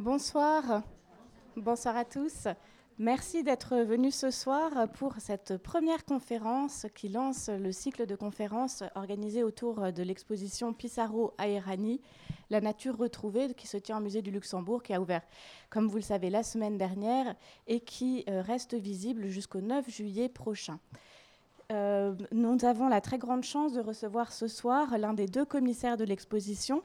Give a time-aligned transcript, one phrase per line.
[0.00, 0.82] Bonsoir.
[1.58, 2.48] Bonsoir à tous.
[2.96, 8.82] Merci d'être venus ce soir pour cette première conférence qui lance le cycle de conférences
[8.94, 11.46] organisé autour de l'exposition Pissarro à
[12.48, 15.20] La nature retrouvée, qui se tient au musée du Luxembourg, qui a ouvert,
[15.68, 17.36] comme vous le savez, la semaine dernière
[17.66, 20.80] et qui euh, reste visible jusqu'au 9 juillet prochain.
[21.70, 25.96] Euh, nous avons la très grande chance de recevoir ce soir l'un des deux commissaires
[25.96, 26.82] de l'exposition,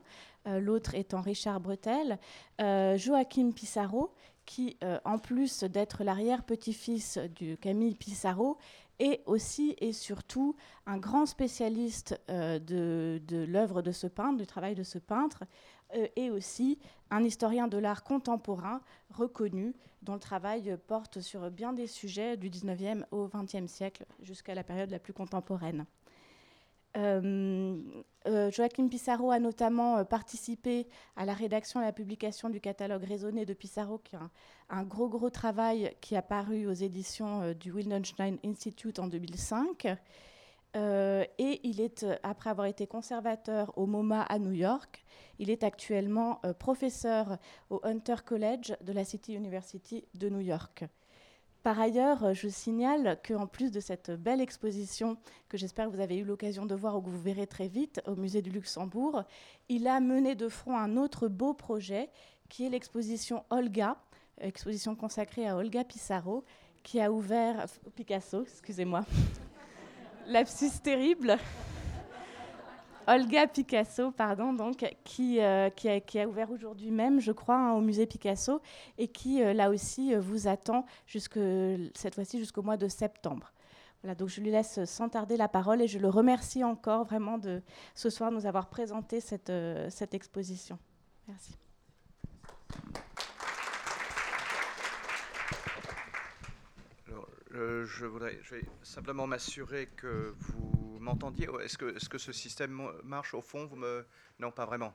[0.48, 2.20] euh, l'autre étant Richard Bretel,
[2.60, 4.12] Joachim Pissarro,
[4.46, 8.58] qui, euh, en plus d'être l'arrière-petit-fils du Camille Pissarro,
[9.00, 10.56] est aussi et surtout
[10.86, 15.44] un grand spécialiste euh, de, l'œuvre de ce peintre, du travail de ce peintre,
[15.96, 16.80] euh, et aussi
[17.12, 19.76] un historien de l'art contemporain reconnu,
[20.06, 24.64] dont le travail porte sur bien des sujets du 19e au 20e siècle jusqu'à la
[24.64, 25.86] période la plus contemporaine.
[26.98, 27.78] Euh,
[28.28, 32.62] euh, Joachim Pissarro a notamment euh, participé à la rédaction et à la publication du
[32.62, 34.20] catalogue raisonné de Pissarro, qui est
[34.70, 39.88] un, gros, gros travail qui a paru aux éditions du Wildenstein Institute en 2005.
[40.76, 45.06] Et il est, après avoir été conservateur au MoMA à New York,
[45.40, 47.38] il est actuellement professeur
[47.70, 50.86] au Hunter College de la City University de New York.
[51.66, 55.18] Par ailleurs, euh, je signale qu'en plus de cette belle exposition
[55.50, 58.04] que j'espère que vous avez eu l'occasion de voir ou que vous verrez très vite
[58.06, 59.24] au musée du Luxembourg,
[59.68, 62.12] il a mené de front un autre beau projet
[62.50, 63.98] qui est l'exposition Olga,
[64.40, 66.44] exposition consacrée à Olga Pissarro,
[66.84, 69.04] qui a ouvert Picasso, excusez-moi,
[70.28, 71.38] lapsus terrible.
[73.08, 77.82] Olga Picasso, pardon, donc, qui, euh, qui, a, ouvert aujourd'hui même, je crois, hein, au
[77.82, 78.62] musée Picasso,
[78.98, 81.40] et qui, euh, là aussi, euh, vous attend jusque,
[81.94, 83.52] cette fois-ci jusqu'au mois de septembre.
[84.02, 87.38] Voilà, donc je lui laisse sans tarder la parole et je le remercie encore vraiment
[87.38, 87.62] de
[87.96, 89.52] ce soir nous avoir présenté cette,
[89.90, 90.78] cette exposition.
[91.28, 91.56] Merci.
[97.56, 101.48] Je, voudrais, vais simplement m'assurer que vous m'entendiez.
[101.64, 103.70] Est-ce que, ce système marche au fond?
[104.40, 104.94] Non, pas vraiment.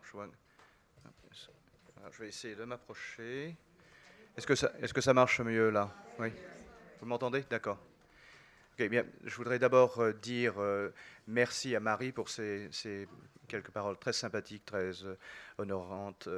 [2.12, 3.56] Je, vais essayer de m'approcher.
[4.37, 5.94] Est-ce que, ça, marche mieux là?
[6.19, 6.28] Oui.
[7.00, 7.44] Vous m'entendez?
[7.48, 7.78] D'accord.
[8.78, 10.91] je voudrais d'abord euh, dire euh,
[11.27, 12.69] merci à Marie pour ces,
[13.48, 15.16] quelques paroles très sympathiques, très euh,
[15.59, 16.28] honorantes,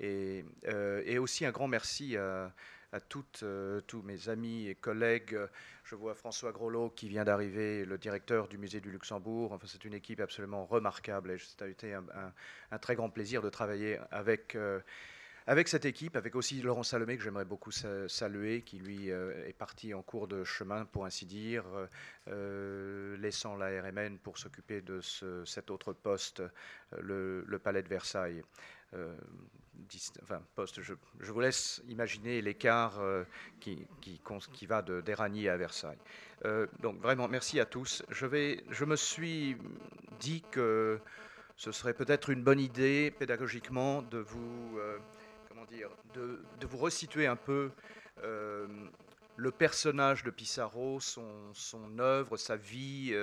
[0.00, 0.44] et,
[1.04, 2.52] et, aussi un grand merci à
[2.94, 3.00] à
[3.42, 5.36] euh, tous mes amis et collègues.
[5.82, 9.52] Je vois François Grolot qui vient d'arriver, le directeur du musée du Luxembourg.
[9.52, 13.50] Enfin, c'est une équipe absolument remarquable et ça a été un, très grand plaisir de
[13.50, 14.54] travailler avec.
[14.54, 14.80] Euh,
[15.46, 19.52] avec cette équipe, avec aussi Laurent Salomé, que j'aimerais beaucoup saluer, qui lui euh, est
[19.52, 21.66] parti en cours de chemin, pour ainsi dire,
[22.26, 25.02] laissant la RMN pour s'occuper de
[25.44, 26.42] cet autre poste,
[26.98, 28.42] le, Palais de Versailles
[30.22, 33.24] enfin, poste, je, vous laisse imaginer l'écart euh,
[33.60, 33.86] qui,
[34.66, 35.98] va d'Eragny à Versailles.
[36.44, 38.02] Euh, donc vraiment, merci à tous.
[38.08, 39.56] Je, vais, je me suis
[40.20, 41.00] dit que
[41.56, 44.98] ce serait peut-être une bonne idée pédagogiquement de vous, euh,
[45.48, 47.70] comment dire, de, de, vous resituer un peu
[49.36, 53.14] le personnage de Pissarro, son œuvre, sa vie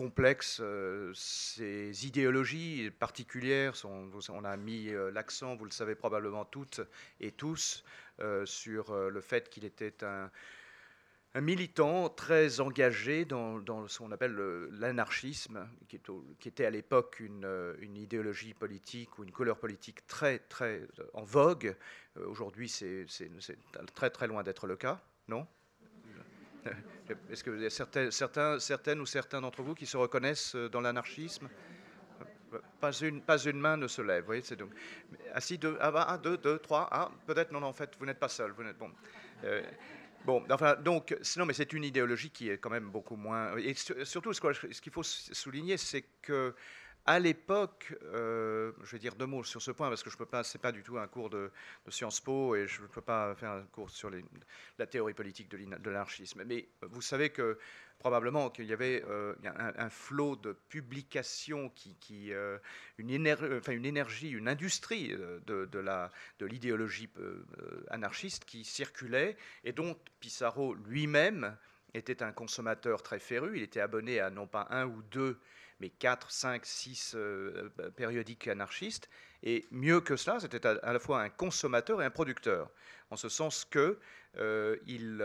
[0.00, 0.60] complexe.
[0.62, 6.80] Euh, ces idéologies particulières, on a mis euh, l'accent, vous le savez probablement toutes
[7.20, 7.84] et tous,
[8.20, 10.30] euh, sur le fait qu'il était un,
[11.42, 14.34] militant très engagé dans, ce qu'on appelle
[14.70, 16.00] l'anarchisme, qui,
[16.48, 20.80] était à l'époque une, idéologie politique ou une couleur politique très, très
[21.12, 21.76] en vogue.
[22.24, 23.06] Aujourd'hui, c'est
[23.94, 25.46] très, très loin d'être le cas, non?
[27.30, 30.68] Est-ce que y a certains, certains, certaines ou certains d'entre vous qui se reconnaissent euh,
[30.68, 31.48] dans l'anarchisme?
[32.80, 34.20] Pas une, pas une main ne se lève.
[34.20, 34.70] Vous voyez, c'est donc.
[35.32, 36.88] Assis, deux, ah, bah, un, deux, deux, trois.
[36.90, 38.50] Ah, peut-être, non, non, en fait, vous n'êtes pas seul.
[38.50, 38.90] Vous n'êtes, bon.
[39.44, 39.62] Euh,
[40.24, 43.56] bon, enfin, donc, sinon, mais c'est une idéologie qui est quand même beaucoup moins.
[43.56, 46.54] Et surtout, ce qu'il faut souligner, c'est que
[47.06, 50.26] à l'époque, euh, je vais dire deux mots sur ce point parce que je peux
[50.26, 51.50] pas, c'est pas du tout un cours de,
[51.88, 54.10] Sciences Po et je ne peux pas faire un cours sur
[54.78, 56.44] la théorie politique de l'anarchisme.
[56.44, 57.58] Mais vous savez que
[57.98, 62.58] probablement qu'il y avait euh, un, flot de publications qui, euh,
[62.98, 65.08] une, énergie, une industrie
[65.46, 67.10] de, de l'idéologie
[67.88, 71.56] anarchiste qui circulait et dont Pissarro lui-même
[71.94, 73.56] était un consommateur très féru.
[73.56, 75.38] Il était abonné à non pas un ou deux
[75.80, 77.16] mais 4, 5, 6
[77.96, 79.08] périodiques anarchistes.
[79.42, 82.70] Et mieux que cela, c'était à, la fois un consommateur et un producteur,
[83.10, 83.98] en ce sens que
[84.38, 85.24] euh, il,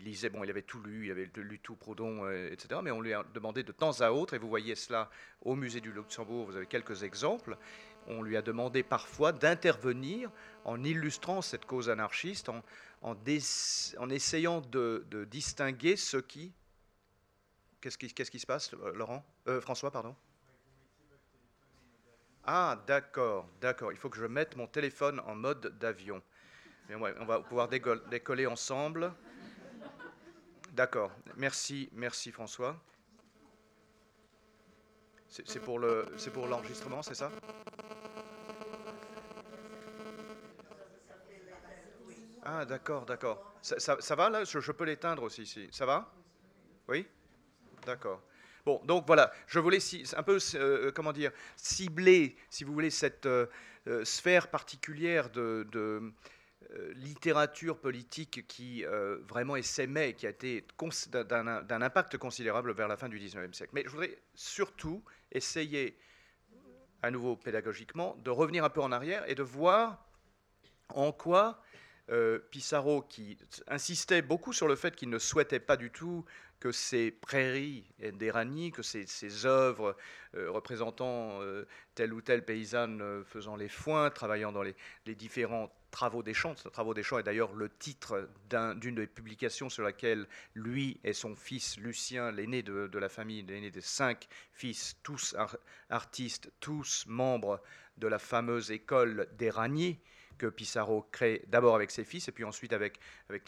[0.00, 2.80] lisait, bon, il avait tout lu, il avait lu tout Proudhon, etc.
[2.82, 5.10] Mais on lui a demandé de temps à autre, et vous voyez cela
[5.42, 7.58] au musée du Luxembourg, vous avez quelques exemples,
[8.06, 10.30] on lui a demandé parfois d'intervenir
[10.64, 12.62] en illustrant cette cause anarchiste, en,
[13.02, 16.52] en, essayant de, distinguer ce qui...
[17.84, 19.22] Qu'est-ce qui, se passe, Laurent?
[19.46, 20.16] Euh, François, pardon?
[22.42, 23.92] Ah, d'accord, d'accord.
[23.92, 26.22] Il faut que je mette mon téléphone en mode d'avion.
[26.88, 29.12] on va pouvoir décoller ensemble.
[30.72, 31.10] D'accord.
[31.36, 32.82] Merci, merci François.
[35.28, 37.30] C'est pour l'enregistrement, c'est ça?
[42.44, 43.54] Ah, d'accord, d'accord.
[43.60, 44.44] Ça, va là?
[44.44, 45.68] Je, peux l'éteindre aussi ici.
[45.70, 46.10] Ça va?
[46.88, 47.06] Oui?
[47.86, 48.22] D'accord.
[48.64, 49.78] Bon, donc voilà, je voulais
[50.16, 53.46] un peu, euh, comment dire, cibler, si vous voulez, cette euh,
[53.88, 56.12] euh, sphère particulière de,
[56.96, 58.84] littérature politique qui
[59.28, 60.66] vraiment essaimait, qui a été
[61.12, 63.70] d'un impact considérable vers la fin du 19e siècle.
[63.74, 65.96] Mais je voudrais surtout essayer,
[67.02, 70.04] à nouveau pédagogiquement, de revenir un peu en arrière et de voir
[70.88, 71.62] en quoi
[72.10, 76.26] euh, Pissarro, qui insistait beaucoup sur le fait qu'il ne souhaitait pas du tout
[76.60, 79.96] que ces prairies d'Éranie, que ces, œuvres
[80.34, 84.74] euh, représentant euh, telle ou telle paysanne faisant les foins, travaillant dans les,
[85.14, 86.54] différents travaux des champs.
[86.54, 88.28] Travaux des champs est d'ailleurs le titre
[88.76, 93.70] d'une des publications sur laquelle lui et son fils Lucien, l'aîné de, la famille, l'aîné
[93.70, 95.36] des cinq fils, tous
[95.90, 97.60] artistes, tous membres
[97.98, 100.00] de la fameuse école d'Éranie,
[100.38, 102.98] que Pissarro crée d'abord avec ses fils et puis ensuite avec,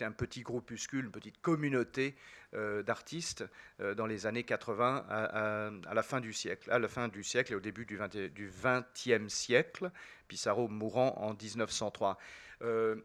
[0.00, 2.14] un petit groupuscule, une petite communauté
[2.45, 2.45] euh,
[2.82, 3.44] d'artistes
[3.80, 7.52] euh, dans les années 80 à, la fin du siècle, à la fin du siècle
[7.52, 9.90] et au début du, 20, du 20e siècle,
[10.28, 12.18] Pissarro mourant en 1903.
[12.62, 12.96] Euh,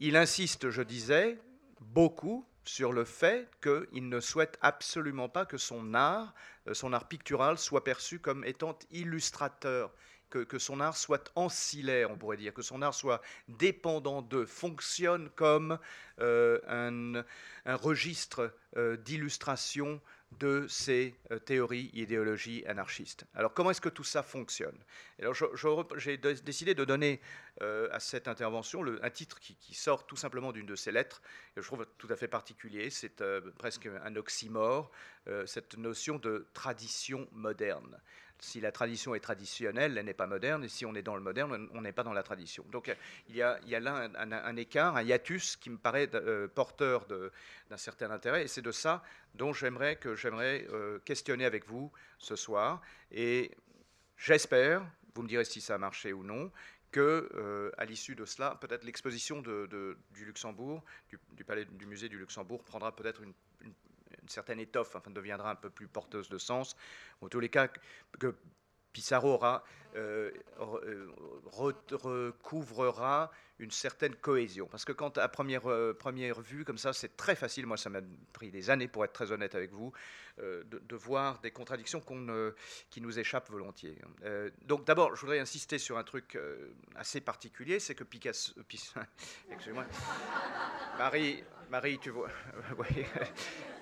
[0.00, 1.38] il insiste, je disais,
[1.80, 6.34] beaucoup sur le fait qu'il ne souhaite absolument pas que son art,
[6.72, 9.92] son art pictural, soit perçu comme étant illustrateur
[10.30, 15.30] que, son art soit ancillaire, on pourrait dire, que son art soit dépendant de, fonctionne
[15.30, 15.78] comme
[16.20, 20.00] euh, un, registre euh, d'illustration
[20.38, 23.24] de ces euh, théories, idéologies anarchistes.
[23.34, 24.76] Alors comment est-ce que tout ça fonctionne?
[25.96, 27.20] J'ai décidé de donner
[27.60, 31.22] à cette intervention un titre qui, sort tout simplement d'une de ses lettres,
[31.54, 33.22] que je trouve tout à fait particulier, c'est
[33.56, 34.90] presque un oxymore,
[35.46, 37.98] cette notion de tradition moderne
[38.38, 41.22] si la tradition est traditionnelle, elle n'est pas moderne, et si on est dans le
[41.22, 42.64] moderne, on n'est pas dans la tradition.
[42.70, 42.94] Donc
[43.28, 48.10] il y a, là un, écart, un hiatus qui me paraît euh, porteur d'un certain
[48.10, 49.02] intérêt, et c'est de ça
[49.34, 52.80] dont j'aimerais que j'aimerais euh, questionner avec vous ce soir.
[53.10, 53.50] Et
[54.16, 56.50] j'espère, vous me direz si ça a marché ou non,
[56.92, 62.94] que euh, à l'issue de cela, peut-être l'exposition du Luxembourg, du, musée du Luxembourg, prendra
[62.94, 63.34] peut-être une
[64.26, 66.76] une certaine étoffe, enfin deviendra un peu plus porteuse de sens.
[67.20, 67.68] En tous les cas,
[68.18, 68.34] que
[68.92, 69.40] Pissarro
[69.94, 71.12] euh, euh,
[71.44, 74.66] recouvrera une certaine cohésion.
[74.66, 77.90] Parce que quand à première, euh, première vue, comme ça, c'est très facile, moi ça
[77.90, 78.00] m'a
[78.32, 79.92] pris des années pour être très honnête avec vous,
[80.38, 82.02] de, voir des contradictions
[82.90, 83.96] qui nous échappent volontiers.
[84.66, 86.38] donc d'abord, je voudrais insister sur un truc
[86.94, 88.52] assez particulier, c'est que Picasso...
[89.50, 89.86] Excusez-moi.
[90.98, 92.28] Marie, Marie, tu vois...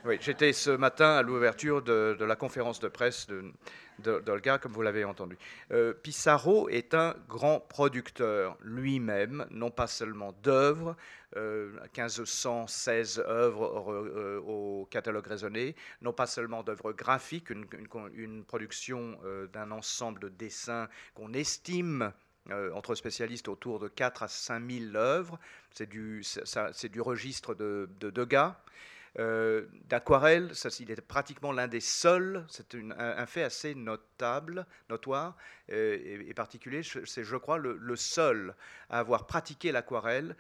[0.06, 3.26] Oui, j'étais ce matin à l'ouverture de, la conférence de presse
[4.00, 5.38] d'Olga, comme vous l'avez entendu.
[5.70, 10.96] Euh, Pissarro est un grand producteur lui-même, pas seulement d'œuvres,
[11.36, 19.18] 1516 euh, œuvres euh, au catalogue raisonné, non pas seulement d'œuvres graphiques, une, production
[19.52, 22.12] d'un ensemble de dessins qu'on estime
[22.74, 25.38] entre spécialistes autour de 4 à 5 000 œuvres.
[25.70, 26.22] C'est du,
[26.90, 28.56] du, registre de, de Degas.
[29.20, 30.50] Euh, d'aquarelle.
[30.80, 35.36] Il est pratiquement l'un des seuls, c'est un, fait assez notable, notoire
[35.70, 36.82] euh, et, particulier.
[36.82, 38.56] C'est, je crois, le, seul
[38.90, 40.34] à avoir pratiqué l'aquarelle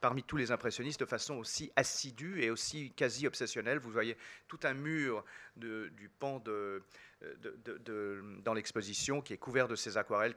[0.00, 3.78] parmi tous les impressionnistes de façon aussi assidue et aussi quasi obsessionnelle.
[3.78, 4.16] Vous voyez
[4.48, 5.24] tout un mur
[5.56, 6.82] du pan de
[7.22, 10.34] de, dans l'exposition qui est couvert de ces aquarelles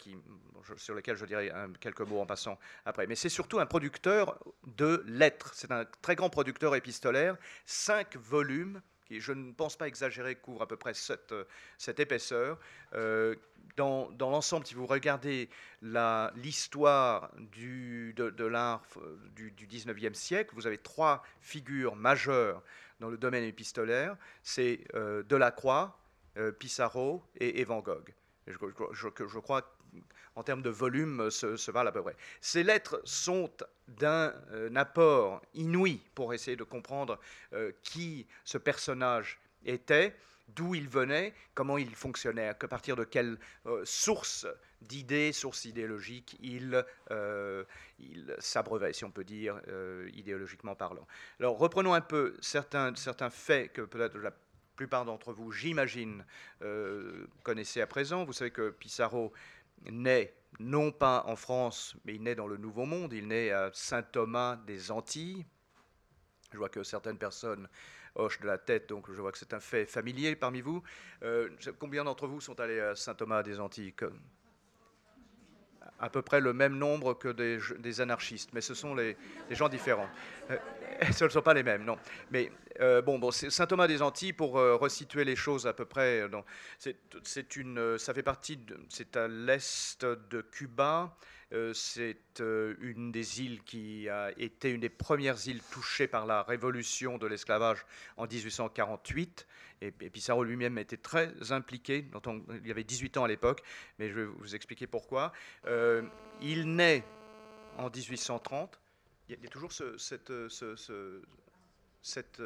[0.78, 3.08] sur lesquelles je dirais quelques mots en passant après.
[3.08, 5.52] Mais c'est surtout un producteur de lettres.
[5.54, 10.62] C'est un très grand producteur épistolaire, cinq volumes qui, je ne pense pas exagérer, couvrent
[10.62, 11.34] à peu près cette,
[11.78, 12.60] cette épaisseur.
[12.94, 13.36] Euh,
[13.76, 15.50] dans, l'ensemble, si vous regardez
[15.82, 18.84] l'histoire de, l'art
[19.36, 22.62] du, du 19e siècle, vous avez trois figures majeures
[23.00, 24.18] dans le domaine épistolaire.
[24.44, 25.98] C'est euh, Delacroix,
[26.58, 28.14] Pissarro et, Van Gogh.
[28.48, 28.54] Je,
[28.94, 29.76] je, crois
[30.36, 32.16] en termes de volume, se, se, valent à peu près.
[32.42, 33.52] Ces lettres sont
[33.88, 34.34] d'un
[34.76, 37.20] apport inouï pour essayer de comprendre
[37.84, 40.16] qui ce personnage était
[40.56, 44.48] d'où il venait, comment il fonctionnait, à partir de quelle euh, source
[44.82, 47.64] d'idées, source idéologique il, euh,
[48.00, 51.06] il s'abreuvait, si on peut dire, euh, idéologiquement parlant.
[51.40, 54.32] Alors reprenons un peu certains, certains faits que peut-être la
[54.80, 56.26] plupart d'entre vous, j'imagine,
[57.44, 58.24] connaissez à présent.
[58.24, 59.34] Vous savez que Pissarro
[59.92, 63.72] naît non pas en France, mais il naît dans le Nouveau Monde, il naît à
[63.74, 65.46] Saint-Thomas des Antilles.
[66.54, 67.68] Je vois que certaines personnes
[68.16, 70.82] hoche de la tête, donc je vois que c'est un fait familier parmi vous.
[71.24, 73.94] Euh, combien d'entre vous sont allés à Saint-Thomas des Antilles?
[76.00, 79.18] À peu près le même nombre que des, anarchistes, mais ce sont les,
[79.52, 80.10] gens différents.
[80.50, 80.58] Euh,
[81.12, 81.98] ce ne sont pas les mêmes, non.
[82.32, 86.24] Mais euh, bon, bon Saint Thomas des Antilles, pour resituer les choses à peu près,
[87.24, 88.60] c'est une, ça fait partie,
[88.90, 91.16] c'est à l'est de Cuba.
[91.52, 96.28] Euh, c'est euh, une des îles qui a été une des premières îles touchées par
[96.28, 97.86] la révolution de l'esclavage
[98.18, 99.48] en 1848.
[99.82, 102.06] Et, Pissarro lui-même était très impliqué.
[102.64, 103.64] il avait 18 ans à l'époque,
[103.98, 105.32] mais je vais vous expliquer pourquoi.
[105.66, 106.04] Euh,
[106.42, 107.04] il naît
[107.78, 108.80] en 1830.
[109.28, 110.32] Il y a, toujours ce, cette,
[112.02, 112.42] cette,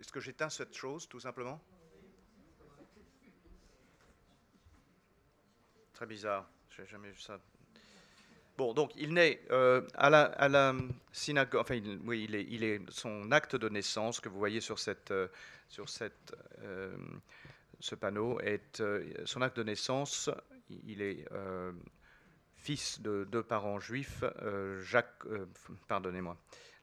[0.00, 1.60] est-ce que j'éteins cette chose, tout simplement?
[5.92, 6.48] Très bizarre.
[6.70, 7.38] J'ai jamais vu ça
[8.58, 10.74] Bon, donc il naît euh, à, la,
[11.10, 15.28] synagogue, enfin oui, il est, son acte de naissance que vous voyez sur, cette, euh,
[15.68, 16.94] sur cette, euh,
[17.80, 18.82] ce panneau est
[19.24, 20.30] son acte de naissance.
[20.68, 21.24] Il est
[22.56, 24.22] fils de deux parents juifs,
[24.82, 25.24] Jacques,
[25.88, 26.36] pardonnez-moi,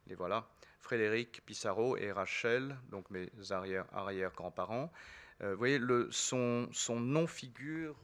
[0.08, 0.48] les voilà,
[0.80, 4.92] Frédéric Pissarro et Rachel, donc mes arrière, arrière grands-parents.
[5.40, 7.96] vous voyez, le, son, son nom figure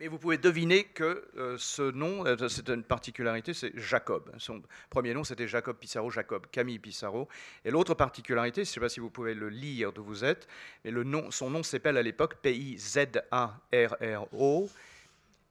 [0.00, 4.30] Mais vous pouvez deviner que euh, ce nom, euh, c'est une particularité, c'est Jacob.
[4.38, 7.26] Son premier nom, c'était Jacob Pissarro, Jacob Camille Pissarro.
[7.64, 10.46] Et l'autre particularité, je ne sais pas si vous pouvez le lire d'où vous êtes,
[10.84, 13.08] mais le nom, son nom s'appelle à l'époque P-I-Z-A-R-R-O.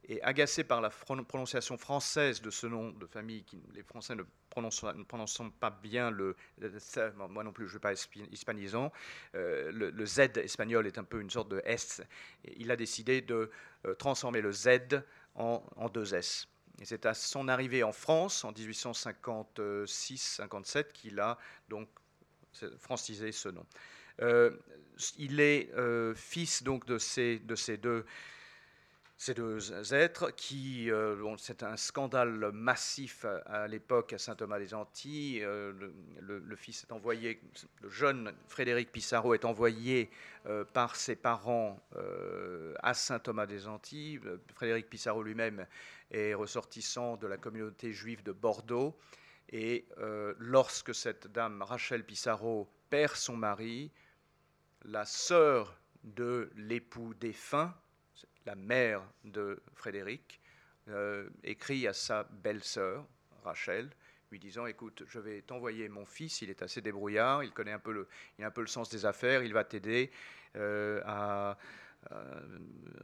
[0.09, 5.49] Et agacé par la prononciation française de ce nom de famille, les Français ne prononçant
[5.59, 6.37] pas bien le,
[7.29, 7.91] moi non plus, je ne suis pas
[8.31, 8.93] hispanisant,
[9.35, 12.01] euh, le, Z espagnol est un peu une sorte de S.
[12.55, 13.51] il a décidé de
[13.85, 15.01] euh, transformer le Z
[15.35, 15.61] en,
[15.93, 16.47] deux S.
[16.79, 21.37] Et c'est à son arrivée en France en 1856-57 qu'il a
[21.67, 21.89] donc
[22.79, 23.65] francisé ce nom.
[24.21, 24.51] Euh,
[25.17, 25.69] il est
[26.15, 28.05] fils donc de ces deux
[29.19, 35.43] ces deux êtres qui, euh, c'est un scandale massif à, l'époque à Saint-Thomas-des-Antilles.
[35.43, 35.73] Euh,
[36.21, 37.41] le, fils est envoyé,
[37.81, 40.11] le jeune Frédéric Pissarro est envoyé
[40.45, 41.81] euh, par ses parents
[42.83, 44.21] à Saint-Thomas-des-Antilles.
[44.53, 45.65] Frédéric Pissarro lui-même
[46.11, 48.95] est ressortissant de la communauté juive de Bordeaux.
[49.49, 49.87] Et
[50.37, 53.91] lorsque cette dame, Rachel Pissarro, perd son mari,
[54.83, 57.73] la sœur de l'époux défunt,
[58.47, 60.39] la mère de Frédéric,
[60.87, 63.05] euh, écrit à sa belle-sœur,
[63.43, 63.89] Rachel,
[64.31, 67.79] lui disant Écoute, je vais t'envoyer mon fils, il est assez débrouillard, il connaît un
[67.79, 68.07] peu le,
[68.41, 70.11] un peu le sens des affaires, il va t'aider
[70.55, 71.57] euh, à,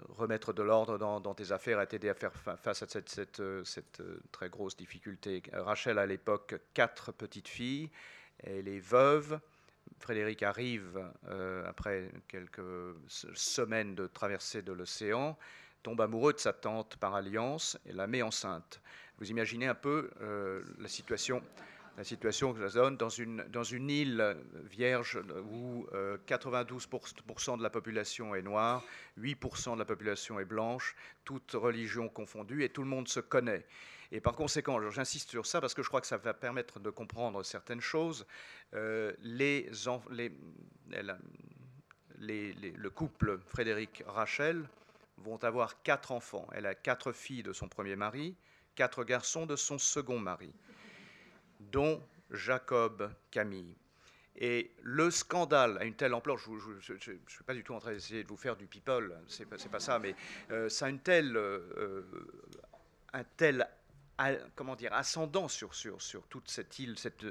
[0.07, 4.47] remettre de l'ordre dans, tes affaires, à t'aider à faire face à cette, cette, très
[4.47, 5.43] grosse difficulté.
[5.51, 7.89] Rachel à l'époque quatre petites filles,
[8.39, 9.41] elle est veuve.
[10.03, 12.61] Frédéric arrive euh, après quelques
[13.07, 15.37] semaines de traversée de l'océan,
[15.81, 18.81] tombe amoureux de sa tante par alliance et la met enceinte.
[19.17, 21.41] Vous imaginez un peu euh, la situation
[21.95, 25.85] la situation que ça donne dans une, île vierge où
[26.27, 28.83] 92% euh, de la population est noire,
[29.19, 33.63] 8% de la population est blanche, toutes religions confondues, et tout le monde se connaît.
[34.13, 36.91] Et par conséquent, j'insiste sur ça parce que je crois que ça va permettre de
[36.91, 38.27] comprendre certaines choses.
[38.75, 39.89] Euh, le
[42.89, 44.69] couple Frédéric-Rachel
[45.17, 46.47] vont avoir quatre enfants.
[46.53, 48.35] Elle a quatre filles de son premier mari,
[48.75, 50.53] quatre garçons de son second mari,
[51.59, 53.75] dont Jacob Camille.
[54.35, 57.93] Et le scandale a une telle ampleur, je ne suis pas du tout en train
[57.93, 60.15] d'essayer de vous faire du people, c'est pas, pas ça, mais
[60.51, 62.03] euh, ça a une telle, euh,
[63.13, 63.67] un tel
[64.55, 67.25] comment dire, ascendant sur, sur, sur toute cette île, cette,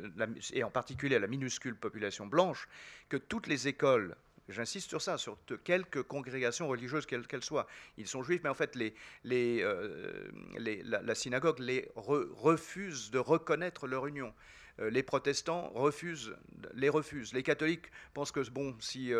[0.52, 2.68] et en particulier la minuscule population blanche,
[3.08, 4.16] que toutes les écoles,
[4.48, 8.54] j'insiste sur ça, sur quelques congrégations religieuses quelles qu'elles soient, ils sont juifs, mais en
[8.54, 14.34] fait les, les, euh, les la, synagogue les refuse de reconnaître leur union.
[14.78, 16.34] les protestants refusent,
[16.74, 17.32] les refusent.
[17.32, 19.12] Les catholiques pensent que, bon, si,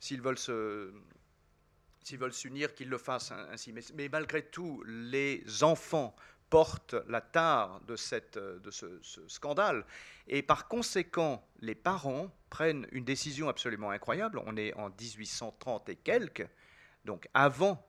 [0.00, 0.92] s'ils veulent se
[2.08, 3.72] s'ils veulent s'unir, qu'ils le fassent ainsi.
[3.94, 6.16] Mais, malgré tout, les enfants
[6.50, 7.94] portent la tare de,
[8.58, 9.84] de ce, scandale.
[10.26, 14.40] Et par conséquent, les parents prennent une décision absolument incroyable.
[14.46, 16.48] On est en 1830 et quelques,
[17.04, 17.84] donc avant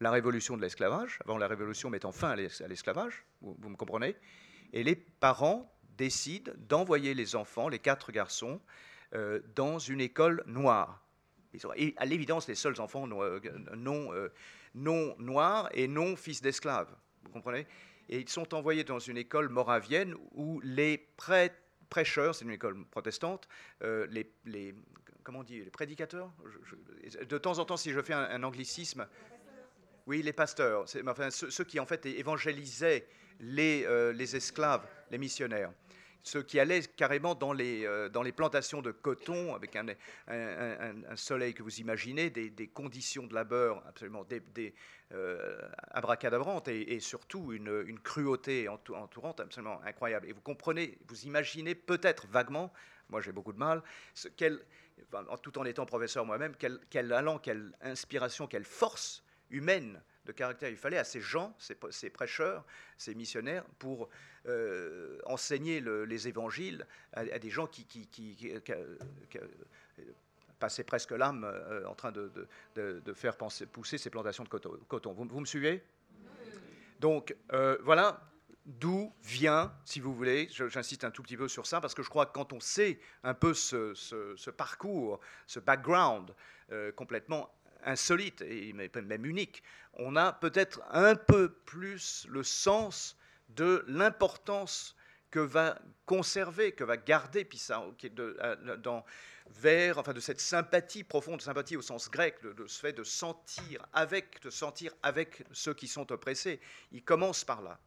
[0.00, 4.16] la révolution de l'esclavage, avant la révolution mettant fin à l'esclavage, vous, me comprenez
[4.72, 8.60] Et les parents décident d'envoyer les enfants, les quatre garçons,
[9.14, 11.04] euh, dans une école noire.
[11.52, 13.40] Ils sont, à l'évidence, les seuls enfants non, euh,
[13.76, 14.32] non, euh,
[14.74, 16.92] non noirs et non fils d'esclaves.
[17.22, 17.66] Vous comprenez?
[18.08, 21.08] Et ils sont envoyés dans une école moravienne où les
[21.88, 23.48] prêcheurs, c'est une école protestante,
[23.82, 24.74] les, les,
[25.22, 26.30] comment on dit, les prédicateurs
[27.28, 29.06] De temps en temps, si je fais un anglicisme,
[30.06, 33.06] oui, les pasteurs, ceux, qui en fait évangélisaient
[33.40, 35.72] les, euh, les esclaves, les missionnaires
[36.24, 39.86] ceux qui allaient carrément dans les, euh, dans les plantations de coton, avec un,
[40.26, 44.74] un, soleil que vous imaginez, des, conditions de labeur absolument des, des
[45.12, 50.26] euh, abracadabrantes et, surtout une, cruauté entourante absolument incroyable.
[50.28, 52.72] Et vous comprenez, vous imaginez peut-être vaguement,
[53.10, 53.82] moi j'ai beaucoup de mal,
[55.42, 60.76] tout en étant professeur moi-même, quel allant, quelle inspiration, quelle force humaine de caractère il
[60.76, 62.64] fallait à ces gens, ces, prêcheurs,
[62.96, 64.08] ces missionnaires, pour
[64.46, 67.86] euh, enseigner les évangiles à, des gens qui,
[70.58, 72.30] passaient presque l'âme euh, en train de,
[73.14, 73.36] faire
[73.72, 75.12] pousser ces plantations de coton.
[75.12, 75.82] Vous, me suivez?
[77.00, 78.30] Donc euh, voilà
[78.64, 82.08] d'où vient, si vous voulez, j'insiste un tout petit peu sur ça, parce que je
[82.08, 86.34] crois que quand on sait un peu ce, parcours, ce background
[86.96, 87.52] complètement
[87.84, 89.62] insolite et même unique,
[89.94, 93.16] on a peut-être un peu plus le sens
[93.50, 94.96] de l'importance
[95.30, 99.04] que va conserver, que va garder Pissarro, qui de, euh, dans,
[99.50, 103.84] vers, enfin, de cette sympathie profonde, sympathie au sens grec, de, ce fait de sentir
[103.92, 106.60] avec, de sentir avec ceux qui sont oppressés.
[106.92, 107.80] Il commence par là.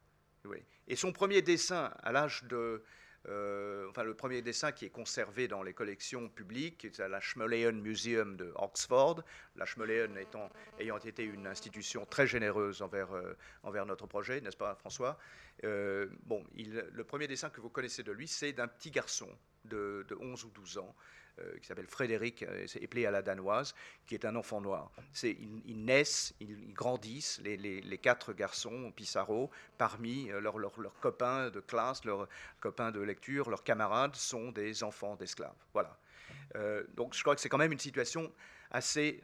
[0.88, 2.84] Et son premier dessin, à l'âge de
[3.28, 7.74] euh, enfin, le premier dessin qui est conservé dans les collections publiques est à l'Ashmolean
[7.74, 9.24] Museum de Oxford.
[9.56, 10.50] L'Ashmolean étant,
[10.80, 15.18] ayant été une institution très généreuse envers, euh, envers notre projet, n'est-ce pas, François?
[15.64, 19.30] Euh, Bon, le premier dessin que vous connaissez de lui, c'est d'un petit garçon
[19.68, 20.96] de, de 11 ou 12 ans
[21.40, 23.76] euh, qui s'appelle Frédéric, euh, c'est éplé à la danoise,
[24.08, 24.92] qui est un enfant noir.
[25.22, 32.06] Ils, ils, naissent, ils, grandissent, les, quatre garçons Pissarro, parmi euh, leurs copains de classe,
[32.06, 32.28] leurs
[32.60, 35.54] copains de lecture, leurs camarades sont des enfants d'esclaves.
[35.74, 35.96] Voilà.
[36.96, 38.32] donc je crois que c'est quand même une situation
[38.72, 39.22] assez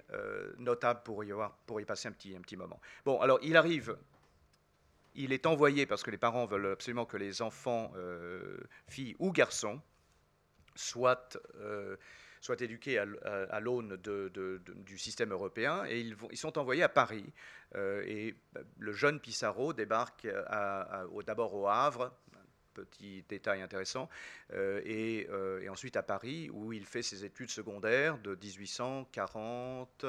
[0.59, 2.79] notable pour y, avoir, pour y passer un petit, un petit moment.
[3.05, 3.97] Bon, alors il arrive
[5.15, 7.91] il est envoyé parce que les parents veulent absolument que les enfants,
[8.87, 9.81] filles ou garçons,
[10.75, 11.95] soit, euh,
[12.41, 17.25] soit éduqués à, l'aune du système européen, et ils, sont envoyés à Paris.
[17.75, 20.27] Euh, et bah, le jeune Pissarro débarque
[21.25, 22.13] d'abord au Havre,
[22.73, 24.09] petit détail intéressant,
[24.53, 30.05] euh, et, ensuite à Paris, où il fait ses études secondaires de 1840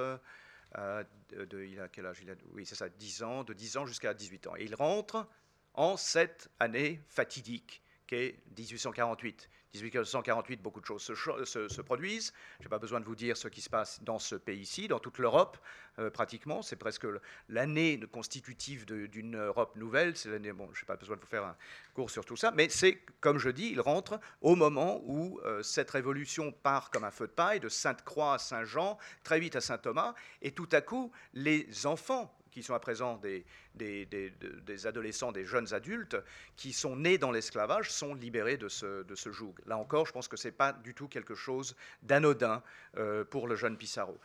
[1.30, 2.18] de, il a quel âge?
[2.22, 4.56] Il a, Oui, c'est ça, 10 ans, de 10 ans jusqu'à 18 ans.
[4.56, 5.28] Et il rentre
[5.74, 9.48] en cette année fatidique qu'est 1848.
[9.82, 12.32] 1848, beaucoup de choses se, produisent.
[12.60, 14.98] Je n'ai pas besoin de vous dire ce qui se passe dans ce pays-ci, dans
[14.98, 15.58] toute l'Europe,
[15.98, 16.62] euh, pratiquement.
[16.62, 17.06] C'est presque
[17.48, 20.16] l'année constitutive d'une Europe nouvelle.
[20.16, 21.56] C'est l'année, bon, je n'ai pas besoin de vous faire un
[21.94, 25.62] cours sur tout ça, mais c'est, comme je dis, il rentre au moment où euh,
[25.62, 29.60] cette révolution part comme un feu de paille, de Sainte-Croix à Saint-Jean, très vite à
[29.60, 35.74] Saint-Thomas, et tout à coup, les enfants qui sont à présent des, adolescents, des jeunes
[35.74, 36.16] adultes,
[36.54, 39.54] qui sont nés dans l'esclavage, sont libérés de ce, joug.
[39.66, 42.62] Là encore, je pense que ce n'est pas du tout quelque chose d'anodin
[42.96, 44.18] euh, pour le jeune Pissarro.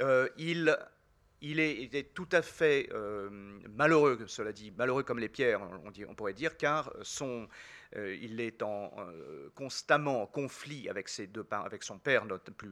[0.00, 0.76] Euh, il
[1.42, 3.28] il est, tout à fait euh,
[3.76, 5.60] malheureux, cela dit, malheureux comme les pierres,
[6.08, 7.46] on, pourrait dire, car son,
[7.94, 12.26] il est euh, constamment en conflit avec, ses deux, avec son père,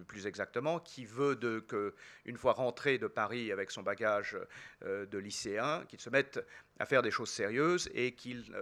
[0.06, 4.36] plus, exactement, qui veut de, que, une fois rentré de Paris avec son bagage
[4.82, 6.44] de lycéen, qu'il se mette
[6.78, 8.52] à faire des choses sérieuses et qu'il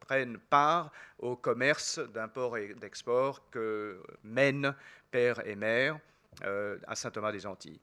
[0.00, 4.74] prenne part au commerce d'import et d'export que mènent
[5.10, 5.98] père et mère
[6.42, 7.80] à Saint-Thomas-des-Antilles.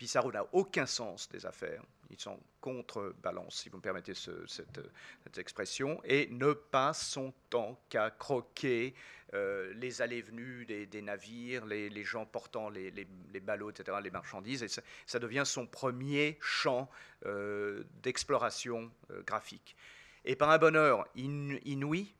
[0.00, 1.82] Pissarro n'a aucun sens des affaires.
[2.10, 8.10] Ils sont contre-balance, si vous me permettez cette, expression, et ne passe son temps qu'à
[8.10, 8.94] croquer
[9.34, 13.06] euh, les allées-venues des, navires, les, gens portant les,
[13.42, 14.62] ballots, etc., les marchandises.
[14.62, 16.90] Et ça, devient son premier champ
[17.26, 19.76] euh, d'exploration euh, graphique.
[20.24, 22.12] Et par un bonheur inouï,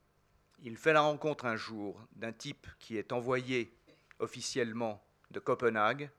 [0.63, 3.73] il fait la rencontre un jour d'un type qui est envoyé
[4.21, 6.11] officiellement de Copenhague,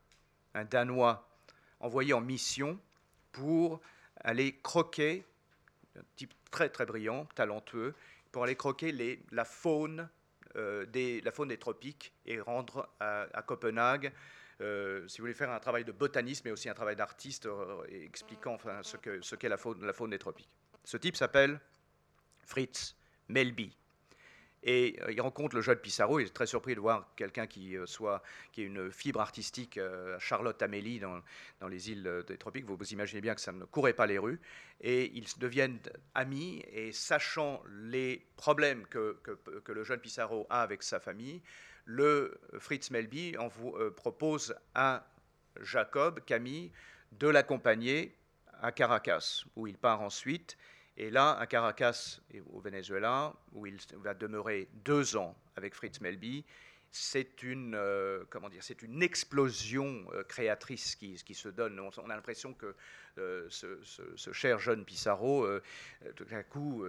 [0.54, 1.28] un Danois
[1.80, 2.80] envoyé en mission
[3.32, 3.82] pour
[4.18, 5.26] aller croquer,
[5.98, 7.94] un type très très brillant, talentueux,
[8.32, 10.10] pour aller croquer la, faune,
[10.56, 14.12] euh, des, la faune des tropiques et rendre à, Copenhague,
[14.62, 17.84] euh, si vous voulez faire un travail de botaniste, mais aussi un travail d'artiste euh,
[17.90, 20.50] expliquant ce qu'est la, faune, la faune des tropiques.
[20.84, 21.60] Ce type s'appelle
[22.44, 22.96] Fritz
[23.28, 23.76] Melby.
[24.64, 26.20] Et euh, il rencontre le jeune Pissarro.
[26.20, 28.22] Il est très surpris de voir quelqu'un qui euh, soit
[28.52, 29.78] qui une fibre artistique.
[29.78, 31.22] Euh, Charlotte Amélie dans,
[31.60, 32.66] dans, les îles des tropiques.
[32.66, 34.40] Vous vous imaginez bien que ça ne courait pas les rues.
[34.82, 35.80] Et ils deviennent
[36.14, 36.64] amis.
[36.72, 41.42] Et sachant les problèmes que, que, le jeune Pissarro a avec sa famille,
[41.86, 43.36] le Fritz Melby
[43.96, 45.08] propose à
[45.62, 46.72] Jacob Camille
[47.12, 48.16] de l'accompagner
[48.62, 50.58] à Caracas, où il part ensuite.
[51.02, 52.20] Et là, à Caracas,
[52.54, 56.46] au Venezuela, où il va demeurer deux ans avec Fritz Melby,
[56.92, 61.80] c'est une, euh, comment dire, c'est une explosion euh, créatrice qui, se donne.
[61.80, 62.76] On, a l'impression que
[63.18, 63.80] euh, ce,
[64.16, 65.48] ce, cher jeune Pissarro,
[66.16, 66.86] tout à coup,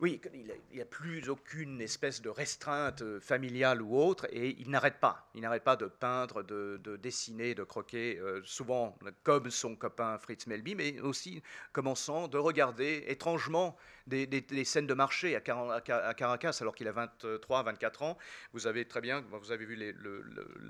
[0.00, 4.70] oui, il n'y a, plus aucune espèce de restreinte euh, familiale ou autre, et il
[4.70, 5.28] n'arrête pas.
[5.34, 10.46] Il n'arrête pas de peindre, de, dessiner, de croquer, euh, souvent comme son copain Fritz
[10.46, 14.28] Melby, mais aussi commençant de regarder étrangement des,
[14.64, 18.18] scènes de marché à, Caracas, alors qu'il a 23, 24 ans.
[18.52, 19.76] Vous avez très bien, vous avez vu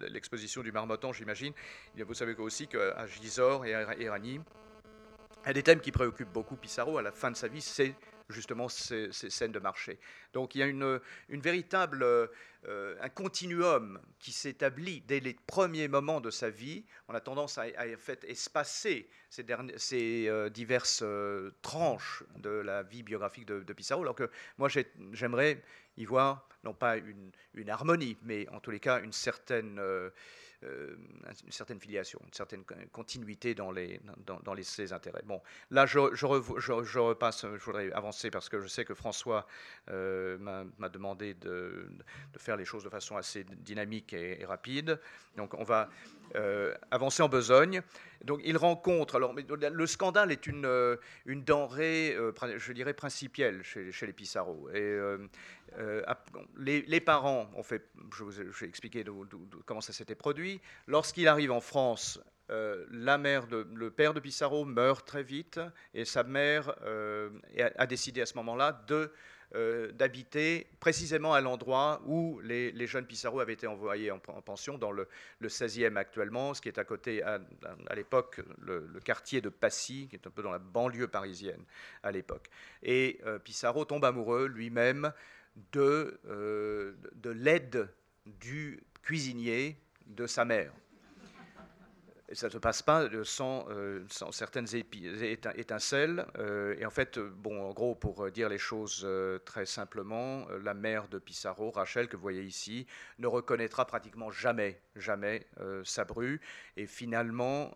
[0.08, 1.52] l'exposition du Marmottan, j'imagine.
[1.96, 4.40] Vous savez aussi qu'à Gisors et à Irani,
[5.44, 7.94] un des thèmes qui préoccupe beaucoup Pissarro à la fin de sa vie, c'est
[8.28, 9.98] justement ces, scènes de marché.
[10.32, 16.20] Donc il y a une, véritable, euh, un continuum qui s'établit dès les premiers moments
[16.20, 16.84] de sa vie.
[17.08, 19.44] On a tendance à, fait espacer ces,
[20.28, 24.68] euh, diverses euh, tranches de la vie biographique de, de Pissarro, alors que moi
[25.12, 25.62] j'aimerais
[25.96, 27.32] y voir non pas une,
[27.68, 29.80] harmonie, mais en tous les cas une certaine
[30.62, 34.00] une certaine filiation, une certaine continuité dans, les,
[34.44, 35.22] dans, les, ses intérêts.
[35.24, 35.40] Bon,
[35.70, 39.46] là, je, repasse, je voudrais avancer parce que je sais que François
[39.90, 41.88] euh, m'a demandé de,
[42.32, 45.00] de, faire les choses de façon assez dynamique et, rapide.
[45.36, 45.88] Donc, on va
[46.36, 47.82] euh, avancer en besogne.
[48.24, 49.16] Donc, il rencontre.
[49.16, 52.16] Alors, le scandale est une, une denrée,
[52.56, 54.68] je dirais, principielle chez, les Pissarro.
[54.70, 54.98] Et
[55.76, 56.02] euh,
[56.56, 59.04] les, parents ont fait, je vous ai, expliqué
[59.66, 60.60] comment ça s'était produit.
[60.86, 65.60] Lorsqu'il arrive en France, euh, la mère de, le père de Pissarro meurt très vite
[65.92, 67.28] et sa mère euh,
[67.76, 69.12] a, décidé à ce moment-là de
[69.54, 75.08] d'habiter précisément à l'endroit où les, jeunes Pissarro avaient été envoyés en, pension, dans le,
[75.42, 77.40] 16e actuellement, ce qui est à côté, à,
[77.94, 81.64] l'époque, le, quartier de Passy, qui est un peu dans la banlieue parisienne
[82.02, 82.50] à l'époque.
[82.82, 85.12] Et Pissarro tombe amoureux lui-même
[85.72, 87.88] de, euh, de l'aide
[88.26, 90.72] du cuisinier de sa mère
[92.32, 96.26] ça ne se passe pas sans, euh, sans certaines étincelles.
[96.38, 100.74] Euh, et en fait, bon, en gros, pour dire les choses euh, très simplement, la
[100.74, 102.86] mère de Pissarro, Rachel, que vous voyez ici,
[103.18, 105.46] ne reconnaîtra pratiquement jamais, jamais
[105.84, 106.40] sa bru.
[106.76, 107.74] Et finalement,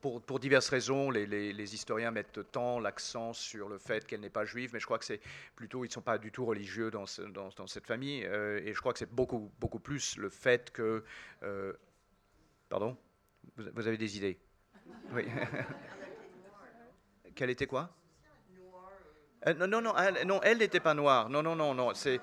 [0.00, 4.70] pour, diverses raisons, les, historiens mettent tant l'accent sur le fait qu'elle n'est pas juive,
[4.72, 5.20] mais je crois que c'est
[5.54, 8.22] plutôt, ils ne sont pas du tout religieux dans cette famille.
[8.22, 11.04] et je crois que c'est beaucoup, beaucoup plus le fait que...
[12.68, 12.96] pardon?
[13.56, 14.38] Vous, avez des idées?
[15.12, 15.24] Oui.
[17.34, 17.90] Quelle était quoi?
[19.46, 21.28] Euh, non, non, non, elle, n'était pas noire.
[21.28, 21.92] Non, non, non, non.
[21.94, 22.20] C'est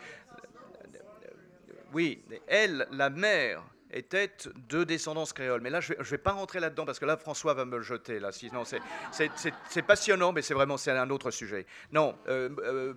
[1.94, 4.32] oui, elle, la mère, était
[4.70, 5.62] de descendance créole.
[5.62, 7.84] Mais là, je ne vais, pas rentrer là-dedans parce que là, François va me le
[7.84, 8.20] jeter.
[8.20, 11.66] Là, sinon, c'est passionnant, mais c'est vraiment c'est un autre sujet.
[11.92, 12.94] Non, euh, euh,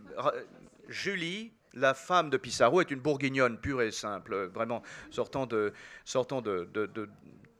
[0.88, 5.72] Julie, la femme de Pissarro, est une bourguignonne pure et simple, vraiment sortant de,
[6.04, 6.68] sortant de,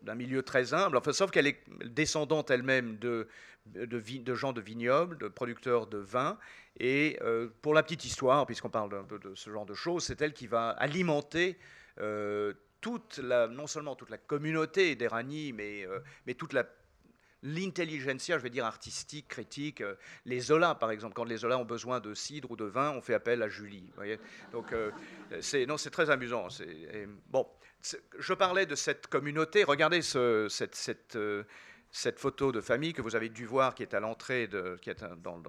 [0.05, 3.27] d'un milieu très humble, enfin, sauf qu'elle est descendante elle-même de,
[4.35, 6.39] gens de vignobles, de producteurs de vin.
[6.79, 10.05] Et euh, pour la petite histoire, puisqu'on parle un peu de ce genre de choses,
[10.05, 11.57] c'est elle qui va alimenter
[12.01, 16.65] euh, toute la, non seulement toute la communauté d'Erani, mais, euh, mais toute la
[17.47, 19.83] l'intelligentsia, je vais dire artistique, critique.
[20.25, 23.03] Les Zola, par exemple, quand les Zola ont besoin de cidre ou de vin, on
[23.03, 23.93] fait appel à Julie.
[24.51, 24.75] Donc,
[25.43, 26.49] c'est non, c'est très amusant.
[27.29, 27.47] bon,
[28.19, 29.65] je parlais de cette communauté.
[29.65, 31.45] Regardez cette, euh,
[31.95, 34.51] cette photo de famille que vous avez dû voir, qui est à l'entrée,
[34.83, 35.41] qui est dans,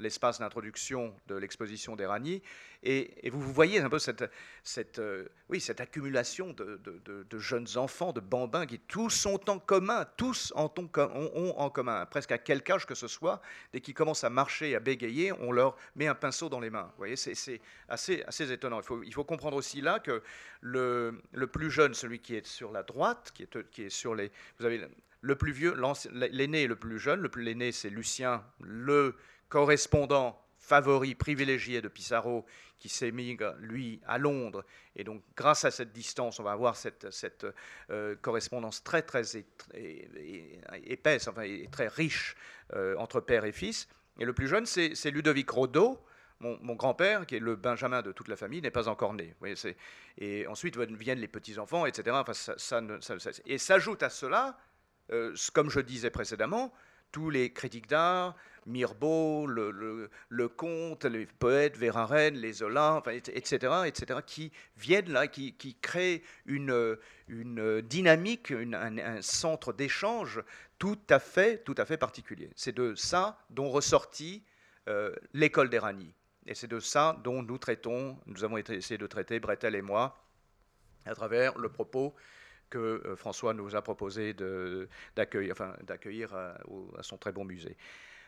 [0.00, 2.42] l'espace d'introduction de l'exposition d'Erani.
[2.82, 4.24] Et, vous, voyez un peu cette,
[4.64, 10.04] cette, euh, oui, cette accumulation de, jeunes enfants, de bambins, qui tous ont en commun,
[10.16, 10.72] tous ont,
[11.56, 13.40] en commun, presque à quel âge que ce soit,
[13.72, 16.90] dès qu'ils commencent à marcher à bégayer, on leur met un pinceau dans les mains.
[16.94, 18.80] Vous voyez, c'est assez, assez étonnant.
[18.80, 20.20] Il faut, il faut comprendre aussi là que
[20.62, 24.16] le, le plus jeune, celui qui est sur la droite, qui est, qui est sur
[24.16, 24.32] les...
[24.58, 24.84] Vous avez
[25.22, 25.74] le plus vieux,
[26.10, 27.20] l'aîné et le plus jeune.
[27.20, 29.14] Le plus l'aîné, c'est Lucien, le
[29.48, 32.44] correspondant favori, privilégié de Pissarro,
[32.78, 34.64] qui s'émigre, lui, à Londres.
[34.96, 37.46] Et donc, grâce à cette distance, on va avoir cette,
[37.90, 39.22] euh, correspondance très, très
[40.84, 42.36] épaisse, enfin, et très riche
[42.74, 43.88] euh, entre père et fils.
[44.18, 46.04] Et le plus jeune, c'est Ludovic Rodot,
[46.40, 49.36] mon, grand-père, qui est le Benjamin de toute la famille, n'est pas encore né.
[50.18, 52.16] Et ensuite viennent les petits-enfants, etc.
[52.18, 52.80] Enfin, ça,
[53.46, 54.58] et s'ajoute à cela
[55.10, 56.72] euh, comme je disais précédemment,
[57.10, 58.34] tous les critiques d'art,
[58.66, 66.22] Mirbeau, le, Comte, les poètes, Verhaeren, les Zola, etc., etc., qui viennent là, qui, créent
[66.46, 66.96] une,
[67.82, 70.42] dynamique, un, centre d'échange
[70.78, 72.50] tout à fait, tout à fait particulier.
[72.56, 74.44] C'est de ça dont ressortit
[74.88, 76.12] euh, l'école d'Erani.
[76.46, 80.24] Et c'est de ça dont nous traitons, nous avons essayé de traiter, Bretel et moi,
[81.04, 82.14] à travers le propos
[82.72, 84.34] que euh, François nous a proposé
[85.14, 85.74] d'accueillir enfin,
[86.98, 87.76] à, son très bon musée.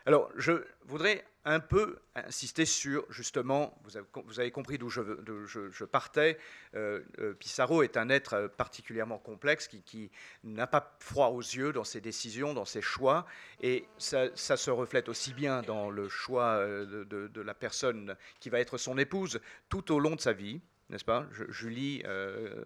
[0.07, 0.53] Alors, je
[0.85, 3.81] voudrais un peu insister sur, justement,
[4.27, 6.37] vous avez, compris d'où je, partais,
[6.75, 10.11] euh, euh, Pissarro est un être particulièrement complexe qui,
[10.43, 13.25] n'a pas froid aux yeux dans ses décisions, dans ses choix,
[13.63, 18.77] et ça, se reflète aussi bien dans le choix de, la personne qui va être
[18.77, 20.61] son épouse tout au long de sa vie
[20.95, 21.27] n'est-ce pas?
[21.49, 22.65] Julie, euh,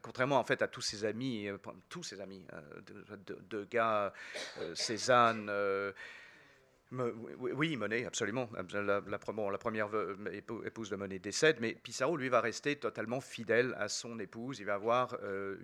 [0.00, 1.58] contrairement en fait à tous ses amis, euh,
[1.88, 2.60] tous ses amis, euh,
[3.50, 3.64] de,
[4.74, 5.50] Cézanne,
[7.38, 8.48] oui, Monet, absolument.
[8.72, 9.88] La, première
[10.64, 14.60] épouse de Monet décède, mais Pissarro, lui, va rester totalement fidèle à son épouse.
[14.60, 15.16] Il va avoir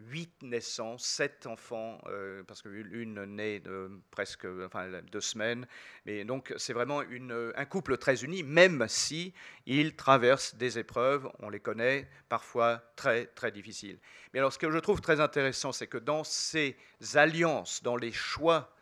[0.08, 2.00] huit naissances, sept enfants,
[2.46, 3.62] parce qu'une naît
[4.10, 5.66] presque enfin, deux semaines.
[6.06, 9.34] Mais donc, c'est vraiment un couple très uni, même si
[9.66, 13.98] il traverse des épreuves, on les connaît, parfois très, très difficiles.
[14.32, 16.76] Mais alors, ce que je trouve très intéressant, c'est que dans ces
[17.14, 18.74] alliances, dans les choix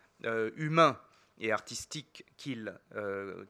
[0.55, 0.99] humains,
[1.39, 3.45] et artistique qu'il euh,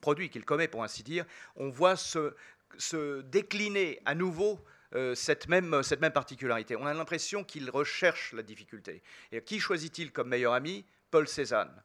[0.00, 1.24] produit, qu'il commet, pour ainsi dire,
[1.56, 2.34] on voit se,
[2.78, 4.60] se décliner à nouveau
[4.94, 6.76] euh, cette, même, cette même particularité.
[6.76, 9.02] On a l'impression qu'il recherche la difficulté.
[9.32, 10.84] Et qui choisit-il comme meilleur ami?
[11.10, 11.82] Paul Cézanne.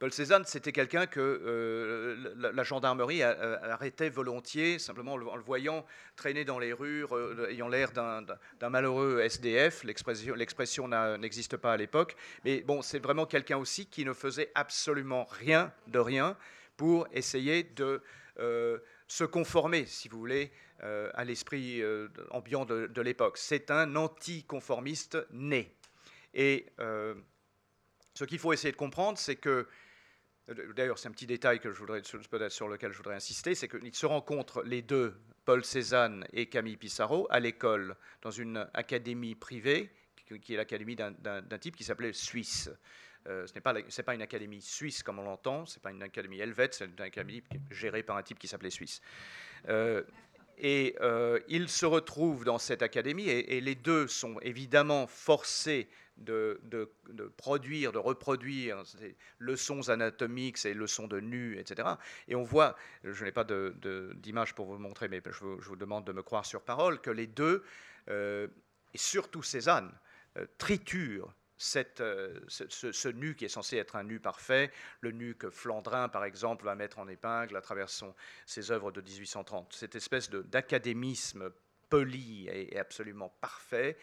[0.00, 5.84] Paul Cézanne, c'était quelqu'un que euh, la, gendarmerie arrêtait volontiers, simplement en le, voyant
[6.16, 7.04] traîner dans les rues,
[7.50, 9.84] ayant l'air d'un malheureux SDF.
[9.84, 12.16] L'expression n'existe pas à l'époque.
[12.46, 16.34] Mais bon, c'est vraiment quelqu'un aussi qui ne faisait absolument rien de rien
[16.78, 18.02] pour essayer de
[18.38, 20.50] euh, se conformer, si vous voulez,
[20.82, 21.82] euh, à l'esprit
[22.30, 23.36] ambiant de, de l'époque.
[23.36, 25.76] C'est un anticonformiste né.
[26.32, 26.68] Et
[28.14, 29.64] ce qu'il faut essayer de comprendre, c'est que euh,
[30.48, 34.82] d'ailleurs, c'est un petit détail sur lequel je voudrais insister, c'est qu'ils se rencontrent les
[34.82, 39.90] deux, Paul Cézanne et Camille Pissarro, à l'école, dans une académie privée,
[40.42, 42.70] qui est l'académie d'un type qui s'appelait Suisse.
[43.26, 46.02] Euh, ce n'est pas, pas une académie suisse comme on l'entend, ce n'est pas une
[46.02, 49.02] académie helvète, c'est une académie gérée par un type qui s'appelait Suisse.
[49.68, 50.02] Euh,
[50.60, 50.96] et
[51.48, 55.88] ils se retrouvent dans cette académie et, et, les deux sont évidemment forcés
[56.20, 56.90] de,
[57.36, 61.88] produire, de reproduire ces leçons anatomiques, ces leçons de nu, etc.
[62.28, 66.12] Et on voit, je n'ai pas d'image pour vous montrer, mais je vous, demande de
[66.12, 67.64] me croire sur parole, que les deux,
[68.08, 68.48] euh,
[68.92, 69.92] et surtout Cézanne,
[70.36, 71.34] euh, triturent
[72.00, 74.70] euh, ce, nu qui est censé être un nu parfait,
[75.00, 77.88] le nu que Flandrin, par exemple, va mettre en épingle à travers
[78.46, 79.72] ses œuvres de 1830.
[79.72, 81.50] Cette espèce d'académisme
[81.88, 83.98] poli et, absolument parfait,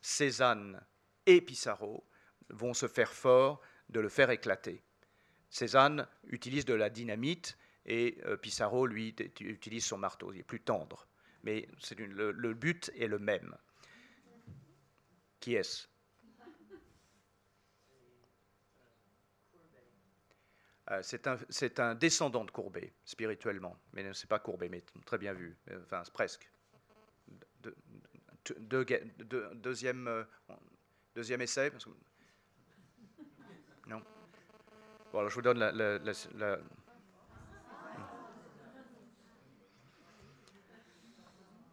[0.00, 0.80] Cézanne
[1.26, 2.06] et Pissarro
[2.48, 4.82] vont se faire fort de le faire éclater.
[5.50, 7.56] Cézanne utilise de la dynamite
[7.86, 10.32] et euh, Pissarro, lui, utilise son marteau.
[10.32, 11.06] Il est plus tendre.
[11.42, 13.56] Mais le, le, but est le même.
[15.40, 15.86] Qui est-ce?
[21.02, 23.76] C'est un, descendant de Courbet, spirituellement.
[23.92, 25.56] Mais ce n'est pas Courbet, mais très bien vu.
[25.82, 26.50] Enfin, presque.
[28.58, 30.24] deuxième, euh,
[31.14, 31.72] Deuxième essai.
[33.86, 34.02] Non
[35.12, 36.58] Bon, alors je vous donne la,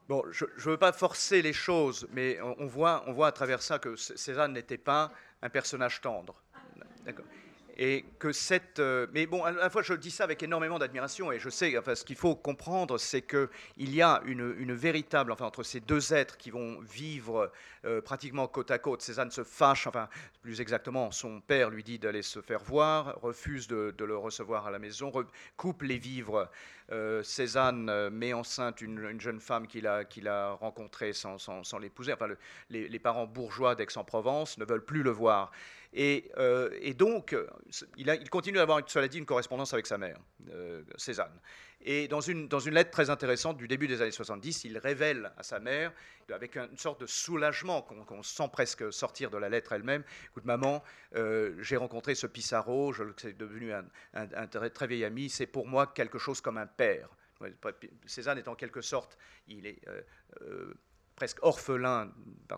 [0.07, 3.61] Bon, je ne veux pas forcer les choses, mais on, voit, on voit à travers
[3.61, 6.43] ça que Cézanne n'était pas un personnage tendre.
[7.03, 7.25] D'accord
[7.77, 8.79] et que cette.
[8.79, 11.77] Euh, mais bon, à la fois, je dis ça avec énormément d'admiration, et je sais,
[11.77, 15.31] enfin, ce qu'il faut comprendre, c'est qu'il y a une, véritable.
[15.31, 17.51] Enfin, entre ces deux êtres qui vont vivre
[17.85, 20.07] euh, pratiquement côte à côte, Cézanne se fâche, enfin,
[20.41, 24.71] plus exactement, son père lui dit d'aller se faire voir, refuse de, le recevoir à
[24.71, 25.11] la maison,
[25.57, 26.49] coupe les vivres.
[26.91, 31.37] Euh, Cézanne met enceinte une, jeune femme qu'il a, rencontrée sans,
[31.79, 32.13] l'épouser.
[32.13, 32.27] Enfin,
[32.69, 35.51] les parents bourgeois d'Aix-en-Provence ne veulent plus le voir.
[35.97, 37.35] Euh, et, donc,
[37.97, 40.17] il, continue d'avoir, cela dit, une correspondance avec sa mère,
[40.51, 41.39] euh, Cézanne.
[41.81, 45.59] Et dans une, lettre très intéressante du début des années 70, il révèle à sa
[45.59, 45.93] mère,
[46.31, 50.83] avec une sorte de soulagement qu'on sent presque sortir de la lettre elle-même, écoute maman,
[51.15, 55.85] euh, j'ai rencontré ce Pissarro, je c'est devenu un, très, vieil ami, c'est pour moi
[55.87, 57.09] quelque chose comme un père.
[58.07, 59.79] Cézanne est en quelque sorte, il est
[61.15, 62.11] presque orphelin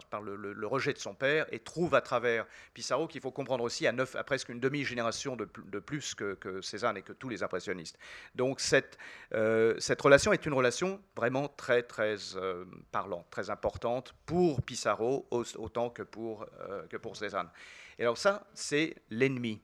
[0.09, 3.85] par, le, rejet de son père, et trouve à travers Pissarro qu'il faut comprendre aussi
[3.87, 5.45] à, neuf, presque une demi-génération de,
[5.79, 7.97] plus que, Cézanne et que tous les impressionnistes.
[8.35, 8.97] Donc cette,
[9.33, 15.89] euh, relation est une relation vraiment très très euh, parlante, très importante pour Pissarro autant
[15.89, 17.49] que pour, euh, que pour Cézanne.
[17.99, 19.61] Et alors ça, c'est l'ennemi,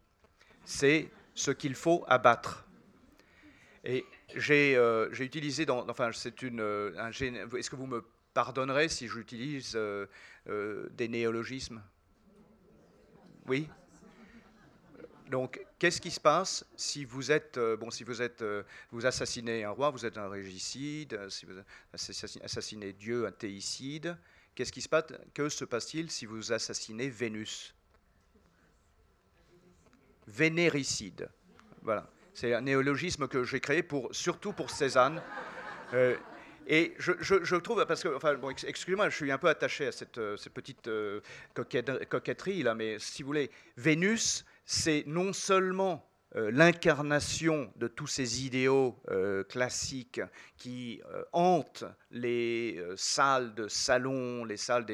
[0.66, 2.66] c'est ce qu'il faut abattre.
[3.84, 4.78] Et j'ai
[5.20, 6.62] utilisé dans, enfin c'est une,
[6.98, 10.08] un, est-ce que vous me pardonnerez si j'utilise euh,
[10.48, 11.82] euh, des néologismes
[13.48, 13.70] Oui
[15.30, 18.44] donc, qu'est-ce qui se passe si vous êtes, euh, bon, si vous êtes,
[18.92, 21.54] vous assassinez un roi, vous êtes un régicide, si vous
[22.44, 24.16] assassinez Dieu, un théicide,
[24.54, 27.74] qu'est-ce qui se passe Que se passe-t-il si vous assassinez Vénus?
[30.28, 31.30] Vénéricide.
[31.82, 32.08] Voilà.
[32.36, 35.20] C'est un néologisme que j'ai créé surtout pour Cézanne.
[36.68, 40.18] Et je, trouve, parce que, enfin, bon, excusez-moi, je suis un peu attaché à cette,
[40.18, 41.22] euh, petite euh,
[41.54, 49.00] coquetterie, là, mais si vous voulez, Vénus, c'est non seulement l'incarnation de tous ces idéaux
[49.50, 50.22] classiques
[50.58, 54.86] qui hantent les salles de salon, les salles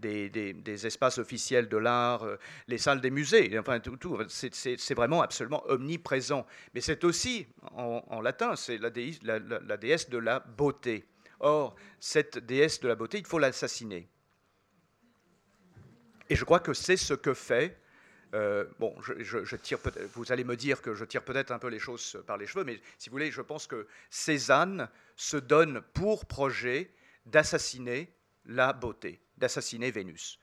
[0.00, 2.26] des, espaces officiels de l'art,
[2.66, 3.98] les salles des musées, enfin tout,
[4.28, 6.46] c'est vraiment absolument omniprésent.
[6.74, 11.06] Mais c'est aussi, en, latin, c'est la, déesse de la beauté.
[11.40, 14.08] Or, cette déesse de la beauté, il faut l'assassiner.
[16.28, 17.79] Et je crois que c'est ce que fait.
[18.34, 19.78] Euh, bon, je, tire
[20.14, 22.64] vous allez me dire que je tire peut-être un peu les choses par les cheveux,
[22.64, 26.92] mais si vous voulez, je pense que Cézanne se donne pour projet
[27.26, 28.14] d'assassiner
[28.46, 30.38] la beauté, d'assassiner Vénus.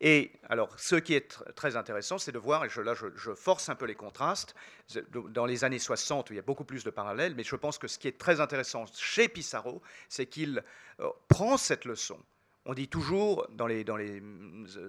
[0.00, 3.74] Et alors, ce qui est très intéressant, c'est de voir, et là je, force un
[3.74, 4.54] peu les contrastes,
[5.10, 7.86] dans les années 60, il y a beaucoup plus de parallèles, mais je pense que
[7.86, 10.64] ce qui est très intéressant chez Pissarro, c'est qu'il
[11.00, 12.18] euh, prend cette leçon
[12.66, 14.20] on dit toujours dans les, euh,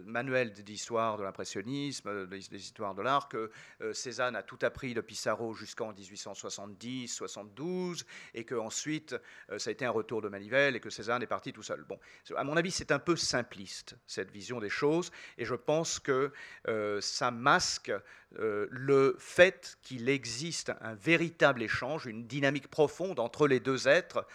[0.05, 3.49] manuels d'histoire de l'impressionnisme, des, histoires de l'art, que
[3.81, 8.03] euh, Cézanne a tout appris de Pissarro jusqu'en 1870-72,
[8.33, 9.15] et qu'ensuite
[9.49, 11.85] euh, ça a été un retour de manivelle, et que Cézanne est parti tout seul.
[11.87, 11.97] Bon,
[12.35, 16.33] à mon avis, c'est un peu simpliste, cette vision des choses, et je pense que
[16.99, 17.93] ça masque
[18.31, 24.25] le fait qu'il existe un véritable échange, une dynamique profonde entre les deux êtres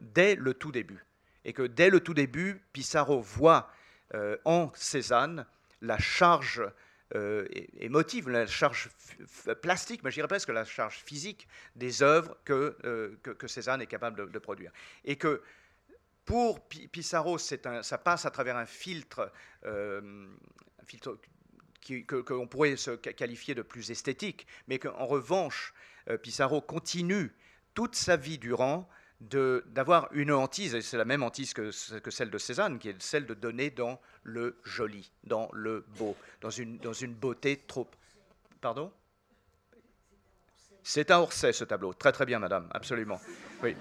[0.00, 1.06] dès le tout début
[1.46, 3.70] et que dès le tout début, Pissarro voit
[4.14, 5.46] euh, en Cézanne
[5.80, 6.60] la charge
[7.14, 7.46] euh,
[7.78, 8.90] émotive, la charge
[9.62, 13.86] plastique, mais je dirais presque la charge physique des œuvres que, euh, que, Cézanne est
[13.86, 14.72] capable de, produire.
[15.04, 15.40] Et que
[16.24, 19.30] pour Pissarro, ça passe à travers un filtre,
[19.64, 21.16] un filtre
[22.26, 25.72] qu'on pourrait se qualifier de plus esthétique, mais qu'en revanche,
[26.22, 27.32] Pissarro continue
[27.74, 28.88] toute sa vie durant
[29.20, 33.26] d'avoir une hantise, et c'est la même hantise que, celle de Cézanne, qui est celle
[33.26, 37.88] de donner dans le joli, dans le beau, dans une, dans une beauté trop...
[38.60, 38.92] Pardon?
[40.82, 41.94] C'est un Orsay, ce tableau.
[41.94, 43.20] Très très bien, madame, absolument.
[43.62, 43.74] Oui.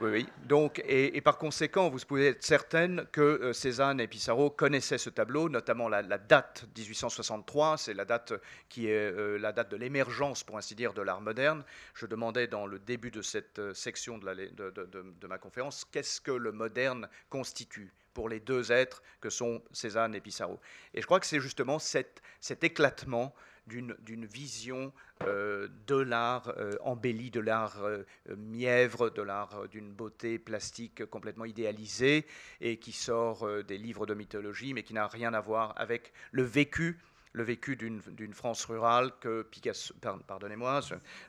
[0.00, 0.28] Oui, oui.
[0.46, 5.10] Donc, et, par conséquent, vous pouvez être certaine que euh, Cézanne et Pissarro connaissaient ce
[5.10, 8.32] tableau, notamment la, date 1863, c'est la date
[8.70, 11.64] qui est euh, la date de l'émergence, pour ainsi dire, de l'art moderne.
[11.92, 16.52] Je demandais dans le début de cette euh, section de, ma conférence, qu'est-ce que le
[16.52, 20.60] moderne constitue pour les deux êtres que sont Cézanne et Pissarro.
[20.94, 23.34] Et je crois que c'est justement cet éclatement
[23.70, 24.92] d'une vision
[25.22, 28.04] euh, de l'art euh, embelli, de l'art euh,
[28.36, 32.26] mièvre, de l'art d'une beauté plastique complètement idéalisée
[32.60, 36.42] et qui sort des livres de mythologie, mais qui n'a rien à voir avec le
[36.42, 36.98] vécu
[37.32, 39.94] le vécu d'une France rurale que Picasso,
[40.26, 40.80] pardonnez-moi,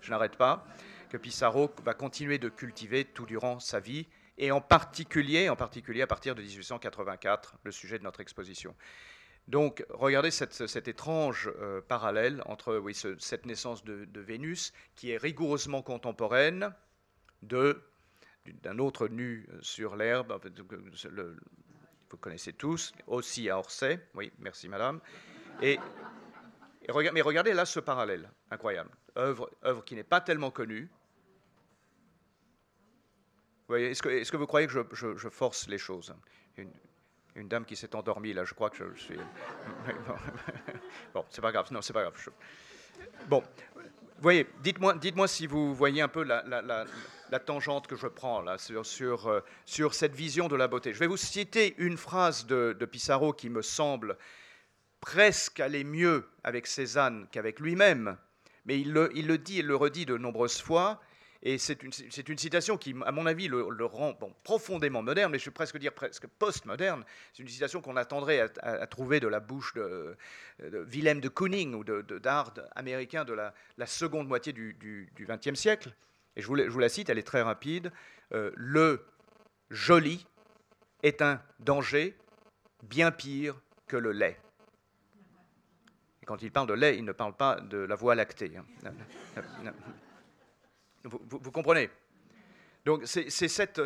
[0.02, 0.66] je, n'arrête pas,
[1.12, 6.02] que Pissarro va continuer de cultiver tout durant sa vie et en particulier, en particulier
[6.02, 8.76] à partir de 1884, le sujet de notre exposition.
[9.48, 12.82] Donc, regardez cet étrange euh, parallèle entre
[13.20, 16.74] cette naissance de, Vénus, qui est rigoureusement contemporaine
[17.42, 20.40] d'un autre nu sur l'herbe,
[22.10, 25.00] vous connaissez tous, aussi à Orsay, oui, merci madame,
[25.62, 25.78] mais
[27.22, 29.50] regardez là ce parallèle, incroyable, œuvre,
[29.86, 30.90] qui n'est pas tellement connue,
[33.74, 36.14] est-ce que, vous croyez que je, force les choses?
[37.36, 39.18] Dame qui s'est endormie, là, je crois que je, suis.
[41.14, 42.16] bon, c'est pas grave, non, c'est pas grave.
[43.28, 48.42] Bon, vous voyez, dites-moi dites si vous voyez un peu la, tangente que je prends
[48.42, 50.94] là, sur, euh, sur, cette vision de la beauté.
[50.94, 54.18] Je vais vous citer une phrase de, de Pissarro qui me semble
[55.00, 58.18] presque aller mieux avec Cézanne qu'avec lui-même,
[58.66, 61.02] mais il le dit et le redit de nombreuses fois.
[61.44, 61.92] Et c'est une,
[62.28, 64.14] une, citation qui, à mon avis, le, rend
[64.44, 67.04] profondément moderne, mais je vais presque dire presque post-moderne.
[67.34, 70.16] C'est une citation qu'on attendrait à, trouver de la bouche de,
[70.60, 73.54] Willem de Kooning ou de, Dard américain de la,
[73.88, 75.96] seconde moitié du XXe siècle.
[76.36, 77.92] Et je vous, je vous, la cite, elle est très rapide.
[78.34, 79.06] Euh, le
[79.70, 80.26] joli
[81.04, 82.16] est un danger
[82.84, 84.40] bien pire que le lait.
[86.22, 88.52] Et quand il parle de lait, il ne parle pas de la voie lactée.
[88.58, 88.94] Hein.
[91.04, 91.90] Vous, comprenez?
[92.86, 93.80] Donc c'est cette.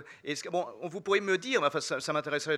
[0.52, 2.58] bon, vous pourriez me dire, ça, m'intéresserait.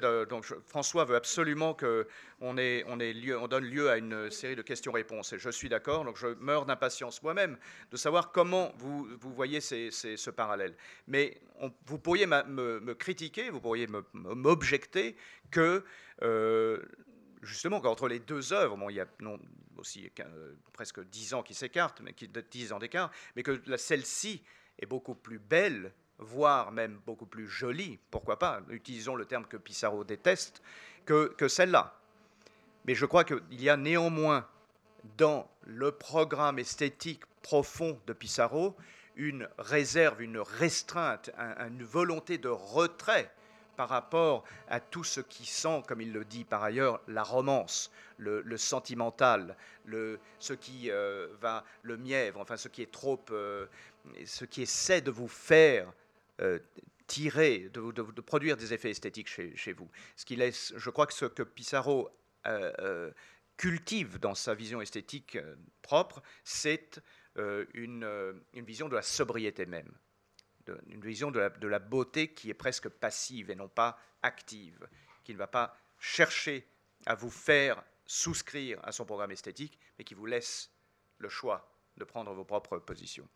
[0.67, 2.05] François veut absolument qu'on
[2.41, 5.33] on on donne lieu à une série de questions-réponses.
[5.33, 6.05] Et je suis d'accord.
[6.05, 7.57] Donc je meurs d'impatience moi-même
[7.91, 10.75] de savoir comment vous, vous voyez ce parallèle.
[11.07, 11.41] Mais
[11.85, 15.15] vous pourriez me, critiquer, vous pourriez m'objecter
[15.49, 15.83] que
[16.21, 16.79] euh,
[17.47, 19.39] justement qu'entre les deux œuvres, bon, il y a non,
[19.77, 24.43] aussi euh, presque dix ans qui s'écartent, mais qui dix ans d'écart, mais que celle-ci
[24.79, 29.57] est beaucoup plus belle, voire même beaucoup plus jolie, pourquoi pas, utilisons le terme que
[29.57, 30.61] Pissarro déteste,
[31.05, 31.99] que, que celle-là.
[32.85, 34.47] Mais je crois qu'il y a néanmoins
[35.17, 38.75] dans le programme esthétique profond de Pissarro
[39.15, 43.31] une réserve, une restreinte, une volonté de retrait
[43.77, 47.91] par rapport à tout ce qui sent, comme il le dit par ailleurs, la romance,
[48.17, 49.55] le, sentimental,
[49.85, 53.67] le, ce qui euh, va, le mièvre, enfin ce qui est trop, euh,
[54.25, 55.93] ce qui essaie de vous faire
[56.41, 56.59] euh,
[57.05, 59.89] tirer, de, produire des effets esthétiques chez, vous.
[60.15, 62.09] Ce qui laisse, je crois que ce que Pissarro
[63.57, 65.37] cultive dans sa vision esthétique
[65.81, 67.01] propre, c'est
[67.73, 68.07] une,
[68.53, 69.91] une vision de la sobriété même
[70.87, 74.87] une vision de la, beauté qui est presque passive et non pas active,
[75.23, 76.67] qui ne va pas chercher
[77.05, 80.71] à vous faire souscrire à son programme esthétique, mais qui vous laisse
[81.17, 83.27] le choix de prendre vos propres positions.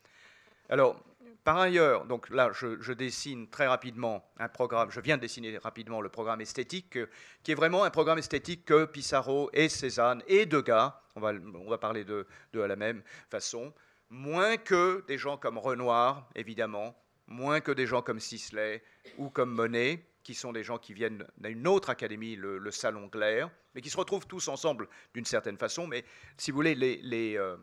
[0.70, 1.04] Alors,
[1.44, 6.00] par ailleurs, donc là, je, dessine très rapidement un programme, je viens de dessiner rapidement
[6.00, 6.98] le programme esthétique,
[7.44, 11.70] qui est vraiment un programme esthétique que Pissarro et Cézanne et Degas, on va, on
[11.70, 13.74] va parler de, de à la même façon,
[14.10, 16.96] moins que des gens comme Renoir, évidemment,
[17.32, 18.84] moins que des gens comme Sisley
[19.18, 23.50] ou comme Monet, qui sont des gens qui viennent d'une autre académie, le, Salon Glaire,
[23.74, 25.88] mais qui se retrouvent tous ensemble d'une certaine façon.
[25.88, 26.06] Mais
[26.38, 27.58] si vous voulez, les, euh,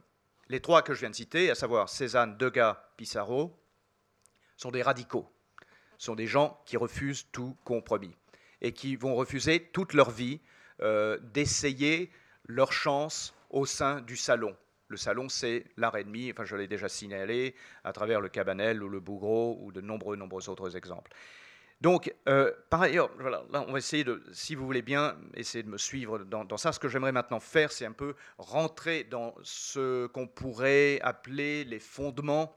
[0.62, 3.56] trois que je viens de citer, à savoir Cézanne, Degas, Pissarro,
[4.56, 5.30] sont des radicaux,
[5.98, 8.16] sont des gens qui refusent tout compromis
[8.60, 10.40] et qui vont refuser toute leur vie
[10.80, 12.10] euh, d'essayer
[12.46, 14.56] leur chance au sein du salon,
[14.88, 18.88] le salon, c'est l'art ennemi, enfin je l'ai déjà signalé à travers le Cabanel ou
[18.88, 21.10] le Bougreau ou de nombreux, nombreux autres exemples.
[21.80, 25.62] Donc, euh, par ailleurs, voilà, là, on va essayer de, si vous voulez bien, essayer
[25.62, 26.72] de me suivre dans, dans ça.
[26.72, 31.78] Ce que j'aimerais maintenant faire, c'est un peu rentrer dans ce qu'on pourrait appeler les
[31.78, 32.56] fondements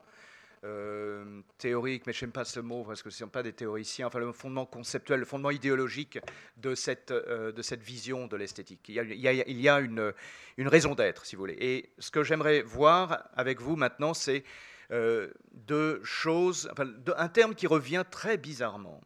[0.64, 3.52] euh, théorique, mais je n'aime pas ce mot parce que ce ne sont pas des
[3.52, 6.20] théoriciens, enfin le fondement conceptuel, le fondement idéologique
[6.58, 8.88] de cette, euh, de cette vision de l'esthétique.
[8.88, 10.14] Il y a, une,
[10.58, 11.58] une, raison d'être, si vous voulez.
[11.60, 14.44] Et ce que j'aimerais voir avec vous maintenant, c'est
[14.92, 16.86] euh, deux choses, enfin,
[17.18, 19.02] un terme qui revient très bizarrement,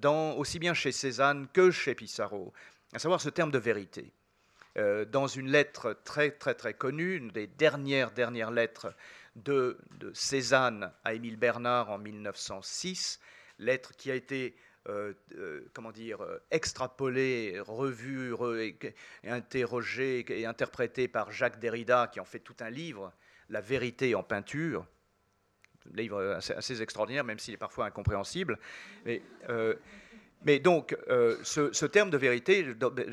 [0.00, 2.52] dans, aussi bien chez Cézanne que chez Pissarro,
[2.92, 4.12] à savoir ce terme de vérité.
[5.10, 8.94] dans une lettre très très très connue, une des dernières dernières lettres
[9.36, 9.78] de,
[10.14, 13.20] Cézanne à Émile Bernard en 1906,
[13.58, 14.56] lettre qui a été
[14.88, 18.34] euh, euh, comment dire, extrapolée, revue,
[19.24, 23.12] interrogée et interprétée par Jacques Derrida, qui en fait tout un livre,
[23.48, 24.86] La vérité en peinture,
[25.92, 28.58] un livre assez, extraordinaire, même s'il est parfois incompréhensible.
[29.04, 29.74] Mais, euh,
[30.62, 30.96] donc,
[31.42, 32.64] ce, terme de vérité,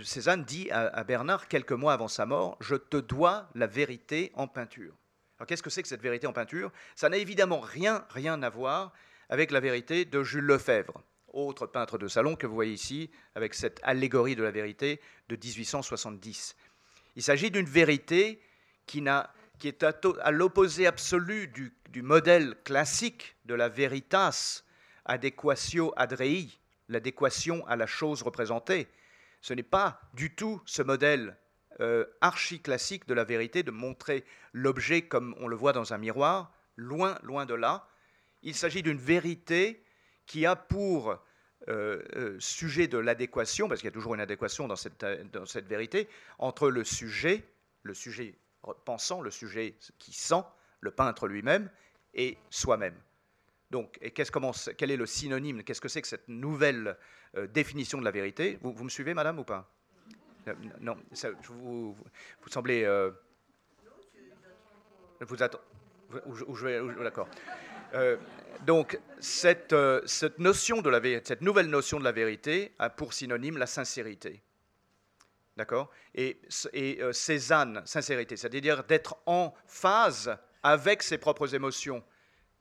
[0.04, 4.48] Cézanne dit à Bernard, quelques mois avant sa mort, Je te dois la vérité en
[4.48, 4.94] peinture
[5.46, 6.72] qu'est-ce que c'est que cette vérité en peinture?
[6.96, 8.94] Ça n'a évidemment rien, rien à voir
[9.30, 13.54] avec la vérité de Jules Lefebvre, autre peintre de salon que vous voyez ici, avec
[13.54, 16.56] cette allégorie de la vérité de 1870.
[17.16, 18.42] Il s'agit d'une vérité
[18.86, 19.04] qui,
[19.60, 24.64] qui est à, l'opposé absolu du, du, modèle classique de la veritas
[25.06, 26.50] adequatio ad rei,
[26.90, 28.88] l'adéquation à la chose représentée.
[29.42, 31.38] Ce n'est pas du tout ce modèle
[31.80, 36.54] euh, archi-classique de la vérité de montrer l'objet comme on le voit dans un miroir,
[36.76, 37.88] loin, loin de là.
[38.42, 39.84] Il s'agit d'une vérité
[40.26, 41.18] qui a pour
[41.70, 45.06] euh, euh, sujet de l'adéquation, parce qu'il y a toujours une adéquation dans cette,
[45.68, 47.44] vérité, entre le sujet,
[47.84, 48.36] le sujet
[48.84, 50.44] pensant, le sujet qui sent,
[50.82, 51.70] le peintre lui-même,
[52.14, 52.96] et soi-même.
[53.72, 56.98] Donc, et comment, quel est le synonyme Qu'est-ce que c'est que cette nouvelle
[57.38, 58.60] euh, définition de la vérité?
[58.62, 59.74] Vous, me suivez, madame, ou pas?
[60.80, 60.98] Non,
[61.44, 62.84] vous, vous, semblez.
[62.84, 63.12] Euh,
[65.22, 65.64] vous attendez.
[67.02, 67.28] D'accord.
[67.94, 68.18] Euh,
[68.66, 69.76] donc, cette,
[70.06, 74.42] cette, notion de la cette nouvelle notion de la vérité a pour synonyme la sincérité.
[75.58, 75.92] D'accord?
[76.16, 76.40] Et,
[76.74, 82.04] et Cézanne, sincérité, c'est-à-dire d'être en phase avec ses propres émotions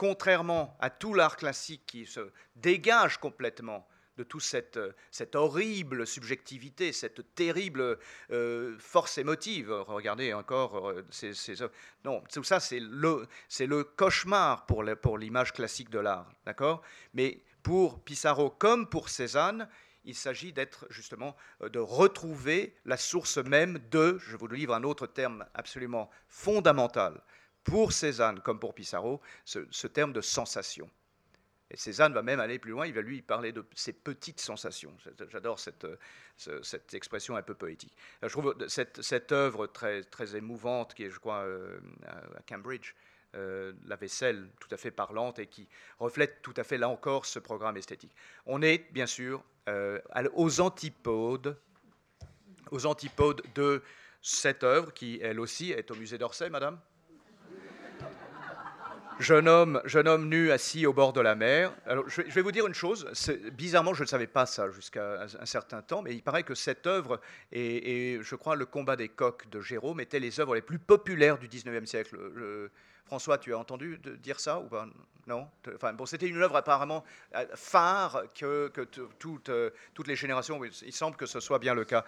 [0.03, 4.79] contrairement à tout l'art classique qui se dégage complètement de toute cette,
[5.11, 7.99] cette horrible subjectivité, cette terrible
[8.31, 9.71] euh, force émotive.
[9.71, 11.33] Regardez encore euh, ces,
[12.05, 16.31] Non, tout ça, c'est le, c'est le cauchemar pour, l'image classique de l'art.
[16.45, 16.83] D'accord?
[17.15, 19.69] Mais pour Pissarro comme pour Cézanne,
[20.05, 24.83] il s'agit d'être justement, euh, de retrouver la source même de, je vous livre un
[24.83, 27.23] autre terme absolument fondamental,
[27.65, 30.91] pour Cézanne comme pour Pissarro ce, terme de sensation.
[31.73, 34.95] Et Cézanne va même aller plus loin, il va lui parler de ces petites sensations.
[35.31, 35.87] J'adore cette,
[36.93, 37.97] expression un peu poétique.
[38.23, 42.93] Je trouve cette, œuvre très, très émouvante, qui est, je crois, euh, à Cambridge,
[43.35, 45.67] euh, la vaisselle tout à fait parlante et qui
[45.99, 48.15] reflète tout à fait, là encore, ce programme esthétique.
[48.45, 49.99] On est, bien sûr, euh,
[50.35, 51.57] aux antipodes,
[52.71, 53.83] aux antipodes de
[54.21, 56.79] cette œuvre qui, elle aussi, est au musée d'Orsay, madame?
[59.23, 61.73] Jeune homme, jeune homme nu assis au bord de la mer.
[61.87, 63.09] Alors, je, vais vous dire une chose.
[63.53, 66.87] Bizarrement, je ne savais pas ça jusqu'à un certain temps, mais il paraît que cette
[66.87, 67.21] œuvre
[67.53, 71.39] et, je crois, le combat des coqs de Jérôme étaient les œuvres les plus populaires
[71.39, 72.17] du 19e siècle.
[73.05, 74.87] François, tu as entendu dire ça ou pas?
[75.27, 75.49] Non?
[75.73, 77.05] Enfin, bon, C'était une œuvre apparemment
[77.37, 82.05] euh, phare que, euh, toutes les générations, il semble que ce soit bien le cas.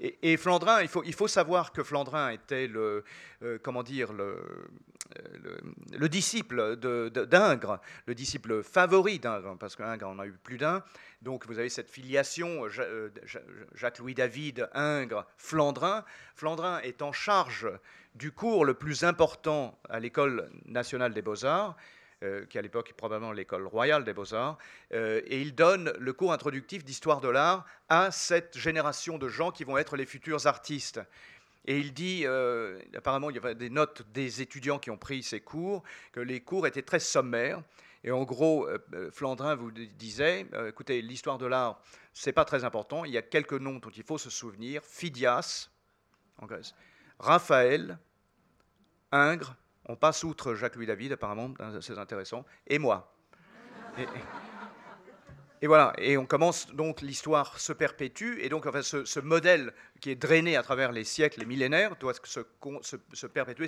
[0.00, 3.04] Et, Flandrin, il faut, il faut savoir que Flandrin était le,
[3.42, 4.68] euh, comment dire, le,
[5.92, 10.84] le, disciple d'Ingres, le disciple favori d'Ingres, parce qu'Ingres en a eu plus d'un.
[11.22, 12.68] Donc vous avez cette filiation
[13.74, 16.04] Jacques-Louis David, Ingres, Flandrin.
[16.36, 17.66] Flandrin est en charge
[18.18, 21.76] du cours le plus important à l'École nationale des beaux-arts,
[22.24, 24.58] euh, qui à l'époque est probablement l'école royale des beaux-arts,
[24.92, 29.52] euh, et il donne le cours introductif d'histoire de l'art à cette génération de gens
[29.52, 31.00] qui vont être les futurs artistes.
[31.64, 35.22] Et il dit, euh, apparemment, il y avait des notes des étudiants qui ont pris
[35.22, 37.62] ces cours, que les cours étaient très sommaires.
[38.02, 38.68] Et en gros,
[39.12, 41.82] Flandrin vous disait, écoutez, l'histoire de l'art,
[42.14, 43.04] c'est pas très important.
[43.04, 44.82] Il y a quelques noms dont il faut se souvenir.
[44.84, 45.68] Phidias,
[46.38, 46.74] en Grèce.
[47.18, 47.98] Raphaël,
[49.12, 49.54] Ingres,
[49.86, 53.12] on passe outre Jacques-Louis David, apparemment, c'est intéressant, et moi.
[55.60, 60.10] Et, voilà, et on commence donc, l'histoire se perpétue, et donc enfin, ce, modèle qui
[60.10, 62.40] est drainé à travers les siècles, les millénaires, doit se,
[63.12, 63.66] se, perpétuer,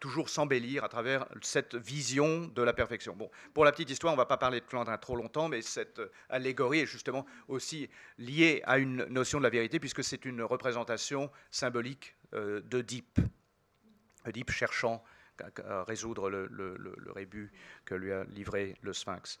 [0.00, 3.16] toujours s'embellir à travers cette vision de la perfection.
[3.16, 5.62] Bon, pour la petite histoire, on ne va pas parler de Flandrin trop longtemps, mais
[5.62, 7.88] cette allégorie est justement aussi
[8.18, 13.18] liée à une notion de la vérité, puisque c'est une représentation symbolique euh, d'Oedipe.
[14.26, 15.02] Oedipe cherchant
[15.66, 17.52] à résoudre le, rébut
[17.84, 19.38] que lui a livré le Sphinx.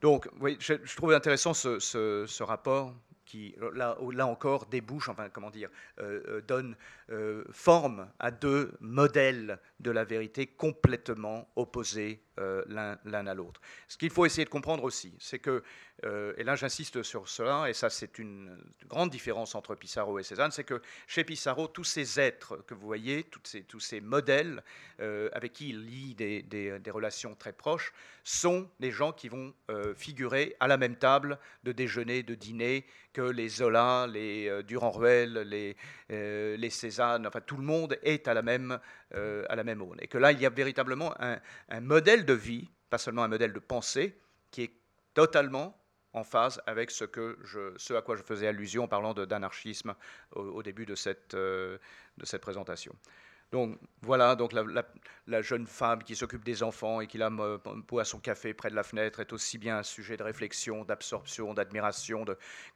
[0.00, 2.94] Donc, oui, je, trouve intéressant ce, rapport
[3.24, 5.70] qui, là, encore, débouche, enfin, comment dire,
[6.00, 6.76] euh, euh, donne
[7.50, 13.60] forme à deux modèles de la vérité complètement opposés l'un à l'autre.
[13.88, 15.62] Ce qu'il faut essayer de comprendre aussi, c'est que
[16.04, 20.24] euh, et là j'insiste sur cela, et ça c'est une grande différence entre Pissarro et
[20.24, 24.64] Cézanne, c'est que chez Pissarro, tous ces êtres que vous voyez, ces, tous ces modèles
[25.00, 27.92] euh, avec qui il lie des, des, relations très proches,
[28.24, 32.84] sont des gens qui vont euh, figurer à la même table de déjeuner, de dîner
[33.12, 35.76] que les Zola, les Durand-Ruel, les,
[36.08, 38.78] les Cézanne, enfin tout le monde est à la même,
[39.12, 39.98] à la même aune.
[40.00, 43.52] Et que là, il y a véritablement un, modèle de vie, pas seulement un modèle
[43.52, 44.18] de pensée,
[44.50, 44.72] qui est
[45.14, 45.78] totalement
[46.14, 49.94] en phase avec ce, à quoi je faisais allusion en parlant d'anarchisme
[50.34, 51.78] au, au, début de cette, euh,
[52.18, 52.94] de cette présentation.
[53.52, 54.54] Donc voilà, donc
[55.26, 57.28] la, jeune femme qui s'occupe des enfants et qui là
[57.86, 61.52] boit son café près de la fenêtre est aussi bien un sujet de réflexion, d'absorption,
[61.52, 62.24] d'admiration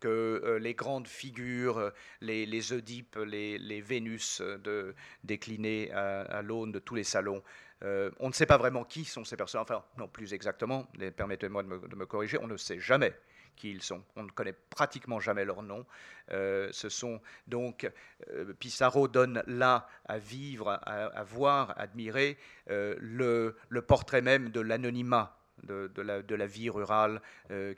[0.01, 6.73] que euh, les grandes figures, euh, les, les Oedipes, les, Vénus de, déclinées à, l'aune
[6.73, 7.43] de tous les salons.
[7.83, 11.63] Euh, on ne sait pas vraiment qui sont ces personnes, enfin non plus exactement, permettez-moi
[11.63, 13.15] de, me corriger, on ne sait jamais
[13.57, 14.03] qui ils sont.
[14.15, 15.85] On ne connaît pratiquement jamais leur nom.
[16.33, 17.89] Euh, ce sont donc
[18.31, 22.37] euh, Pissarro donne là à vivre, à, voir, à admirer
[22.71, 27.23] euh, le, portrait même de l'anonymat de, la, vie rurale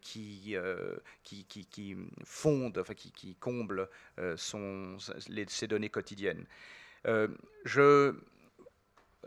[0.00, 0.56] qui,
[1.22, 3.88] qui, fonde, enfin qui, comble
[4.36, 4.96] son,
[5.46, 6.44] ses données quotidiennes.
[7.04, 8.14] je,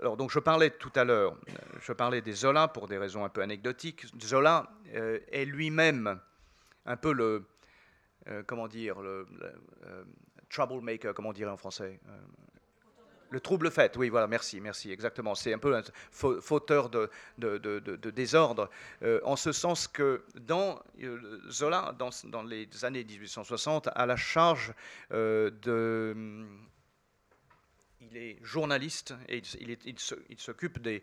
[0.02, 1.38] alors donc je parlais tout à l'heure,
[1.80, 4.06] je parlais des Zola pour des raisons un peu anecdotiques.
[4.22, 6.20] Zola est lui-même
[6.86, 7.46] un peu le,
[8.28, 9.26] euh, comment dire, le,
[9.86, 10.04] euh,
[10.50, 12.18] troublemaker, comment on dirait en français euh,
[13.32, 15.36] le trouble fait, oui, voilà, merci, merci, exactement.
[15.36, 18.70] C'est un peu un fauteur de, de, désordre,
[19.24, 20.84] en ce sens que dans
[21.50, 24.74] Zola, dans, dans, les années 1860, à la charge
[25.12, 26.46] de.
[28.02, 29.78] Il est journaliste et il,
[30.30, 31.02] il s'occupe des,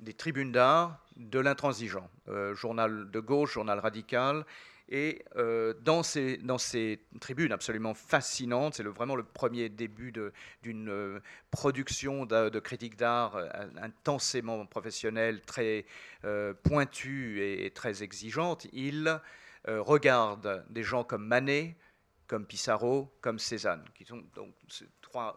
[0.00, 2.08] des tribunes d'art de l'intransigeant,
[2.54, 4.44] journal de gauche, journal radical,
[4.90, 10.12] et euh, dans, ces, tribunes absolument fascinantes, c'est vraiment le premier début
[10.62, 11.20] d'une euh,
[11.52, 13.48] production de, critique d'art euh,
[13.80, 15.86] intensément professionnelle, très
[16.64, 19.20] pointue et, très exigeante, il
[19.66, 21.76] regarde des gens comme Manet,
[22.26, 24.54] comme Pissarro, comme Cézanne, qui sont donc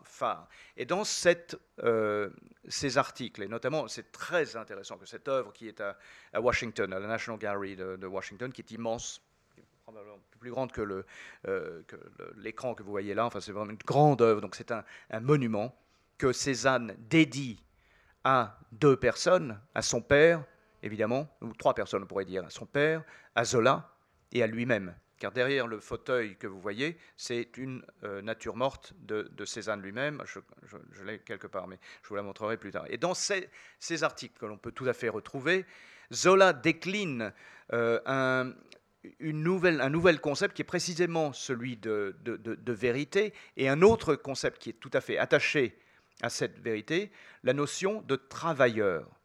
[0.04, 0.48] phares.
[0.78, 1.58] Et dans cette,
[2.68, 7.00] ces articles, et notamment, c'est très intéressant que cette œuvre qui est à, Washington, à
[7.00, 9.22] la National Gallery de Washington, qui est immense,
[10.40, 11.06] plus grande que,
[11.48, 11.82] euh,
[12.38, 13.26] l'écran que, vous voyez là.
[13.26, 14.42] Enfin, c'est vraiment une grande œuvre.
[14.42, 14.84] Donc, c'est un,
[15.22, 15.76] monument
[16.18, 17.64] que Cézanne dédie
[18.24, 20.44] à deux personnes, à son père,
[20.82, 23.04] évidemment, ou trois personnes, on pourrait dire, à son père,
[23.36, 23.90] à Zola
[24.32, 24.96] et à lui-même.
[25.24, 30.22] Car derrière le fauteuil que vous voyez, c'est une euh, nature morte de, Cézanne lui-même.
[30.26, 32.84] Je, l'ai quelque part, mais je vous la montrerai plus tard.
[32.90, 33.48] Et dans ces,
[34.04, 35.66] articles que l'on peut tout à fait retrouver,
[36.12, 37.32] Zola décline
[37.72, 38.54] euh, un,
[39.22, 42.18] nouvel concept qui est précisément celui de,
[42.68, 45.80] vérité et un autre concept qui est tout à fait attaché
[46.22, 47.14] à cette vérité,
[47.44, 49.22] la notion de travailleur,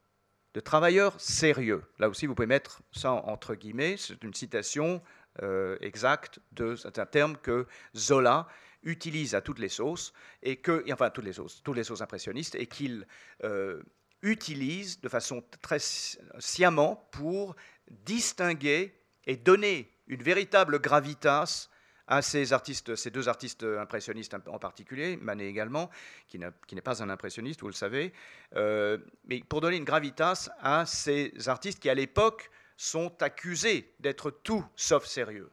[0.55, 1.83] de travailleur sérieux.
[1.99, 5.03] Là aussi, vous pouvez mettre ça entre guillemets, c'est une citation
[5.43, 7.67] euh, exacte de c'est un terme que
[7.97, 8.47] Zola
[8.83, 10.13] utilise à toutes les sauces
[10.43, 13.07] et que, enfin toutes les sauces, toutes les sauces impressionnistes et qu'il
[13.45, 13.83] euh,
[14.23, 17.57] utilise de façon très sciemment pour
[17.91, 18.95] distinguer
[19.27, 21.69] et donner une véritable gravitas
[22.09, 25.91] à ces artistes, ces deux artistes impressionnistes en particulier, Manet également,
[26.27, 28.15] qui n'est pas un impressionniste, vous le savez,
[28.57, 34.31] euh, mais pour donner une gravitas à ces artistes qui, à l'époque, sont accusés d'être
[34.31, 35.51] tout sauf sérieux,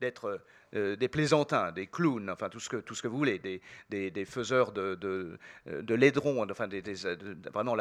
[0.00, 0.42] d'être
[0.74, 3.62] euh, des plaisantins, des clowns, enfin tout ce que, tout ce que vous voulez, des,
[3.88, 6.82] des, faiseurs de, de, laidrons, enfin des,
[7.52, 7.76] vraiment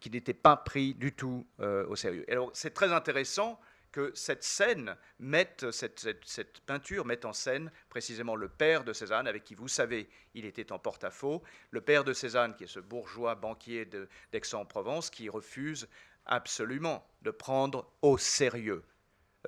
[0.00, 2.24] qui n'étaient pas pris du tout euh, au sérieux.
[2.30, 3.60] alors c'est très intéressant
[3.92, 9.28] que cette scène mette, cette, cette, peinture mette en scène précisément le père de Cézanne,
[9.28, 12.80] avec qui vous savez il était en porte-à-faux, le père de Cézanne, qui est ce
[12.80, 13.84] bourgeois banquier
[14.32, 15.88] d'Aix-en-Provence, qui refuse
[16.26, 18.82] absolument de prendre au sérieux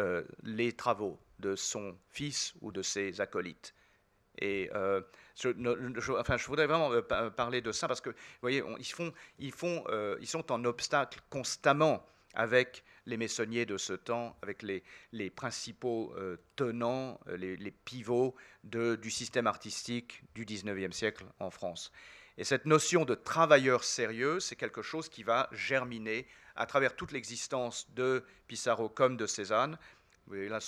[0.00, 3.74] euh, les travaux de son fils ou de ses acolytes.
[4.38, 5.00] Et euh,
[5.36, 5.50] je,
[6.18, 9.52] enfin, je voudrais vraiment euh, parler de ça parce que, vous voyez, font, ils,
[10.26, 12.04] sont en obstacle constamment
[12.34, 16.12] avec les maçonniers de ce temps, avec les, principaux
[16.56, 21.92] tenants, les, pivots du système artistique du 19e siècle en France.
[22.36, 26.26] Et cette notion de travailleur sérieux, c'est quelque chose qui va germiner
[26.56, 29.78] à travers toute l'existence de Pissarro comme de Cézanne.
[30.26, 30.58] Vous voyez là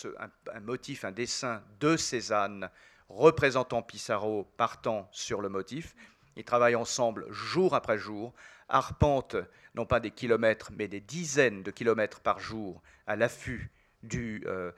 [0.53, 2.71] un, motif, un dessin de Cézanne
[3.09, 5.95] représentant Pissarro partant sur le motif.
[6.37, 8.35] Ils travaillent ensemble jour après jour,
[8.69, 9.37] arpentent
[9.75, 13.71] non pas des kilomètres, mais des dizaines de kilomètres par jour à l'affût
[14.03, 14.73] du, euh,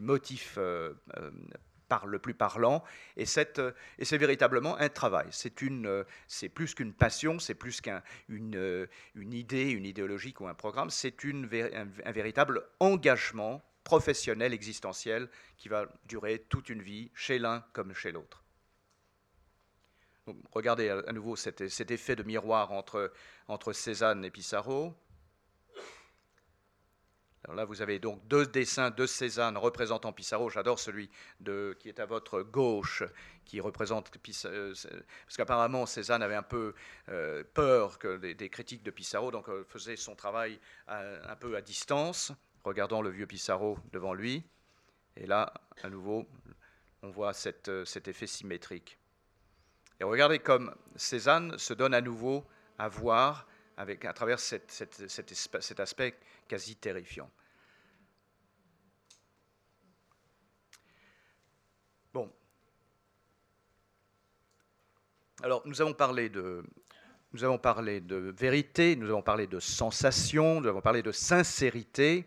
[0.00, 1.30] motif euh, euh,
[1.88, 2.84] par le plus parlant.
[3.16, 3.60] Et, cette,
[3.98, 5.26] et c'est véritablement un travail.
[5.30, 10.54] C'est, une, c'est plus qu'une passion, c'est plus qu'une une idée, une idéologie ou un
[10.54, 10.90] programme.
[10.90, 17.94] C'est un, véritable engagement professionnel, existentiel, qui va durer toute une vie, chez l'un comme
[17.94, 18.44] chez l'autre
[20.52, 23.12] regardez à nouveau cet, effet de miroir entre,
[23.48, 24.94] entre Cézanne et Pissarro.
[27.54, 30.50] Là, vous avez donc deux dessins de Cézanne représentant Pissarro.
[30.50, 31.10] J'adore celui
[31.78, 33.02] qui est à votre gauche,
[33.44, 34.72] qui représente Pissarro.
[35.26, 36.74] Parce qu'apparemment, Cézanne avait un peu
[37.54, 42.32] peur que des, critiques de Pissarro, donc faisait son travail un peu à distance,
[42.64, 44.44] regardant le vieux Pissarro devant lui.
[45.16, 46.28] Et là, à nouveau,
[47.02, 47.32] on voit
[47.68, 48.98] euh, cet effet symétrique.
[50.00, 52.46] Et regardez comme Cézanne se donne à nouveau
[52.78, 53.46] à voir
[53.76, 56.14] avec, à travers cet aspect
[56.48, 57.30] quasi terrifiant.
[62.12, 62.32] Bon.
[65.42, 66.64] Alors, nous avons parlé de,
[67.32, 72.24] nous avons parlé de vérité, nous avons parlé de sensation, nous avons parlé de sincérité.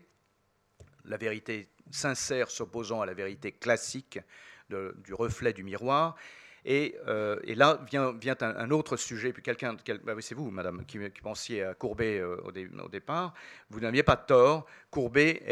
[1.04, 4.20] La vérité sincère s'opposant à la vérité classique
[4.70, 6.16] du reflet du miroir.
[6.64, 11.64] Et, euh, là vient, vient un, autre sujet, quelqu'un, bah c'est vous, madame, qui, pensiez
[11.64, 13.34] à Courbet euh, au, départ,
[13.70, 15.42] vous n'aviez pas tort, Courbet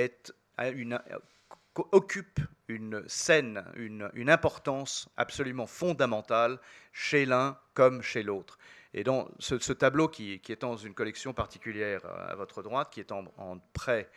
[1.92, 6.58] occupe une scène, une, importance absolument fondamentale
[6.92, 8.58] chez l'un comme chez l'autre.
[8.94, 13.12] Et dans ce, tableau qui, est dans une collection particulière à votre droite, qui est
[13.12, 14.14] en, en prêt euh,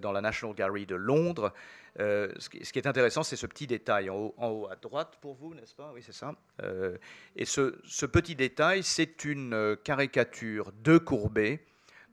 [0.00, 1.52] dans la National Gallery de Londres.
[1.98, 5.54] Euh, ce, qui, est intéressant, c'est ce petit détail en haut, à droite pour vous,
[5.54, 5.92] n'est-ce pas?
[5.94, 6.34] Oui, c'est ça.
[6.62, 6.98] Euh,
[7.36, 11.64] et ce, petit détail, c'est une caricature de Courbet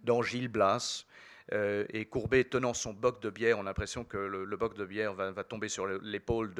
[0.03, 1.05] dans Gilles Blas.
[1.51, 5.13] et Courbet tenant son boc de bière, on a l'impression que le, boc de bière
[5.13, 6.53] va, tomber sur l'épaule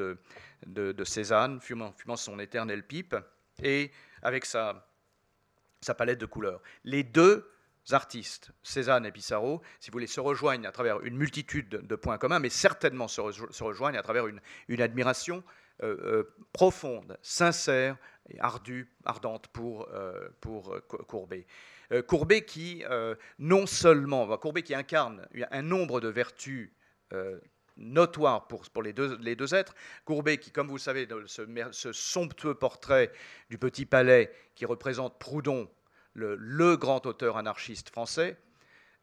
[0.66, 3.16] de, Cézanne, fumant, son éternel pipe,
[3.62, 3.90] et
[4.22, 4.86] avec sa,
[5.80, 6.60] sa palette de couleurs.
[6.84, 7.50] Les deux
[7.92, 12.18] artistes, Cézanne et Pissarro, si vous voulez, se rejoignent à travers une multitude de points
[12.18, 13.20] communs, mais certainement se,
[13.62, 15.44] rejoignent à travers une, admiration
[15.82, 17.96] euh, euh, profonde, sincère
[18.30, 20.76] et ardue, ardente pour, euh, pour
[21.06, 21.46] Courbet.
[22.08, 22.82] Courbet qui,
[23.38, 26.72] non seulement, Courbet qui incarne un nombre de vertus
[27.76, 29.74] notoires pour, pour les, deux, les, deux, êtres.
[30.04, 33.12] Courbet, qui, comme vous le savez, ce somptueux portrait
[33.50, 35.68] du Petit Palais qui représente Proudhon
[36.14, 38.36] le, grand auteur anarchiste français.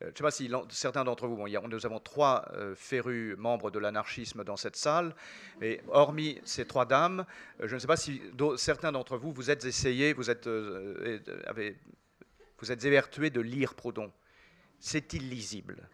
[0.01, 3.71] Euh, je ne sais pas si certains d'entre vous, nous avons trois euh, férus membres
[3.71, 5.15] de l'anarchisme dans cette salle,
[5.59, 7.25] mais hormis ces trois dames,
[7.61, 8.21] euh, je ne sais pas si
[8.57, 10.47] certains d'entre vous, vous êtes essayés, vous êtes,
[11.45, 11.77] avez,
[12.59, 14.11] vous êtes évertués de lire Proudhon.
[14.79, 15.87] C'est illisible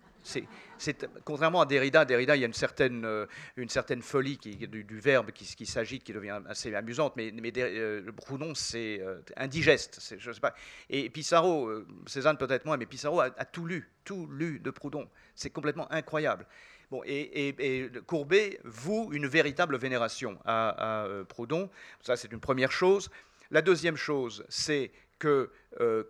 [0.78, 3.26] c'est, contrairement à Derrida, Derrida, il y a une certaine, euh,
[3.56, 8.54] une certaine folie du, verbe qui, qui s'agite, qui devient assez amusante, mais, euh, Proudhon,
[8.54, 10.16] c'est euh, indigeste.
[10.18, 10.54] je sais pas.
[10.90, 11.72] Et Pissarro,
[12.06, 15.08] Cézanne peut-être moins, mais Pissarro a, tout lu, tout lu de Proudhon.
[15.36, 16.46] C'est complètement incroyable.
[16.92, 21.70] Bon, et, Courbet voue une véritable vénération à, Proudhon.
[22.02, 23.10] Ça, c'est une première chose.
[23.52, 25.52] La deuxième chose, c'est que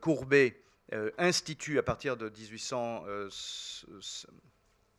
[0.02, 0.60] Courbet
[1.18, 3.06] institue à partir de 1800.
[3.08, 3.30] Euh,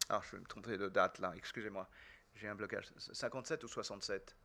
[0.09, 1.89] ah, je vais me tromper de date là, excusez-moi,
[2.35, 2.87] j'ai un blocage.
[3.13, 4.37] 57 ou 67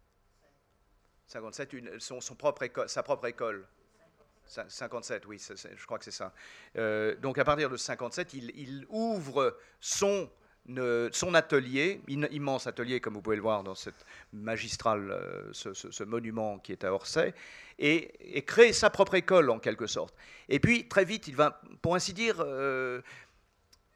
[1.28, 3.66] 57, une, son, propre école, sa propre école.
[4.46, 6.34] 57, oui, je crois que c'est ça.
[6.76, 10.30] Euh, donc à partir de 57, il, il ouvre son
[11.12, 16.60] son atelier, immense atelier comme vous pouvez le voir dans cette magistrale, euh, ce, monument
[16.60, 17.34] qui est à Orsay,
[17.80, 20.16] et, créer sa propre école en quelque sorte.
[20.50, 23.02] Et puis très vite, il va, pour ainsi dire, euh,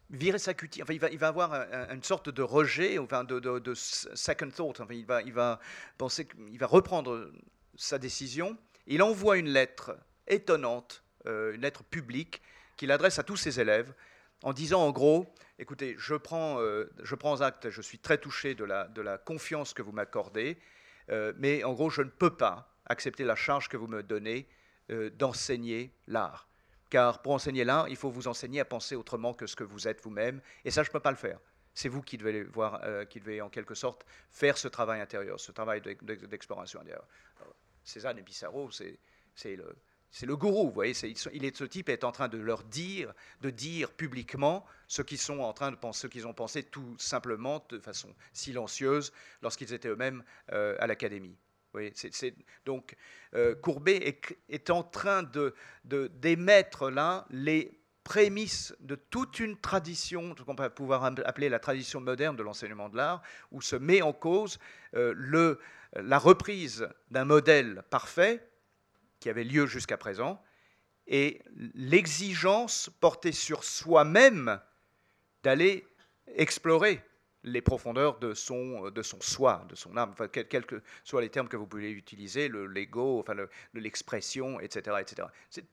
[0.09, 0.81] virer sa cutie.
[0.83, 1.53] Enfin, il va, il va avoir
[1.91, 4.79] une sorte de rejet, enfin de, second thought.
[4.79, 5.59] Enfin, il va, il va
[5.97, 7.31] penser, il va reprendre
[7.75, 8.57] sa décision.
[8.87, 9.97] Il envoie une lettre
[10.27, 12.41] étonnante, euh, une lettre publique
[12.75, 13.93] qu'il adresse à tous ses élèves,
[14.43, 15.27] en disant en gros
[15.59, 19.81] écoutez, je prends, euh, je prends acte, je suis très touché de la, confiance que
[19.81, 20.57] vous m'accordez,
[21.09, 24.47] euh, mais en gros, je ne peux pas accepter la charge que vous me donnez
[24.91, 26.47] euh, d'enseigner l'art.
[26.89, 29.87] Car pour enseigner l'art, il faut vous enseigner à penser autrement que ce que vous
[29.87, 31.39] êtes vous-même, et ça, je ne peux pas le faire.
[31.73, 35.51] C'est vous qui devez, voir, qui devez en quelque sorte faire ce travail intérieur, ce
[35.51, 37.05] travail d'exploration intérieure.
[37.83, 39.75] Cézanne et Pissarro, c'est le,
[40.17, 40.95] c'est le gourou, vous voyez,
[41.33, 45.31] il est, ce type est en train de leur dire, de dire publiquement ce qu'ils
[45.31, 49.13] ont pensé tout simplement de façon silencieuse
[49.43, 51.37] lorsqu'ils étaient eux-mêmes euh, à l'académie.
[52.65, 52.95] donc
[53.35, 55.53] euh, Courbet est, en train de,
[55.83, 62.35] d'émettre là les prémices de toute une tradition, qu'on peut pouvoir appeler la tradition moderne
[62.35, 64.57] de l'enseignement de l'art, où se met en cause
[64.95, 65.13] euh,
[65.93, 68.41] la reprise d'un modèle parfait
[69.19, 70.41] qui avait lieu jusqu'à présent,
[71.07, 71.41] et
[71.73, 74.59] l'exigence portée sur soi-même
[75.43, 75.87] d'aller
[76.35, 77.01] explorer
[77.43, 81.47] les profondeurs de son, de son soi, de son âme, quels que soient les termes
[81.47, 83.35] que vous pouvez utiliser, le l'ego, enfin,
[83.73, 84.97] l'expression, etc.
[84.99, 85.27] etc.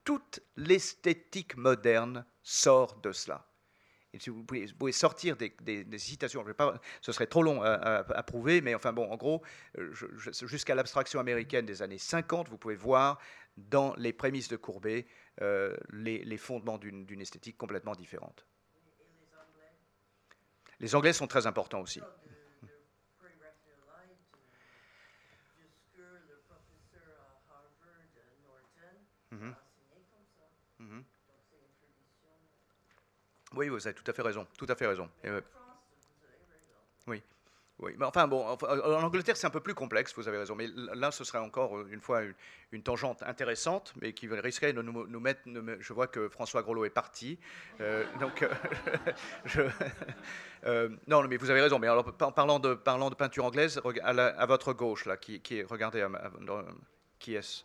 [0.04, 3.46] Toute l'esthétique moderne sort de cela.
[4.26, 9.10] Vous, pouvez, sortir des, citations, pas, ce serait trop long à, prouver, mais enfin bon,
[9.10, 9.42] en gros,
[10.28, 13.18] jusqu'à l'abstraction américaine des années 50, vous pouvez voir
[13.56, 15.06] dans les prémices de Courbet
[15.40, 18.46] les, les, fondements d'une esthétique complètement différente.
[20.80, 22.00] Les Anglais sont très importants aussi.
[33.56, 34.46] Oui, vous avez tout à fait raison.
[34.58, 35.08] Tout à fait raison.
[37.06, 37.22] oui.
[37.80, 40.68] Oui, mais enfin bon, en Angleterre c'est un peu plus complexe, vous avez raison, mais
[40.94, 42.22] là ce serait encore euh, une fois
[42.70, 45.40] une, tangente intéressante, mais qui risquerait de nous, mettre.
[45.80, 47.36] Je vois que François Grolot est parti,
[47.80, 48.46] euh, donc
[49.56, 49.68] euh,
[51.08, 51.80] non, mais vous avez raison.
[51.80, 56.06] Mais en parlant de, peinture anglaise, à, votre gauche là, qui, qui regardez,
[57.18, 57.64] qui est-ce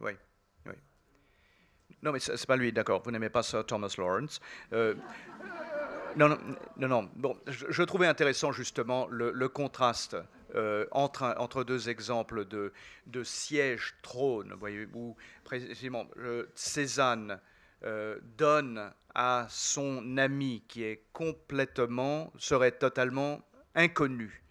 [0.00, 0.12] Oui,
[0.66, 0.74] oui.
[2.02, 3.02] Non, mais c'est pas lui, d'accord.
[3.02, 4.40] Vous n'aimez pas Sir Thomas Lawrence.
[4.72, 4.94] Euh,
[6.16, 6.28] non,
[6.76, 7.10] non, non.
[7.16, 10.16] Bon, je, trouvais intéressant justement le, contraste
[10.54, 12.72] euh, entre, entre deux exemples de,
[13.06, 16.06] de siège trône, voyez, où précisément
[16.54, 17.40] Cézanne
[17.84, 23.40] euh, donne à son ami qui est complètement, serait totalement
[23.74, 24.42] inconnu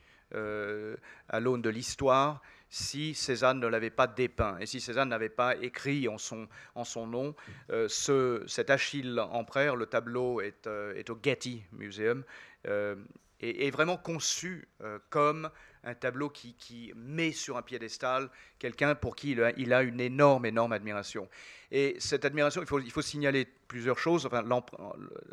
[1.29, 5.55] à l'aune de l'histoire, si Cézanne ne l'avait pas dépeint et si Cézanne n'avait pas
[5.57, 7.35] écrit en son, en son nom
[7.71, 9.75] euh, ce, cet Achille Empereur.
[9.75, 12.23] Le tableau est, euh, est au Getty Museum
[12.67, 12.95] euh,
[13.39, 14.67] et est vraiment conçu
[15.11, 15.51] comme
[15.83, 19.83] un tableau qui, qui, met sur un piédestal quelqu'un pour qui il a, il a,
[19.83, 21.29] une énorme, énorme admiration.
[21.69, 24.25] Et cette admiration, il faut, il faut signaler plusieurs choses.
[24.25, 24.43] Enfin,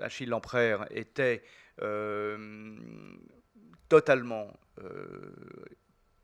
[0.03, 1.43] Achille Lempereur était
[3.89, 4.53] totalement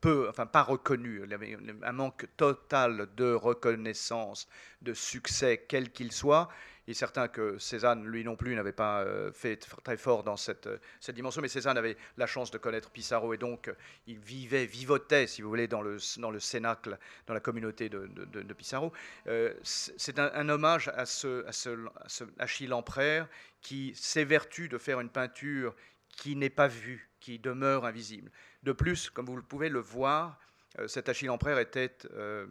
[0.00, 4.48] peu, enfin pas reconnu, il avait un manque total de reconnaissance,
[4.82, 6.48] de succès, quel qu'il soit.
[6.86, 10.36] Il est certain que Cézanne, lui non plus, n'avait pas euh, fait très fort dans
[10.36, 13.72] cette, cette, dimension, mais Cézanne avait la chance de connaître Pissarro et donc
[14.06, 18.08] il vivait, vivotait, si vous voulez, dans le, dans le cénacle, dans la communauté de,
[18.08, 18.92] de, Pissarro.
[19.28, 23.28] Euh, c'est un, hommage à ce, à ce, Achille Lempereur
[23.60, 25.76] qui s'évertue de faire une peinture
[26.16, 28.30] qui n'est pas vue, qui demeure invisible.
[28.62, 30.38] De plus, comme vous pouvez le voir,
[30.78, 32.46] euh, cet Achille Empereur était, euh,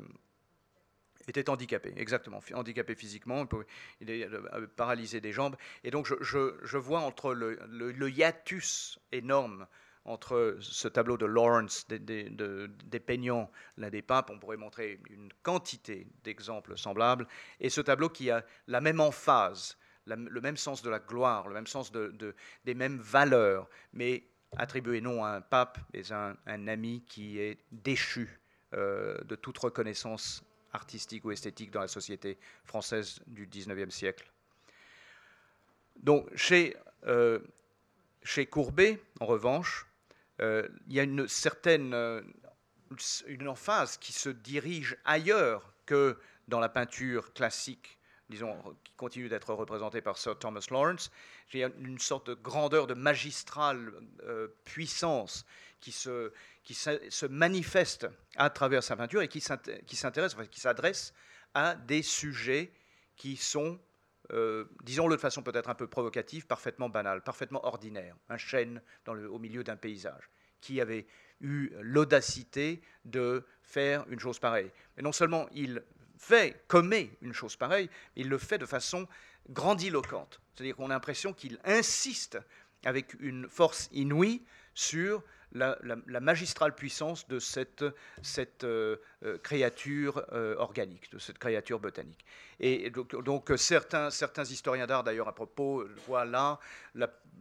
[1.28, 3.48] était handicapé, exactement, handicapé physiquement,
[4.02, 5.56] il est euh, paralysé des jambes.
[5.84, 9.68] Et donc je, vois entre le, le, hiatus énorme
[10.06, 15.00] entre ce tableau de Lawrence des, des, des peignants, l'un des papes, on pourrait montrer
[15.10, 17.28] une quantité d'exemples semblables,
[17.60, 21.54] et ce tableau qui a la même emphase, le même sens de la gloire, le
[21.54, 22.36] même sens de,
[22.66, 24.24] des mêmes valeurs, mais
[24.58, 28.40] attribué non à un pape, mais à un, ami qui est déchu
[28.74, 30.44] euh, de toute reconnaissance
[30.74, 34.32] artistique ou esthétique dans la société française du XIXe siècle.
[35.98, 36.76] Donc chez,
[37.06, 37.40] euh,
[38.24, 39.88] chez Courbet, en revanche,
[40.42, 41.94] euh, il y a une certaine
[43.28, 47.99] une emphase qui se dirige ailleurs que dans la peinture classique
[48.30, 51.12] disons, qui continue d'être représenté par Sir Thomas Lawrence,
[51.54, 53.92] une sorte de grandeur, de magistrale
[54.24, 55.46] euh, puissance
[55.80, 61.14] qui, se, manifeste à travers sa peinture et qui s'intéresse, enfin, qui s'adresse
[61.54, 62.72] à des sujets
[63.16, 63.80] qui sont,
[64.32, 68.16] euh, disons-le de façon peut-être un peu provocative, parfaitement banales, parfaitement ordinaires.
[68.30, 70.30] Un chêne au milieu d'un paysage
[70.62, 71.08] qui avait
[71.42, 74.72] eu l'audacité de faire une chose pareille.
[74.98, 75.84] Mais non seulement il
[76.20, 79.08] fait, commet une chose pareille, il le fait de façon
[79.50, 80.40] grandiloquente.
[80.54, 82.38] C'est-à-dire qu'on a l'impression qu'il insiste
[82.86, 84.44] avec une force inouïe
[84.74, 85.76] sur la,
[86.20, 87.84] magistrale puissance de cette,
[88.22, 92.24] cette euh, euh, créature euh, organique, de cette créature botanique.
[92.60, 96.60] Et donc, certains, certains historiens d'art, d'ailleurs, à propos, voient là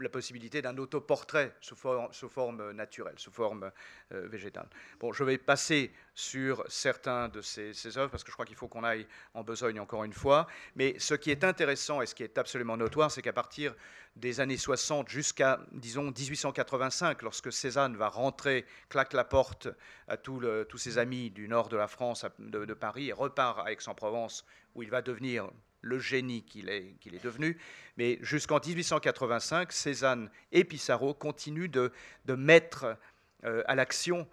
[0.01, 3.70] la possibilité d'un autoportrait sous forme, naturelle, sous forme
[4.11, 4.68] végétale.
[5.01, 8.68] Bon, je vais passer sur certains de ces œuvres parce que je crois qu'il faut
[8.68, 10.46] qu'on aille en besogne encore une fois.
[10.76, 13.74] Mais ce qui est intéressant et ce qui est absolument notoire, c'est qu'à partir
[14.16, 19.68] des années 60 jusqu'à, disons, 1885, lorsque Cézanne va rentrer, claque la porte
[20.09, 24.44] à tous ses amis du nord de la France, de, Paris, et repart à Aix-en-Provence,
[24.74, 25.51] où il va devenir
[25.89, 27.59] le génie qu'il est, devenu.
[27.97, 31.91] Mais jusqu'en 1885, Cézanne et Pissarro continuent de,
[32.28, 32.97] mettre
[33.45, 34.28] euh, à l'action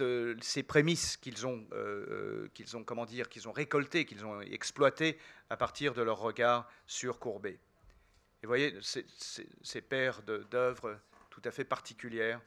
[0.00, 4.40] euh, ces prémices qu'ils ont, euh, qu'ils ont, comment dire, qu'ils ont récoltées, qu'ils ont
[4.40, 5.18] exploitées
[5.48, 7.58] à partir de leur regard sur Courbet.
[8.42, 12.40] Et vous voyez, ces, paires d'œuvres tout à fait particulières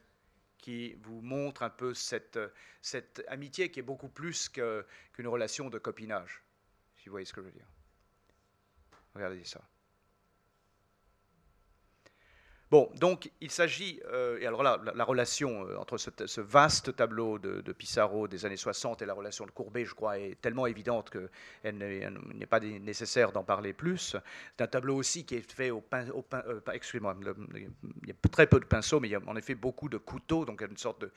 [0.58, 2.38] qui vous montre un peu cette
[3.28, 6.42] amitié qui est beaucoup plus qu'une relation de copinage,
[6.96, 7.73] si vous voyez ce que je veux dire.
[9.14, 9.60] Regardez ça.
[12.74, 17.38] Bon, donc il s'agit, euh, et alors là, la, relation euh, entre ce, vaste tableau
[17.38, 21.08] de, Pissarro des années 60 et la relation de Courbet, je crois, est tellement évidente
[21.08, 24.16] qu'il n'est pas nécessaire d'en parler plus.
[24.56, 27.16] C'est un tableau aussi qui est fait au pinceau, euh, excusez-moi,
[27.54, 29.98] il y a très peu de pinceaux, mais il y a en effet beaucoup de
[29.98, 31.12] couteaux, donc une sorte de,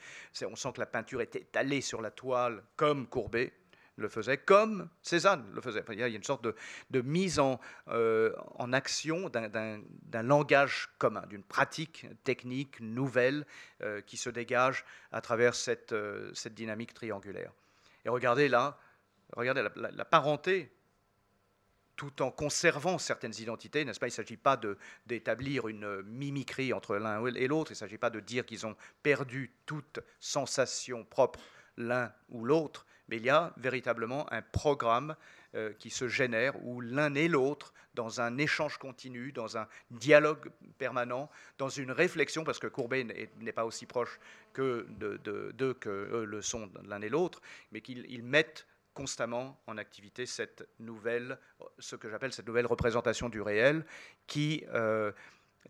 [0.46, 3.52] on sent que la peinture est étalée sur la toile comme Courbet,
[3.98, 5.84] le faisait, comme Cézanne le faisait.
[5.90, 6.46] il y a une sorte
[6.90, 8.32] de, mise en, euh,
[8.72, 13.44] action d'un langage commun, d'une pratique technique nouvelle
[13.82, 17.52] euh, qui se dégage à travers cette, euh, cette, dynamique triangulaire.
[18.04, 18.78] Et regardez là,
[19.36, 20.72] regardez la, parenté,
[21.96, 24.06] tout en conservant certaines identités, n'est-ce pas?
[24.06, 24.58] Il ne s'agit pas
[25.06, 28.76] d'établir une mimicrie entre l'un et l'autre, il ne s'agit pas de dire qu'ils ont
[29.02, 31.40] perdu toute sensation propre
[31.76, 35.16] l'un ou l'autre, mais il y a véritablement un programme
[35.54, 40.50] euh, qui se génère où l'un et l'autre, dans un échange continu, dans un dialogue
[40.78, 44.20] permanent, dans une réflexion, parce que Courbet n'est pas aussi proche
[44.52, 44.86] que
[45.80, 47.40] que eux le sont l'un et l'autre,
[47.72, 48.66] mais qu'ils mettent
[48.98, 51.38] constamment en activité cette nouvelle,
[51.78, 53.84] ce que j'appelle cette nouvelle représentation du réel,
[54.26, 55.12] qui euh,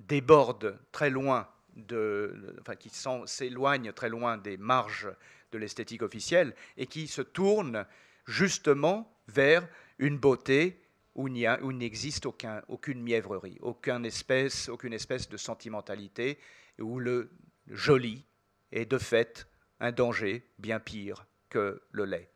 [0.00, 2.90] déborde très loin de, enfin, qui
[3.26, 5.08] s'éloigne très loin des marges
[5.52, 7.86] de l'esthétique officielle et qui se tourne
[8.26, 9.66] justement vers
[9.98, 10.80] une beauté
[11.14, 16.38] où il n'existe aucun, aucune mièvrerie, aucune espèce, aucune espèce de sentimentalité,
[16.78, 17.30] où le
[17.66, 18.24] joli
[18.70, 19.48] est de fait
[19.80, 22.30] un danger bien pire que le lait.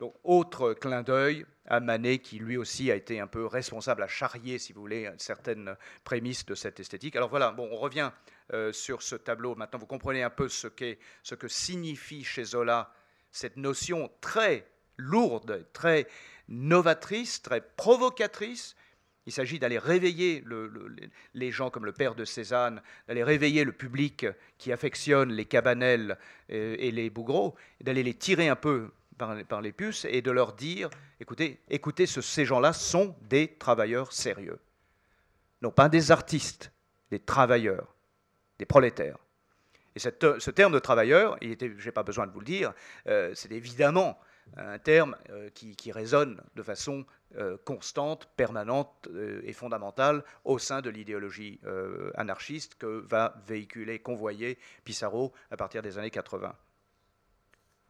[0.00, 4.08] Donc, autre clin d'œil à Manet, qui lui aussi a été un peu responsable à
[4.08, 7.14] charrier, si vous voulez, certaines prémices de cette esthétique.
[7.14, 8.10] Alors voilà, bon, on revient
[8.52, 9.54] euh, sur ce tableau.
[9.54, 12.92] Maintenant, vous comprenez un peu ce, que signifie chez Zola
[13.30, 14.66] cette notion très
[14.96, 16.06] lourde, très
[16.48, 18.76] novatrice, très provocatrice.
[19.26, 20.44] Il s'agit d'aller réveiller
[21.34, 24.26] les gens comme le père de Cézanne, d'aller réveiller le public
[24.58, 26.18] qui affectionne les cabanelles
[26.48, 28.90] et, et les bougreaux, d'aller les tirer un peu
[29.48, 30.90] par, les puces et de leur dire,
[31.20, 34.58] écoutez ces gens-là sont des travailleurs sérieux.
[35.60, 36.72] Non pas des artistes,
[37.10, 37.91] des travailleurs,
[38.62, 39.18] des prolétaires.
[39.96, 42.72] Et ce terme de travailleur, je n'ai pas besoin de vous le dire,
[43.08, 44.18] euh, c'est évidemment
[44.56, 47.04] un terme euh, qui, résonne de façon
[47.36, 49.08] euh, constante, permanente
[49.42, 51.60] et fondamentale au sein de l'idéologie
[52.14, 56.54] anarchiste que va véhiculer, convoyer Pissarro à partir des années 80.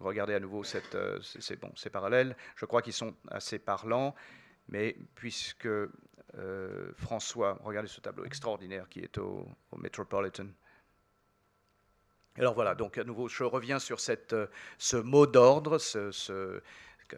[0.01, 2.35] Regardez à nouveau ces parallèles.
[2.57, 4.15] Je crois qu'ils sont assez parlants,
[4.69, 5.69] mais puisque
[6.97, 9.47] François, regardez ce tableau extraordinaire qui est au,
[9.77, 10.47] Metropolitan.
[12.39, 14.47] Alors voilà, donc à nouveau, je reviens sur euh,
[14.79, 15.79] ce mot d'ordre.
[15.79, 16.61] Ce,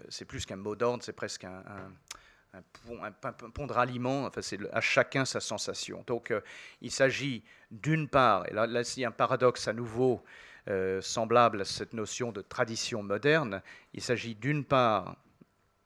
[0.08, 1.62] c'est plus qu'un mot d'ordre, c'est presque un,
[3.54, 4.26] pont, de ralliement.
[4.26, 6.02] Enfin, c'est à chacun sa sensation.
[6.06, 6.32] Donc
[6.80, 10.22] il s'agit d'une part, et là, là a un paradoxe à nouveau
[10.70, 13.60] euh, semblable à cette notion de tradition moderne.
[13.92, 15.14] Il s'agit d'une part,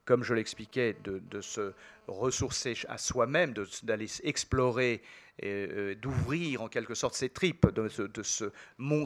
[0.09, 1.71] comme je l'expliquais, de, se
[2.07, 3.53] ressourcer à soi-même,
[3.83, 5.03] d'aller explorer,
[5.43, 8.51] euh, d'ouvrir en quelque sorte ses tripes, de, se,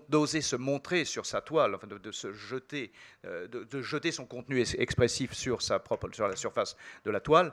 [0.07, 2.93] d'oser se montrer sur sa toile, enfin de, se jeter,
[3.25, 7.51] euh, de, jeter son contenu expressif sur sa propre, sur la surface de la toile,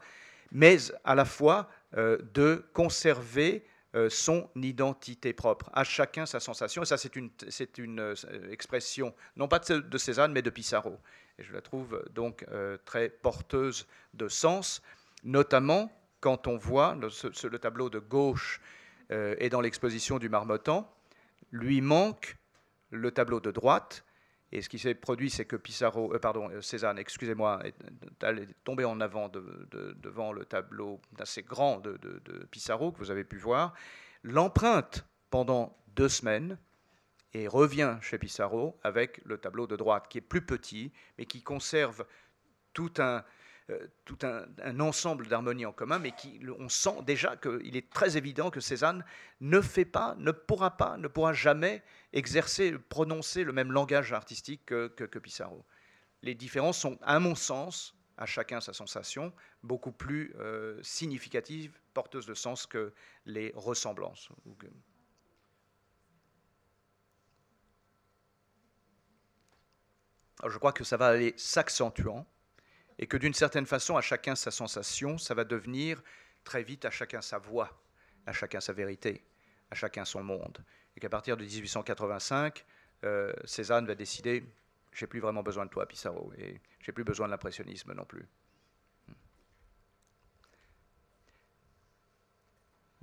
[0.53, 3.67] mais à la fois de conserver euh,
[4.09, 5.71] son identité propre.
[5.73, 6.83] À chacun sa sensation.
[6.83, 8.15] Et ça, c'est une, euh,
[8.51, 10.99] expression, non pas de Cézanne, mais de Pissarro.
[11.39, 14.83] Et je la trouve donc euh, très porteuse de sens,
[15.25, 17.09] notamment quand on voit le,
[17.49, 18.61] le tableau de gauche
[19.11, 20.89] et dans l'exposition du Marmottan,
[21.51, 22.37] lui manque
[22.91, 24.05] le tableau de droite
[24.53, 27.75] et ce qui s'est produit, c'est que Pissarro, euh, pardon, euh, Cézanne, excusez-moi, est,
[28.65, 31.99] tombé en avant devant le tableau assez grand de,
[32.51, 33.75] Pissarro que vous avez pu voir,
[34.23, 36.59] l'empreinte pendant deux semaines
[37.33, 41.43] et revient chez Pissarro avec le tableau de droite qui est plus petit, mais qui
[41.43, 42.05] conserve
[42.73, 43.25] tout un,
[43.71, 46.13] euh, ensemble d'harmonies en commun, mais
[46.59, 49.05] on sent déjà qu'il est très évident que Cézanne
[49.41, 51.83] ne fait pas, ne pourra pas, ne pourra jamais
[52.13, 55.65] exercer, prononcer le même langage artistique que, que, Pissarro.
[56.23, 59.33] Les différences sont, à mon sens, à chacun sa sensation,
[59.63, 62.93] beaucoup plus euh, significatives, porteuses de sens que
[63.25, 64.31] les ressemblances.
[70.49, 72.27] je crois que ça va aller s'accentuant
[72.99, 76.03] et que d'une certaine façon, à chacun sa sensation, ça va devenir
[76.45, 77.83] très vite à chacun sa voix,
[78.27, 79.25] à chacun sa vérité,
[79.71, 80.65] à chacun son monde.
[80.97, 82.65] Et qu'à partir de 1885,
[83.45, 84.45] Cézanne va décider
[84.93, 88.27] j'ai plus vraiment besoin de toi, Pissarro, et j'ai plus besoin de l'impressionnisme non plus.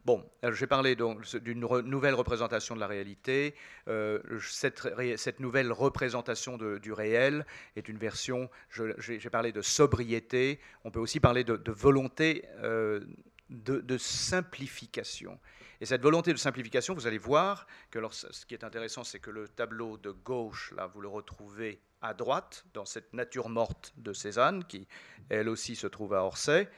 [0.05, 0.23] Bon,
[0.53, 3.55] j'ai parlé d'une nouvelle représentation de la réalité.
[3.89, 11.01] Euh, cette, nouvelle représentation du réel est une version, j'ai parlé de sobriété, on peut
[11.01, 13.01] aussi parler de, volonté euh,
[13.49, 15.39] de, simplification.
[15.79, 19.29] Et cette volonté de simplification, vous allez voir que ce qui est intéressant, c'est que
[19.29, 24.13] le tableau de gauche, là, vous le retrouvez à droite, dans cette nature morte de
[24.13, 24.87] Cézanne, qui
[25.29, 26.69] elle aussi se trouve à Orsay.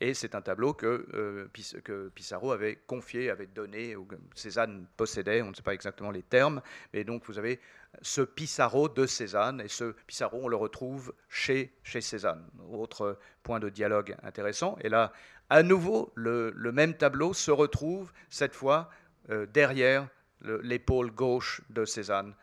[0.00, 1.48] Et c'est un tableau que, euh,
[1.82, 6.22] que, Pissarro avait confié, avait donné, ou Cézanne possédait, on ne sait pas exactement les
[6.22, 6.60] termes,
[6.92, 7.60] mais donc vous avez
[8.02, 12.46] ce Pissarro de Cézanne, et ce Pissarro, on le retrouve chez, chez Cézanne.
[12.70, 14.76] Autre point de dialogue intéressant.
[14.82, 15.12] Et là,
[15.48, 18.90] à nouveau, le, même tableau se retrouve, cette fois,
[19.30, 20.08] euh, derrière
[20.42, 22.34] l'épaule gauche de Cézanne.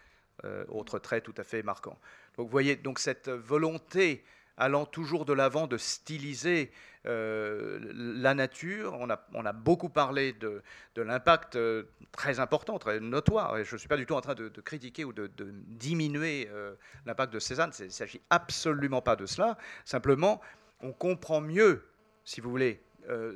[0.46, 1.98] Euh, autre trait tout à fait marquant.
[2.38, 4.26] Donc vous voyez donc cette volonté
[4.58, 6.72] allant toujours de l'avant de styliser
[7.06, 8.98] euh, la nature.
[9.00, 10.62] On a, beaucoup parlé de,
[10.96, 11.58] l'impact
[12.12, 13.58] très important, très notoire.
[13.58, 16.50] Et je ne suis pas du tout en train de, critiquer ou de, diminuer
[17.06, 17.72] l'impact de Cézanne.
[17.80, 19.58] Il ne s'agit absolument pas de cela.
[19.86, 20.42] Simplement,
[20.82, 21.86] on comprend mieux,
[22.26, 22.82] si vous voulez,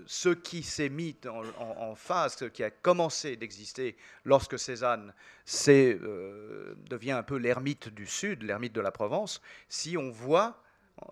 [0.06, 5.14] ce qui s'est mis en, face, ce qui a commencé d'exister lorsque Cézanne
[5.46, 10.62] devient un peu l'ermite du Sud, l'ermite de la Provence, si on voit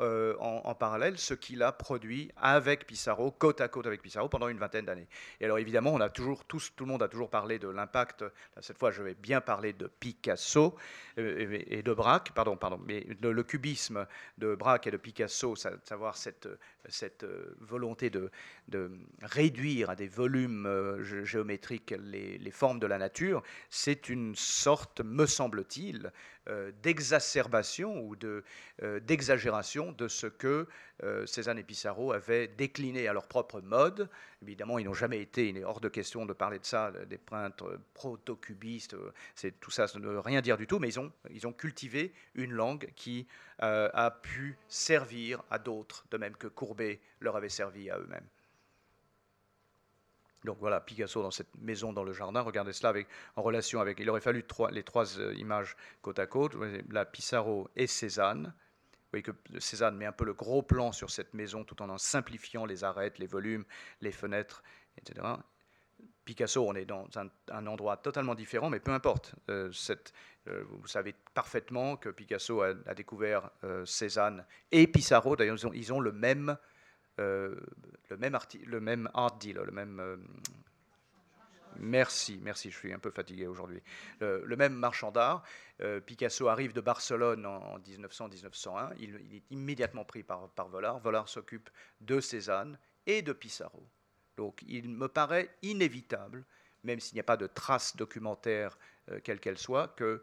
[0.02, 4.48] euh, en, parallèle ce qu'il a produit avec Pissarro, côte à côte avec Pissarro, pendant
[4.48, 5.08] une vingtaine d'années.
[5.40, 8.26] Et alors évidemment, on a toujours, tout le monde a toujours parlé de l'impact,
[8.62, 10.76] cette fois je vais bien parler de Picasso
[11.18, 14.08] euh, et de Braque, pardon, pardon, mais le cubisme
[14.38, 16.50] de Braque et de Picasso, savoir cette,
[16.90, 18.32] cette euh, volonté de,
[18.68, 25.02] de, réduire à des volumes géométriques les, les formes de la nature, c'est une sorte,
[25.02, 26.10] me semble-t-il, euh,
[26.84, 28.16] d'exacerbation ou
[28.82, 30.68] euh, d'exagération de, ce que
[31.04, 34.10] euh, Cézanne et Pissarro avaient décliné à leur propre mode.
[34.42, 37.18] Évidemment, ils n'ont jamais été, il est hors de question de parler de ça, des
[37.18, 38.96] peintres proto-cubistes,
[39.60, 42.14] tout ça, ça ne veut rien dire du tout, mais ils ont, ils ont cultivé
[42.36, 43.28] une langue qui
[43.60, 48.28] a pu servir à d'autres, de même que Courbet leur avait servi à eux-mêmes.
[50.46, 52.94] Donc voilà, Picasso dans cette maison dans le jardin, regardez cela
[53.36, 56.56] en relation avec, il aurait fallu les trois euh, images côte à côte,
[56.90, 58.54] là Pissarro et Cézanne.
[58.54, 61.90] Vous voyez que Cézanne met un peu le gros plan sur cette maison tout en
[61.90, 63.66] en simplifiant les arêtes, les volumes,
[64.02, 64.64] les fenêtres,
[64.98, 65.26] etc.
[66.26, 69.36] Picasso, on est dans un, endroit totalement différent, mais peu importe.
[69.50, 69.72] Euh,
[70.48, 73.50] euh, vous savez parfaitement que Picasso a, découvert
[73.86, 76.58] Cézanne et Pissarro, d'ailleurs ils ont, le même
[77.20, 77.56] euh,
[78.10, 80.00] le, même le même art dealer, le même...
[80.00, 80.18] Euh,
[81.78, 83.82] merci, merci, je suis un peu fatigué aujourd'hui.
[84.20, 85.44] Le, même marchand d'art.
[85.82, 88.94] Euh, Picasso arrive de Barcelone en, 1900-1901.
[89.00, 91.00] Il, est immédiatement pris par, par Vollard.
[91.00, 91.70] Vollard s'occupe
[92.02, 93.88] de Cézanne et de Pissarro.
[94.38, 96.44] Donc il me paraît inévitable,
[96.84, 98.78] même s'il n'y a pas de traces documentaires,
[99.24, 100.22] quelle qu'elle soit, que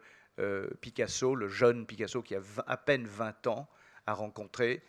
[0.81, 3.67] Picasso, le jeune Picasso qui a à peine 20 ans,
[4.05, 4.83] a rencontré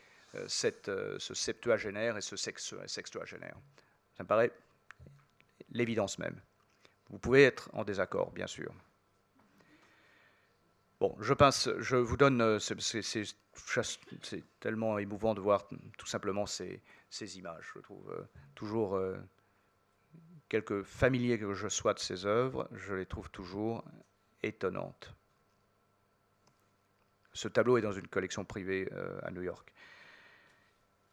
[0.47, 3.57] cette, euh, ce septuagénaire et ce sextuagénaire.
[4.17, 4.53] Ça me paraît
[5.71, 6.41] l'évidence même.
[7.11, 8.75] Vous pouvez être en désaccord, bien sûr.
[11.01, 15.69] Bon, je passe, je vous donne, euh, c'est tellement émouvant de voir
[15.99, 16.81] tout simplement ces,
[17.11, 17.73] ces images.
[17.75, 18.99] Je trouve toujours,
[20.49, 23.85] quelque familier que je sois de ces œuvres, je les trouve toujours
[24.43, 25.15] étonnantes.
[27.33, 28.89] Ce tableau est dans une collection privée
[29.23, 29.74] à New York.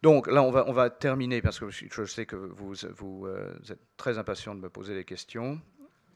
[0.02, 3.54] Donc là, on va, on va terminer parce que je sais que vous, vous, euh,
[3.70, 5.60] êtes très impatient de me poser des questions.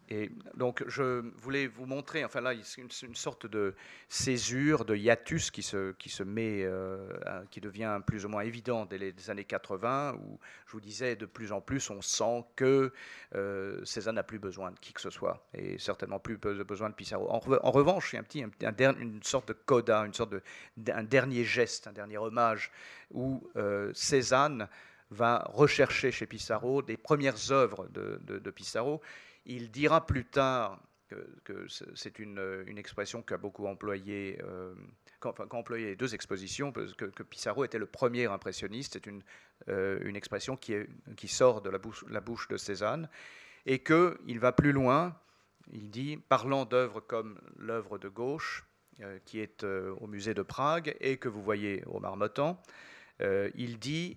[0.09, 3.75] Et donc, je voulais vous montrer, enfin là, une, sorte de
[4.09, 7.09] césure, de hiatus qui se, qui se met, euh,
[7.51, 11.27] qui devient plus ou moins évident dès les années 80, où je vous disais, de
[11.27, 12.93] plus en plus, on sent que
[13.35, 16.95] euh, Cézanne n'a plus besoin de qui que ce soit, et certainement plus besoin de
[16.95, 17.29] Pissarro.
[17.29, 20.43] En, revanche, il y a une sorte de coda, une sorte de,
[20.93, 22.71] un dernier geste, un dernier hommage,
[23.11, 24.69] où euh, Cézanne
[25.11, 29.01] va rechercher chez Pissarro des premières œuvres de, de, de Pissarro
[29.47, 30.81] il dira plus tard
[31.45, 32.39] que, c'est une,
[32.77, 34.75] expression qu'a beaucoup employé, euh,
[35.21, 38.95] qu'a employé deux expositions, que, que, Pissarro était le premier impressionniste.
[38.95, 39.23] C'est une,
[39.69, 41.79] euh, expression qui, sort de la
[42.21, 43.09] bouche, de Cézanne,
[43.67, 45.17] et qu'il va plus loin.
[45.73, 48.67] Il dit, parlant d'œuvres comme l'œuvre de gauche,
[49.01, 52.61] euh, qui est au musée de Prague et que vous voyez au Marmottan,
[53.21, 54.17] il dit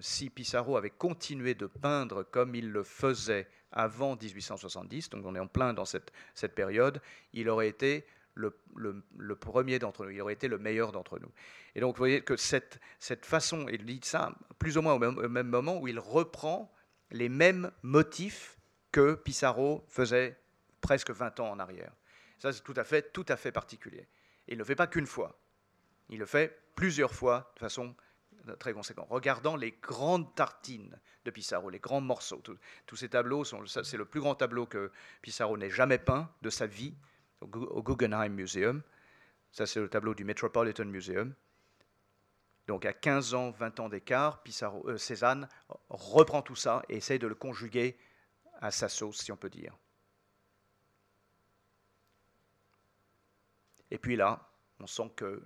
[0.00, 5.40] si Pissarro avait continué de peindre comme il le faisait avant 1870, donc on est
[5.40, 7.00] en plein dans cette, cette période,
[7.32, 11.30] il aurait été le, le, premier d'entre nous, il aurait été le meilleur d'entre nous.
[11.74, 14.98] Et donc vous voyez que cette, cette façon, il dit ça plus ou moins au
[14.98, 16.72] même, même moment où il reprend
[17.10, 18.58] les mêmes motifs
[18.92, 20.38] que Pissarro faisait
[20.80, 21.92] presque 20 ans en arrière.
[22.38, 24.08] Ça, c'est tout à fait, tout à fait particulier.
[24.48, 25.38] Et il ne le fait pas qu'une fois.
[26.08, 27.94] Il le fait plusieurs fois de façon
[28.58, 29.06] très conséquente.
[29.10, 32.42] Regardant les grandes tartines de Pissarro, les grands morceaux.
[32.86, 34.90] Tous ces tableaux, sont, c'est le plus grand tableau que
[35.22, 36.94] Pissarro n'ait jamais peint de sa vie
[37.40, 38.82] au Guggenheim Museum.
[39.52, 41.34] Ça, c'est le tableau du Metropolitan Museum.
[42.66, 44.42] Donc à 15 ans, 20 ans d'écart,
[44.86, 45.48] euh, Cézanne
[45.88, 47.98] reprend tout ça et essaye de le conjuguer
[48.60, 49.76] à sa sauce, si on peut dire.
[53.90, 54.48] Et puis là,
[54.78, 55.42] on sent que.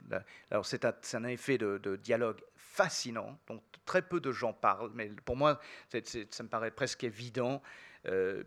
[0.65, 2.43] C'est un, effet de, dialogue
[2.75, 5.61] fascinant, dont très peu de gens parlent, mais pour moi,
[5.91, 7.63] ça me paraît presque évident.
[8.07, 8.43] Euh,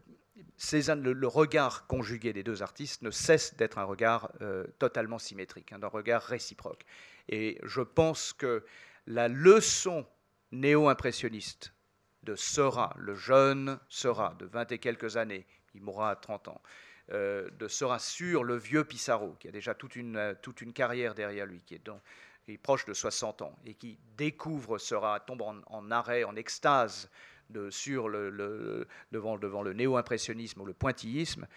[0.57, 5.71] Cézanne, le, regard conjugué des deux artistes ne cesse d'être un regard euh, totalement symétrique,
[5.71, 6.83] hein, un regard réciproque.
[7.29, 8.65] Et je pense que
[9.07, 10.05] la leçon
[10.51, 11.73] néo-impressionniste
[12.23, 16.61] de Seurat, le jeune Seurat de 20 et quelques années, il mourra à 30 ans,
[17.13, 20.73] euh, de Seurat sur le vieux Pissarro, qui a déjà toute une, euh, toute une
[20.73, 21.89] carrière derrière lui, qui est,
[22.47, 27.09] donc, proche de 60 ans, et qui découvre Seurat, tombe en, arrêt, en extase
[27.49, 31.47] de, sur le, devant, le néo-impressionnisme ou le pointillisme,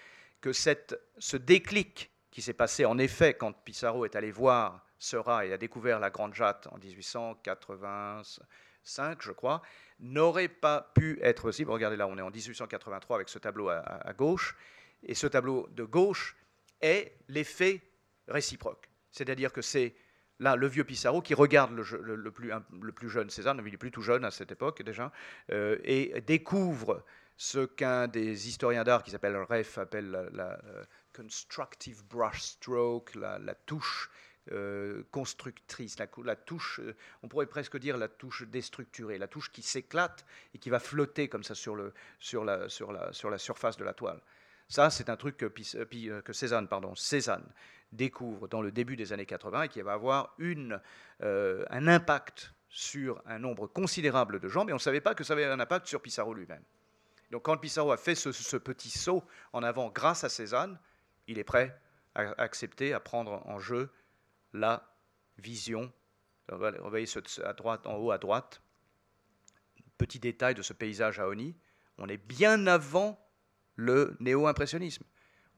[0.40, 5.46] que cette, ce déclic qui s'est passé en effet quand Pissarro est allé voir Seurat
[5.46, 9.62] et a découvert la Grande Jatte en 1885, je crois,
[9.98, 11.70] n'aurait pas pu être possible.
[11.70, 14.56] Regardez là, on est en 1883 avec ce tableau à, gauche,
[15.02, 16.36] et ce tableau de gauche
[16.80, 17.82] est l'effet
[18.28, 18.88] réciproque.
[19.10, 19.94] C'est-à-dire que c'est
[20.40, 22.50] là le vieux Pissarro qui regarde le, plus,
[22.82, 25.12] le plus, jeune Cézanne, il est plus tout jeune à cette époque déjà,
[25.52, 27.04] euh, et découvre
[27.36, 30.84] ce qu'un des historiens d'art qui s'appelle Reff appelle la, euh,
[31.14, 34.10] constructive brush stroke, la, touche
[34.52, 36.80] euh, constructrice, la, touche,
[37.22, 41.28] on pourrait presque dire la touche déstructurée, la touche qui s'éclate et qui va flotter
[41.28, 44.20] comme ça sur, le, sur, la, sur, la, sur la surface de la toile.
[44.68, 45.46] Ça, c'est un truc que,
[46.20, 47.44] que Cézanne, pardon, Cézanne
[47.92, 50.80] découvre dans le début des années 80 et qui va avoir une,
[51.20, 55.32] un impact sur un nombre considérable de gens, mais on ne savait pas que ça
[55.32, 56.62] avait un impact sur Pissarro lui-même.
[57.30, 60.78] Donc quand Pissarro a fait ce, ce, petit saut en avant grâce à Cézanne,
[61.26, 61.78] il est prêt
[62.14, 63.92] à accepter, à prendre en jeu
[64.52, 64.88] la
[65.38, 65.92] vision.
[66.50, 67.06] On va voyez
[67.44, 68.62] à droite, en haut à droite,
[69.98, 71.56] petit détail de ce paysage à Oni.
[71.98, 73.20] On est bien avant
[73.76, 75.04] le néo-impressionnisme.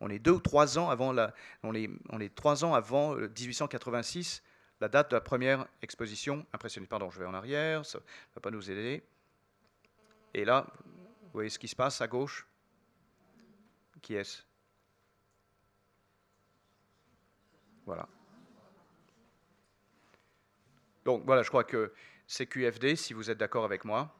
[0.05, 3.15] On est deux ou trois ans avant la, on est, on est trois ans avant
[3.15, 4.49] 1886, euh,
[4.81, 6.91] la date de la première exposition impressionniste.
[6.91, 8.03] Pardon, je vais en arrière, ça ne
[8.35, 9.05] va pas nous aider.
[10.35, 10.67] Et là,
[11.23, 12.49] vous voyez ce qui se passe à gauche?
[14.03, 14.43] Qui est-ce?
[17.87, 18.09] Voilà.
[21.05, 21.95] Donc voilà, je crois que
[22.27, 24.13] c'est QFD, si vous êtes d'accord avec moi.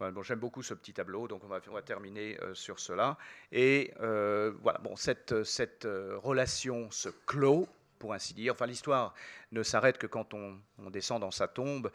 [0.00, 3.16] Bon, J'aime beaucoup ce petit tableau, donc on va, terminer euh, sur cela.
[3.52, 7.68] Et euh, voilà, bon, cette, cette euh, relation se clôt,
[7.98, 8.52] pour ainsi dire.
[8.52, 9.14] Enfin, l'histoire
[9.52, 11.90] ne s'arrête que quand on, on, descend dans sa tombe.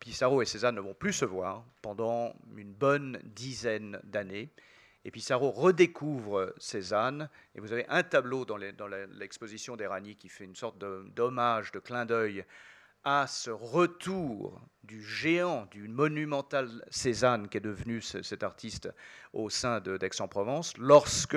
[0.00, 4.50] Pissarro et Cézanne ne vont plus se voir pendant une bonne dizaine d'années.
[5.04, 10.54] Et Pissarro redécouvre Cézanne, et vous avez un tableau dans l'exposition d'Erani qui fait une
[10.54, 12.44] sorte d'hommage, de, clin d'œil
[13.04, 18.88] à ce retour du géant, du monumental Cézanne qui est devenu cet artiste
[19.32, 21.36] au sein d'Aix-en-Provence, lorsque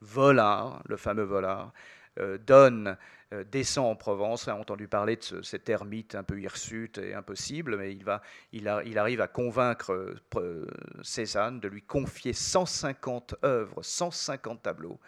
[0.00, 1.72] Volard, le fameux Volard,
[2.18, 2.96] euh, donne,
[3.32, 7.76] euh, descend en Provence, a entendu parler de cet ermite un peu hirsute et impossible,
[7.76, 8.22] mais il, va,
[8.52, 10.66] il, il arrive à convaincre euh,
[11.02, 14.98] Cézanne de lui confier 150 œuvres, 150 tableaux.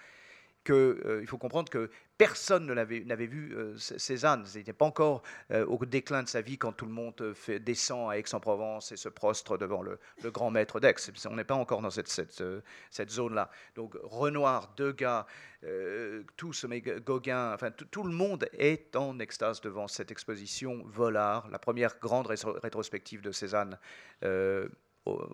[0.69, 1.89] Que, il faut comprendre que
[2.19, 4.45] personne ne n'avait vu euh, Cézanne.
[4.53, 7.59] Il n'était pas encore euh, au déclin de sa vie quand tout le monde euh,
[7.59, 10.97] descend à Aix-en-Provence et se prostre devant le, grand maître d'Aix.
[11.31, 12.43] On n'est pas encore dans cette,
[13.09, 13.51] zone-là.
[13.77, 15.25] Donc Renoir, Degas,
[16.37, 21.59] tous, mais Gauguin, enfin tout le monde est en extase devant cette exposition Volard, la
[21.59, 23.79] première grande rétrospective de Cézanne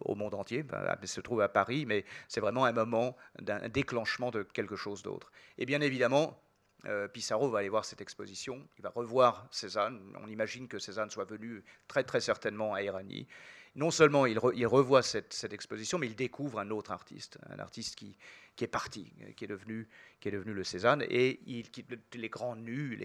[0.04, 0.64] au, monde entier.
[1.04, 5.30] Se trouve à Paris, mais c'est vraiment un moment d'un déclenchement de quelque chose d'autre.
[5.58, 6.40] Et bien évidemment,
[6.86, 10.00] euh, Pissarro va aller voir cette exposition, il va revoir Cézanne.
[10.22, 13.26] On imagine que Cézanne soit venu très très certainement à Irani.
[13.76, 18.16] Non seulement il, revoit cette, exposition, mais il découvre un autre artiste, un artiste qui,
[18.60, 19.86] est parti, qui est devenu,
[20.24, 22.98] le Cézanne, et il quitte les grands nus,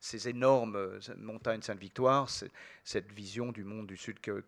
[0.00, 2.28] ces énormes montagnes Sainte-Victoire,
[2.84, 4.44] cette vision du monde du Sud que,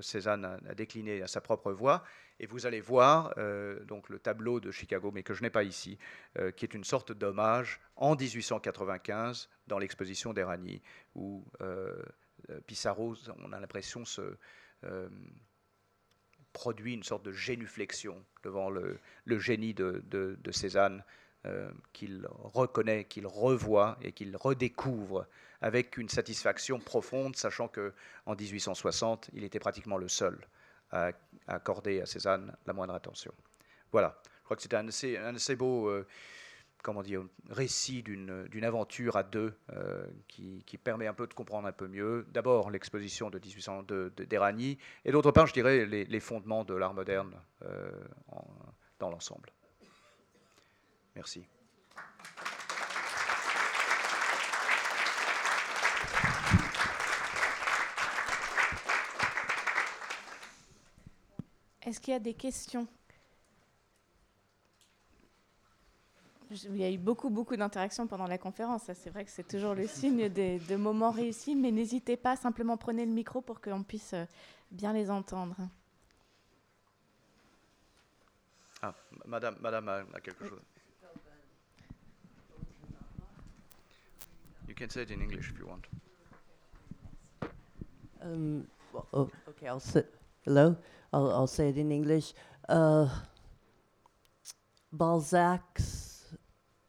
[0.00, 2.04] Cézanne a, a décliné à sa propre voix.
[2.38, 5.62] Et vous allez voir euh, donc le tableau de Chicago, mais que je n'ai pas
[5.62, 5.98] ici,
[6.38, 10.82] euh, qui est une sorte d'hommage en 1895 dans l'exposition d'Erani,
[11.14, 11.94] où euh,
[12.66, 14.36] Pissarro, on a l'impression, se
[16.52, 18.98] produit une sorte de génuflexion devant le,
[19.38, 21.04] génie de, Cézanne,
[21.92, 25.26] qu'il reconnaît, qu'il revoit et qu'il redécouvre
[25.60, 27.92] avec une satisfaction profonde, sachant que
[28.26, 30.38] en 1860, il était pratiquement le seul
[30.90, 31.12] à,
[31.46, 33.32] accorder à Cézanne la moindre attention.
[33.92, 36.06] Voilà, je crois que assez, un assez beau euh,
[36.86, 41.72] comment dire, récit d'une aventure à deux euh, qui, permet un peu de comprendre un
[41.72, 46.74] peu mieux, d'abord l'exposition de 1802 d'Erani, et d'autre part, je dirais, les, fondements de
[46.74, 47.90] l'art moderne euh,
[49.00, 49.50] dans l'ensemble.
[51.16, 51.44] Merci.
[61.82, 62.86] Est-ce qu'il y a des questions?
[66.50, 68.90] Il y a eu beaucoup, beaucoup d'interactions pendant la conférence.
[68.94, 72.76] C'est vrai que c'est toujours le signe des, de moments réussis, mais n'hésitez pas, simplement
[72.76, 74.24] prenez le micro pour qu'on puisse euh,
[74.70, 75.56] bien les entendre.
[78.82, 78.94] Ah,
[79.24, 80.62] madame, madame a, quelque chose.
[84.68, 85.82] You can say it in English if you want.
[88.22, 88.66] Um,
[89.12, 90.06] oh, okay, I'll sit.
[90.44, 90.76] Hello?
[91.12, 92.34] I'll, I'll say it in English.
[92.68, 93.08] Uh,
[94.92, 96.15] Balzac's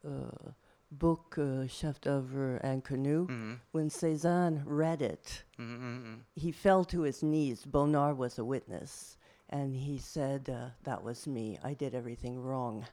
[0.08, 0.52] uh,
[0.92, 3.54] book, uh, Chef d'oeuvre Inconnu, mm-hmm.
[3.72, 6.14] when Cézanne read it, mm-hmm, mm-hmm.
[6.36, 7.66] he fell to his knees.
[7.66, 9.18] Bonnard was a witness,
[9.50, 11.58] and he said, uh, That was me.
[11.64, 12.86] I did everything wrong.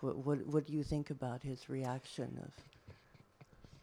[0.00, 2.52] What, what, what do you think about his reaction of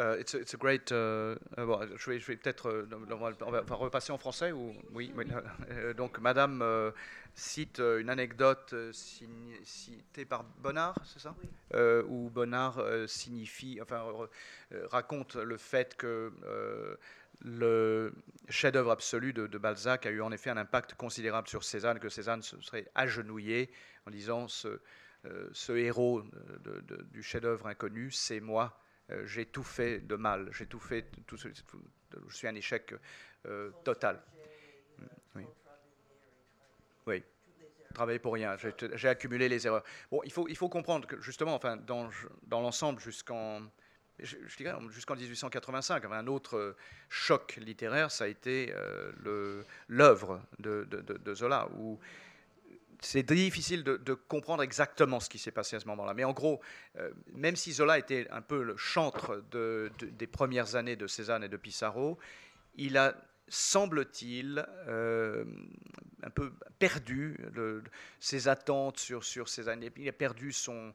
[0.02, 0.92] Uh, it's, a, it's, a, great.
[0.92, 2.68] Uh, uh bon, je vais, peut-être.
[2.68, 5.14] Euh, on, va, on, va, repasser en français ou oui.
[5.16, 5.26] oui
[5.72, 6.92] euh, donc, Madame euh,
[7.34, 11.34] cite une anecdote citée par Bonnard, c'est ça?
[11.42, 11.50] Oui.
[12.10, 14.04] Où Bonnard signifie, enfin,
[14.90, 16.32] raconte le fait que
[17.42, 18.14] le
[18.50, 22.10] chef-d'œuvre absolu de, de, Balzac a eu en effet un impact considérable sur Cézanne, que
[22.10, 23.70] Cézanne se serait agenouillé
[24.08, 24.80] en disant ce,
[25.52, 26.22] ce héros
[26.64, 28.80] de, de, du chef-d'œuvre inconnu, c'est moi.
[29.12, 31.06] Euh, j'ai tout fait de mal, j'ai tout fait,
[32.28, 32.94] je suis un échec
[33.46, 34.22] euh, total.
[35.36, 35.44] Oui.
[37.06, 37.24] oui.
[37.94, 38.58] Travailler pour rien,
[38.96, 39.84] j'ai accumulé les erreurs.
[40.12, 42.10] Bon, il faut, il faut comprendre que justement, enfin, dans,
[42.44, 43.62] dans l'ensemble, jusqu'en
[44.20, 46.76] je, dirais jusqu'en 1885, un autre
[47.10, 52.00] choc littéraire, ça a été euh, l'œuvre de, de, Zola, où
[53.06, 56.14] c'est difficile de, comprendre exactement ce qui s'est passé à ce moment-là.
[56.14, 56.60] Mais en gros,
[56.98, 61.50] euh, même si Zola était un peu le chantre des premières années de Cézanne et
[61.50, 62.18] de Pissarro,
[62.76, 63.16] il a
[63.48, 65.46] semble-t-il, euh,
[66.24, 67.38] un peu perdu
[68.20, 69.88] ses attentes sur, sur Cézanne.
[69.98, 70.94] Il a perdu son,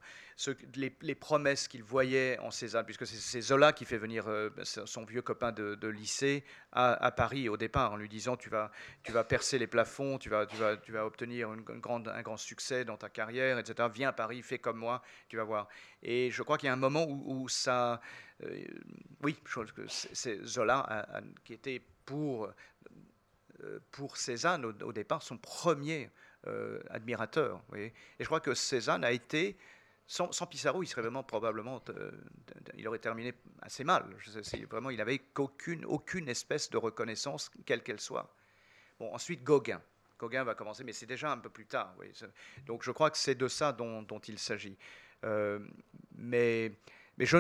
[0.75, 5.23] les, promesses qu'il voyait en Cézanne, puisque c'est Zola qui fait venir euh, son vieux
[5.23, 8.71] copain de, lycée à, Paris au départ, en lui disant tu vas,
[9.03, 12.23] tu vas percer les plafonds, tu vas, tu vas, tu vas obtenir une, grande, un
[12.23, 13.89] grand succès dans ta carrière, etc.
[13.93, 15.69] Viens à Paris, fais comme moi, tu vas voir.
[16.03, 18.01] Et je crois qu'il y a un moment où, ça...
[18.43, 18.65] Euh,
[19.23, 19.39] oui,
[19.89, 21.07] c'est Zola
[21.45, 22.51] qui était pour,
[23.63, 26.11] euh, pour Cézanne au, départ son premier
[26.49, 27.63] euh, admirateur.
[27.77, 29.57] et je crois que Cézanne a été,
[30.09, 32.11] sans, Pissarro, il serait vraiment probablement, euh,
[32.77, 33.33] il aurait terminé
[33.63, 34.05] assez mal.
[34.69, 38.35] vraiment, il n'avait qu'aucune aucune espèce de reconnaissance, quelle qu'elle soit.
[38.99, 39.81] Bon, ensuite Gauguin.
[40.19, 41.95] Gauguin va commencer, mais c'est déjà un peu plus tard.
[42.67, 44.77] Donc je crois que c'est de ça dont, il s'agit.
[46.17, 46.73] mais,
[47.19, 47.37] mais je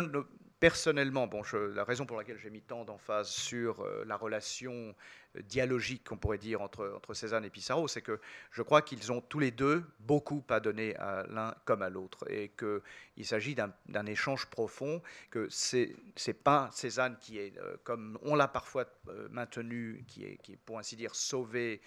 [0.60, 1.42] personnellement, bon,
[1.74, 4.94] la raison pour laquelle j'ai mis tant d'emphase sur euh, la relation
[5.36, 8.20] euh, dialogique, qu'on pourrait dire, entre, Cézanne et Pissarro, c'est que
[8.50, 12.30] je crois qu'ils ont tous les deux beaucoup à donner à l'un comme à l'autre,
[12.30, 15.96] et qu'il s'agit d'un échange profond, que c'est
[16.44, 18.84] pas Cézanne qui est, euh, comme on l'a parfois
[19.30, 21.80] maintenu, qui est, qui est, pour ainsi dire, sauvé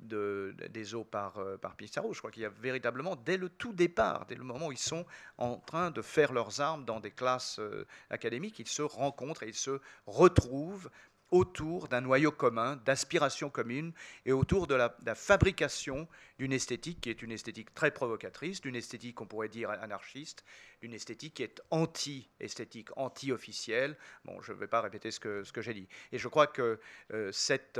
[0.00, 2.12] de, des eaux par, euh, par Pissarro.
[2.12, 4.78] Je crois qu'il y a véritablement, dès le tout départ, dès le moment où ils
[4.78, 5.06] sont
[5.38, 9.48] en train de faire leurs armes dans des classes euh, académiques, ils se rencontrent et
[9.48, 10.90] ils se retrouvent
[11.30, 13.92] autour d'un noyau commun, d'aspiration commune,
[14.26, 16.08] et autour de la, fabrication
[16.38, 20.44] d'une esthétique qui est une esthétique très provocatrice, d'une esthétique, on pourrait dire, anarchiste,
[20.80, 23.96] d'une esthétique qui est anti-esthétique, anti-officielle.
[24.24, 25.88] Bon, je ne vais pas répéter ce que, ce que j'ai dit.
[26.12, 26.80] Et je crois que
[27.12, 27.78] euh, cette,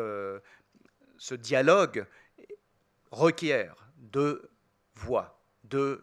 [1.20, 2.06] ce dialogue
[3.10, 4.50] requiert deux
[4.94, 6.00] voix, deux,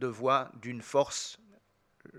[0.00, 1.38] voix d'une force,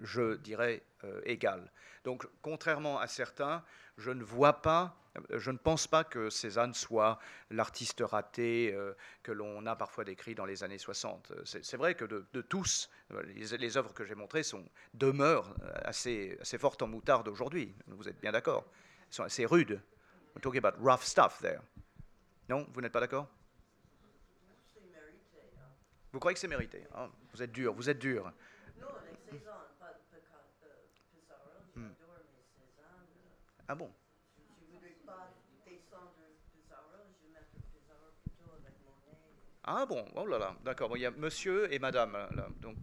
[0.04, 0.84] je dirais,
[1.24, 1.72] égale.
[2.04, 3.64] Donc, contrairement à certains,
[3.98, 4.96] je ne vois pas
[5.32, 7.20] je ne pense pas que Cézanne soit
[7.50, 8.94] l'artiste raté euh,
[9.24, 11.34] que l'on a parfois décrit dans les années 60.
[11.44, 12.90] C'est vrai que de, tous,
[13.26, 15.54] les, œuvres que j'ai montrées sont, demeurent
[15.84, 17.74] assez, assez fortes en moutarde aujourd'hui.
[17.88, 18.66] Vous êtes bien d'accord?
[19.08, 19.82] Elles sont assez rudes.
[20.36, 21.60] We're talking about rough stuff there.
[22.50, 23.28] Non Vous n'êtes pas d'accord?
[26.12, 26.84] Vous croyez que c'est mérité?
[26.96, 27.10] Hein?
[27.32, 28.34] Vous êtes dur, vous êtes dur.
[31.76, 31.90] Hmm.
[33.68, 33.92] Ah bon?
[39.64, 40.98] Ah bon, oh là là, d'accord.
[40.98, 42.18] il y a monsieur et madame.
[42.60, 42.76] Donc,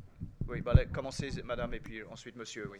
[0.46, 0.62] oui,
[0.92, 2.78] commencez madame et puis ensuite monsieur, oui.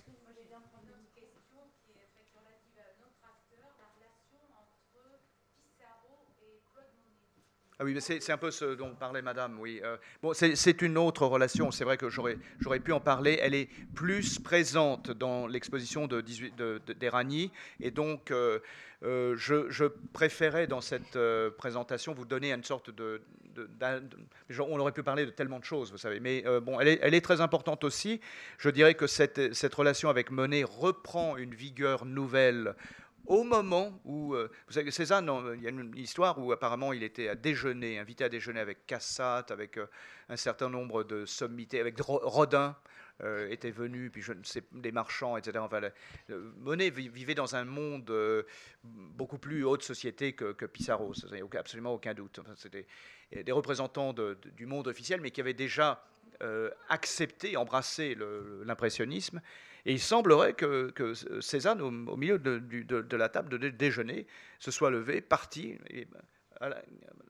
[7.78, 9.82] Ah oui, c'est un peu ce dont parlait Madame, oui.
[9.85, 13.39] Euh, bon, c'est une autre relation, c'est vrai que j'aurais pu en parler.
[13.43, 16.23] Elle est plus présente dans l'exposition de,
[16.57, 18.61] de, d'Erani, et donc euh,
[19.03, 19.85] euh, je,
[20.15, 21.19] préférais dans cette
[21.59, 23.20] présentation vous donner une sorte de,
[24.59, 27.12] on aurait pu parler de tellement de choses, vous savez, mais bon, elle est, elle
[27.12, 28.23] est, très importante aussi.
[28.57, 32.74] Je dirais que cette, cette relation avec Monet reprend une vigueur nouvelle
[33.27, 37.03] au moment où, euh, vous savez, Cézanne, il y a une histoire où apparemment il
[37.03, 39.86] était à déjeuner, invité à déjeuner avec Cassatt, avec euh,
[40.28, 42.77] un certain nombre de sommités, avec Rodin.
[43.23, 45.65] Euh, était venu, puis je ne sais, des marchands, etc.
[46.59, 48.12] Monet vivait dans un monde
[48.85, 51.27] beaucoup plus haute société que, Pissarro, ça
[51.59, 52.40] absolument aucun doute.
[52.57, 52.86] C'était
[53.32, 56.05] des représentants du monde officiel, mais qui avaient déjà
[56.90, 58.15] accepté, embrassé
[58.66, 59.40] l'impressionnisme
[59.87, 60.93] et il semblerait que,
[61.41, 64.27] Cézanne, au, milieu de, la table de déjeuner,
[64.59, 66.09] se soit levé, parti, et,
[66.61, 66.71] à,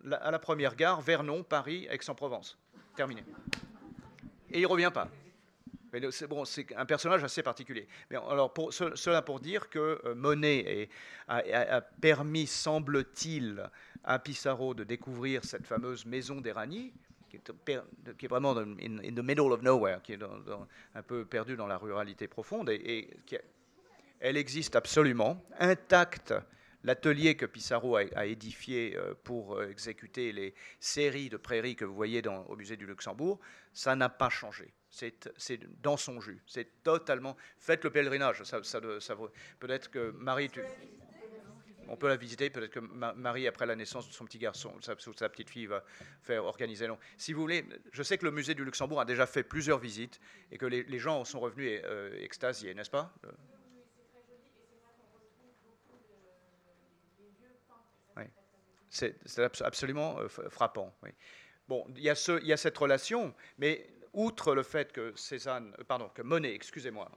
[0.02, 2.58] la, première gare, Vernon, Paris, Aix-en-Provence.
[2.96, 3.22] Terminé.
[4.50, 5.08] Et il ne revient pas.
[6.10, 7.86] C'est un personnage assez particulier.
[8.10, 10.88] Mais alors, cela pour dire que euh, Monet
[11.28, 13.70] a, permis, semble-t-il,
[14.02, 16.94] à Pissarro de découvrir cette fameuse maison d'Erani,
[17.38, 17.72] qui
[18.24, 20.18] est, vraiment in, in, the middle of nowhere, qui est
[20.94, 23.10] un peu perdu dans la ruralité profonde, et,
[24.20, 26.34] elle existe absolument, intacte.
[26.84, 31.94] L'atelier que Pissarro a, édifié euh, pour euh, exécuter les séries de prairies que vous
[31.94, 33.40] voyez au musée du Luxembourg,
[33.72, 34.72] ça n'a pas changé.
[34.88, 36.40] C'est dans son jus.
[36.46, 37.36] C'est totalement.
[37.58, 38.44] Faites le pèlerinage.
[38.44, 38.60] Ça
[39.58, 40.60] Peut-être que Marie, tu,
[41.88, 42.50] on peut la visiter.
[42.50, 45.84] Peut-être que Marie, après la naissance de son petit garçon, sa, sa petite fille, va
[46.22, 46.86] faire organiser.
[46.88, 46.98] Non.
[47.16, 50.20] Si vous voulez, je sais que le musée du Luxembourg a déjà fait plusieurs visites
[50.50, 53.12] et que les, gens sont revenus euh, extasiés, n'est-ce pas?
[58.16, 58.24] Oui.
[58.88, 60.94] C'est absolument euh, frappant.
[61.02, 61.10] Oui.
[61.68, 65.12] Bon, il y, a ce, il y, a cette relation, mais outre le fait que
[65.16, 67.10] Cézanne, euh, pardon, que Monet, excusez-moi,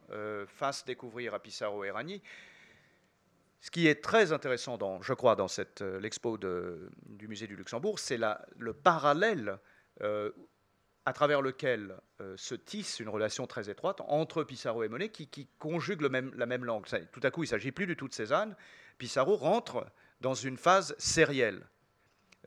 [0.48, 2.22] fasse découvrir à Pissarro et Rani,
[3.61, 5.48] ce qui est très intéressant, je crois, dans
[5.81, 8.18] euh, l'expo du musée du Luxembourg, c'est
[8.57, 9.60] le parallèle
[10.02, 10.31] euh,
[11.06, 15.27] à travers lequel euh, se tisse une relation très étroite entre Pissarro et Monet qui,
[15.27, 16.86] qui conjugue le même, la même langue.
[17.11, 18.56] tout à coup, il ne s'agit plus du tout de Cézanne.
[18.98, 19.86] Pissarro rentre
[20.22, 21.68] dans une phase sérielle.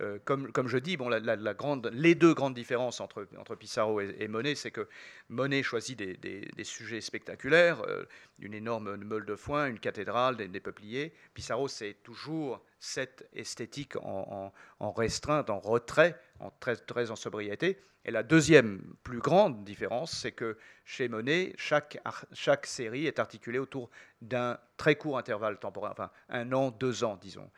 [0.00, 4.70] Euh, comme, je dis, bon, les deux grandes différences entre, entre Pissarro et, Monet, c'est
[4.70, 4.88] que
[5.28, 8.04] Monet choisit des, sujets spectaculaires, euh,
[8.38, 11.12] une énorme meule de foin, une cathédrale, des, peupliers.
[11.34, 17.78] Pissarro, c'est toujours cette esthétique en, en, restreinte, en retrait, en très, très en sobriété.
[18.04, 21.98] Et la deuxième plus grande différence, c'est que chez Monet, chaque,
[22.32, 23.90] chaque série est articulée autour
[24.20, 27.48] d'un très court intervalle temporel, enfin un an, deux ans, disons.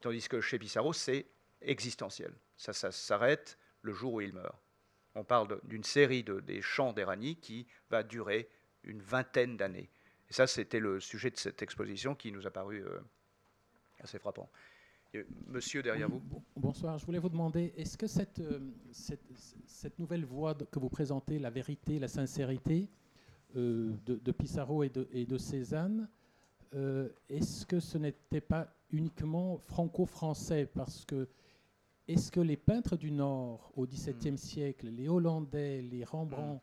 [0.00, 1.26] Tandis que chez Pissarro, c'est
[1.64, 2.32] existentiel.
[2.56, 4.56] Ça, s'arrête le jour où il meurt.
[5.14, 8.48] On parle d'une série de, des chants d'Erani qui va durer
[8.84, 9.90] une vingtaine d'années.
[10.30, 13.00] Et ça, c'était le sujet de cette exposition qui nous a paru euh,
[14.00, 14.48] assez frappant.
[15.48, 16.22] monsieur derrière vous.
[16.56, 18.58] Bonsoir, je voulais vous demander, est-ce que cette, euh,
[19.98, 22.88] nouvelle voie que vous présentez, la vérité, la sincérité
[23.56, 26.08] euh, de, Pissarro et de, et de Cézanne,
[27.28, 30.64] est-ce que ce n'était pas uniquement franco-français?
[30.64, 31.28] Parce que
[32.08, 34.36] est-ce que les peintres du Nord, au XVIIe hmm.
[34.36, 36.60] siècle, les Hollandais, les Rembrandt,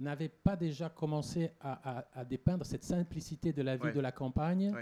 [0.00, 0.04] hmm.
[0.04, 4.74] n'avaient pas déjà commencé à, dépeindre cette simplicité de la vie de la campagne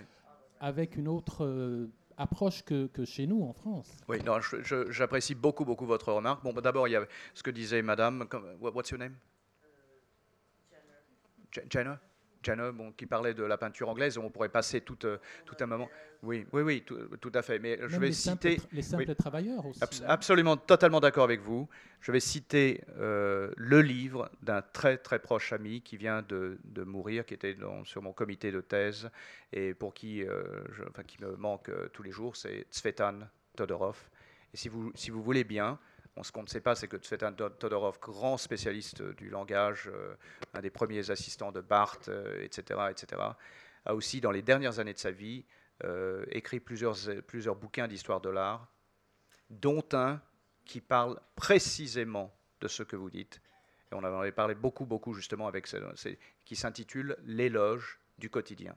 [0.60, 3.96] avec une autre euh, approche que, chez nous en France?
[4.08, 4.18] Oui,
[4.90, 6.42] j'apprécie beaucoup, beaucoup votre remarque.
[6.42, 8.26] Bon, bah, d'abord, il y a ce que disait Madame.
[8.60, 9.16] What's your name?
[11.50, 11.66] Jenna.
[11.70, 11.96] Jenner,
[12.72, 15.88] bon, qui parlait de la peinture anglaise, on pourrait passer tout, euh, tout un moment.
[16.22, 17.58] Oui, oui, oui, tout, à fait.
[17.58, 19.80] Mais je vais citer les simples travailleurs aussi.
[19.82, 20.06] Hein.
[20.06, 21.68] absolument, totalement d'accord avec vous.
[22.00, 26.82] Je vais citer euh, le livre d'un très très proche ami qui vient de, de
[26.82, 29.10] mourir, qui était sur mon comité de thèse
[29.52, 30.42] et pour qui, euh,
[30.72, 33.20] je, enfin, qui me manque tous les jours, c'est Tsvetan
[33.56, 33.98] Todorov.
[34.52, 35.78] Et si vous, si vous voulez bien,
[36.22, 40.14] ce qu'on ne sait pas, c'est que Tsvetan Todorov, grand spécialiste du langage, euh,
[40.54, 42.10] un des premiers assistants de Barthes,
[42.40, 43.22] etc., euh, etc.,
[43.86, 45.44] a aussi, dans les dernières années de sa vie,
[45.84, 48.68] euh, écrit plusieurs, plusieurs bouquins d'histoire de l'art,
[49.48, 50.20] dont un
[50.64, 53.40] qui parle précisément de ce que vous dites.
[53.90, 55.76] Et on en avait parlé beaucoup, beaucoup justement avec ce,
[56.44, 58.76] qui s'intitule L'éloge du quotidien.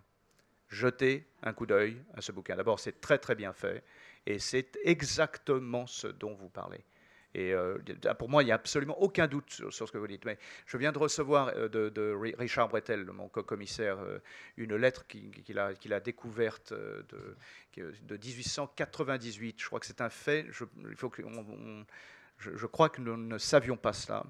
[0.69, 2.55] Jetez un coup d'œil à ce bouquin.
[2.55, 3.83] D'abord, c'est très très bien fait
[4.25, 6.83] et c'est exactement ce dont vous parlez.
[7.35, 7.77] Et euh,
[8.19, 10.25] pour moi, il n'y a absolument aucun doute sur, ce que vous dites.
[10.25, 14.19] Mais je viens de recevoir euh, de, Richard Bretel, mon co-commissaire, euh,
[14.57, 17.35] une lettre qu'il a, découverte de,
[17.75, 19.61] de, 1898.
[19.61, 20.45] Je crois que c'est un fait.
[20.51, 21.11] Je, il faut
[22.37, 24.23] je, crois que nous ne savions pas cela.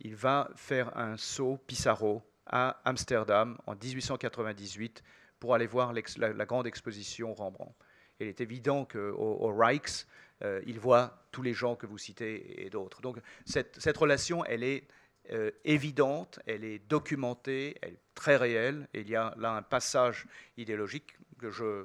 [0.00, 5.04] Il va faire un saut Pissarro à Amsterdam en 1898
[5.38, 7.74] pour aller voir la, grande exposition Rembrandt.
[8.18, 10.06] il est évident qu'au au Rijks,
[10.42, 13.00] euh, il voit tous les gens que vous citez et d'autres.
[13.00, 14.86] Donc cette, relation, elle est
[15.32, 18.88] euh, évidente, elle est documentée, elle est très réelle.
[18.94, 20.26] Et il y a là un passage
[20.56, 21.84] idéologique que je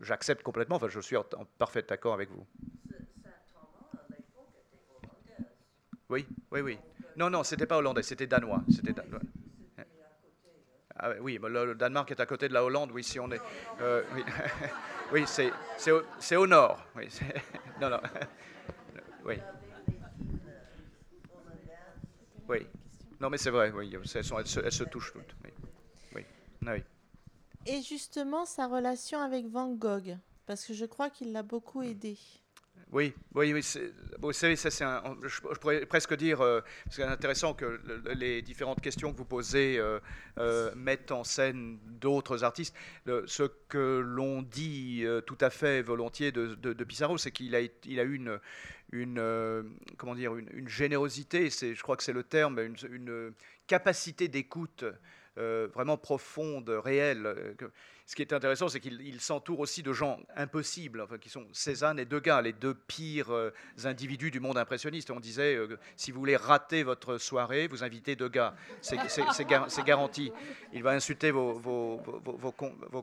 [0.00, 0.76] j'accepte complètement.
[0.76, 1.24] Enfin, je suis en,
[1.58, 2.46] parfait accord avec vous.
[6.08, 6.78] Oui, oui, oui.
[7.16, 8.62] Non, non, c'était pas hollandais, c'était danois.
[8.70, 9.20] C'était danois.
[10.98, 13.40] Ah, oui, le Danemark est à côté de la Hollande, oui, si on est.
[13.80, 14.24] Euh, oui.
[15.12, 15.52] Oui, c'est
[15.90, 16.02] au,
[16.42, 16.84] au, nord.
[16.96, 17.08] Oui,
[17.80, 18.00] non, non.
[19.24, 19.36] Oui.
[22.48, 22.66] Oui.
[23.20, 25.36] Non, mais c'est vrai, oui, elles, se, touchent toutes.
[25.44, 25.50] Oui.
[26.14, 26.24] Oui.
[26.66, 26.82] Ah oui.
[27.66, 32.18] Et justement, sa relation avec Van Gogh, parce que je crois qu'il l'a beaucoup aidé.
[32.96, 33.60] Oui, oui, oui.
[34.20, 37.78] Vous c'est je, pourrais presque dire, euh, c'est intéressant que
[38.14, 40.00] les différentes questions que vous posez euh,
[40.38, 42.74] euh, mettent en scène d'autres artistes.
[43.04, 48.40] ce que l'on dit tout à fait volontiers de, de, Pissarro, c'est qu'il a, eu
[48.92, 53.34] une, comment dire, une, générosité, je crois que c'est le terme, une, une
[53.66, 54.86] capacité d'écoute
[55.36, 57.54] vraiment profonde, réelle.
[58.06, 61.98] Ce qui est intéressant, c'est qu'il s'entoure aussi de gens impossibles, enfin, qui sont Cézanne
[61.98, 63.50] et Degas, les deux pires euh,
[63.82, 65.10] individus du monde impressionniste.
[65.10, 68.54] On disait, euh, si vous voulez rater votre soirée, vous invitez Degas.
[68.80, 70.30] C'est garanti.
[70.72, 72.00] Il va insulter vos,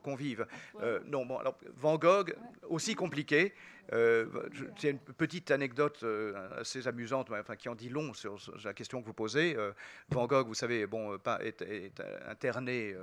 [0.01, 0.47] convives.
[0.79, 2.33] Euh, non, bon, alors, Van Gogh,
[2.69, 3.53] aussi compliqué.
[3.91, 6.05] C'est une petite anecdote
[6.57, 9.57] assez amusante, enfin, qui en dit long sur, la question que vous posez.
[10.09, 12.95] Van Gogh, vous savez, bon, est, est interné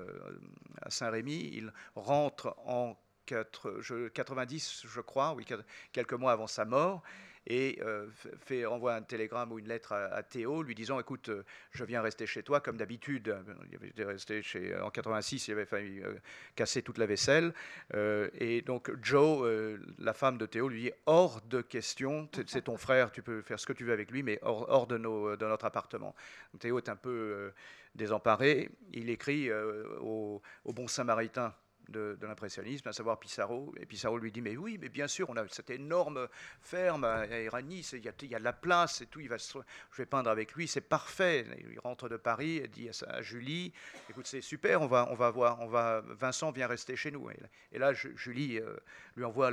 [0.81, 1.63] à Saint-Rémy.
[1.95, 2.97] Rentre en
[3.27, 5.47] 90, je crois, oui,
[5.93, 7.03] quelques mois avant sa mort
[7.47, 8.07] et euh,
[8.41, 12.03] fait, envoie un télégramme ou une lettre à, Théo lui disant écoute, euh, je viens
[12.03, 13.35] rester chez toi comme d'habitude.
[13.71, 16.15] Il avait resté chez, en 86, il avait failli euh,
[16.55, 17.55] casser toute la vaisselle.
[17.95, 23.11] et donc Joe, la femme de Théo, lui dit hors de question, c'est ton frère,
[23.11, 25.47] tu peux faire ce que tu veux avec lui, mais hors, hors de, nos, de
[25.47, 26.15] notre appartement.
[26.59, 27.53] Théo est un peu
[27.95, 28.71] désemparé.
[28.93, 31.55] Il écrit au, au bon samaritain
[31.91, 33.75] de, l'impressionnisme, à savoir Pissarro.
[33.79, 36.29] Et Pissarro lui dit, mais oui, mais bien sûr, on a cette énorme
[36.63, 39.37] ferme à Irani, il y, a, y a de la place et tout, il va
[39.39, 41.47] je vais peindre avec lui, c'est parfait.
[41.71, 43.73] Il rentre de Paris et dit à, Julie,
[44.09, 47.29] écoute, c'est super, on va, on va voir, on va, Vincent vient rester chez nous.
[47.73, 48.77] Et, là, Julie euh,
[49.17, 49.51] lui envoie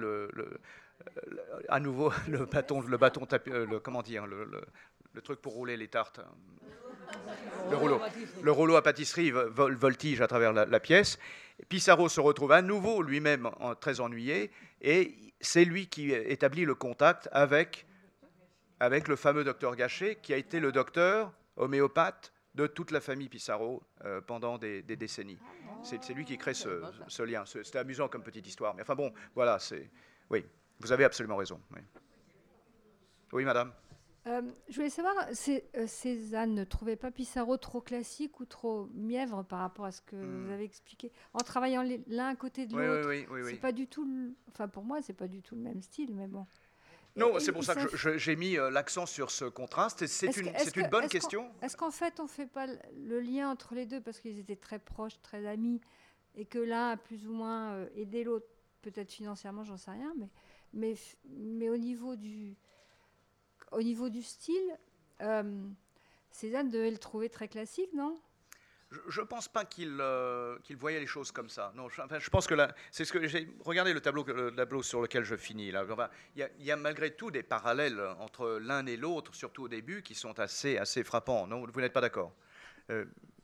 [1.70, 4.46] à nouveau le bâton, le bâton, euh, le, comment dire, le,
[5.24, 6.20] truc pour rouler les tartes.
[7.72, 8.00] Le rouleau,
[8.44, 11.18] le rouleau à pâtisserie voltige à travers la pièce.
[11.70, 13.50] Pissarro se retrouve à nouveau lui-même
[13.82, 14.52] très ennuyé
[14.82, 17.88] et c'est lui qui établit le contact avec,
[18.80, 23.30] avec le fameux docteur Gachet qui a été le docteur homéopathe de toute la famille
[23.30, 25.38] Pissarro euh, pendant des, décennies.
[25.84, 27.46] C'est lui qui crée ce, lien.
[27.46, 28.74] C'était amusant comme petite histoire.
[28.76, 29.90] Mais enfin bon, voilà, c'est.
[30.30, 30.46] Oui,
[30.80, 31.62] vous avez absolument raison.
[33.32, 33.72] oui madame
[34.28, 39.44] euh, je voulais savoir, euh, Cézanne ne trouvait pas Pissarro trop classique ou trop mièvre
[39.44, 40.46] par rapport à ce que hmm.
[40.46, 41.12] vous avez expliqué?
[41.34, 44.08] En travaillant l'un à côté de l'autre, oui, oui, oui, c'est pas du tout.
[44.50, 46.46] Enfin, pour moi, c'est pas du tout le même style, mais bon.
[47.16, 50.06] Non, c'est pour ça que j'ai mis euh, l'accent sur ce contraste.
[50.06, 51.50] C'est une, une, bonne question.
[51.62, 54.78] Est-ce qu'en fait, on fait pas le lien entre les deux parce qu'ils étaient très
[54.78, 55.82] proches, très amis,
[56.36, 58.46] et que l'un a plus ou moins aidé l'autre,
[58.82, 60.30] peut-être financièrement, j'en sais rien, mais,
[60.74, 60.96] mais,
[61.26, 62.56] mais au niveau du
[63.72, 64.78] au niveau du style,
[65.22, 65.68] euh,
[66.32, 68.20] Cézanne devait le trouver très classique, non?
[69.10, 71.74] Je ne pense pas qu'il euh, voyait les choses comme ça.
[71.76, 72.56] Non, enfin, je pense que
[72.90, 75.74] c'est ce que j'ai le tableau, le tableau sur lequel je finis.
[76.36, 80.04] Il y, y, a malgré tout des parallèles entre l'un et l'autre, surtout au début,
[80.04, 81.48] qui sont assez, assez frappants.
[81.48, 82.34] Non, vous n'êtes pas d'accord?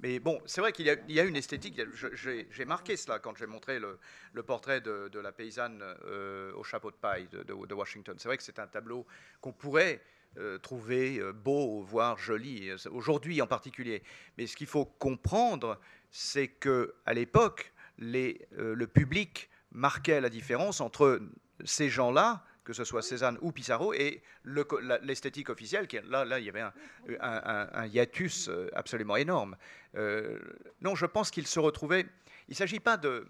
[0.04, 1.82] Mais bon, c'est vrai qu'il y, a une esthétique.
[2.14, 6.98] J'ai marqué cela quand j'ai montré le, portrait de, la paysanne euh, au chapeau de
[6.98, 8.16] paille de, Washington.
[8.20, 9.08] C'est vrai que c'est un tableau
[9.40, 10.02] qu'on pourrait
[10.40, 14.02] euh, trouver euh, beau, voire joli, euh, aujourd'hui en particulier.
[14.38, 15.80] Mais ce qu'il faut comprendre,
[16.10, 21.22] c'est que à l'époque, le public marquait la différence entre
[21.64, 24.22] ces gens-là, que ce soit Cézanne ou Pissarro, et
[25.02, 26.64] l'esthétique officielle, qui, là, là, il y avait
[27.20, 29.56] un, hiatus absolument énorme.
[29.96, 32.06] non, je pense qu'il se retrouvait.
[32.48, 33.28] Il ne s'agit pas de,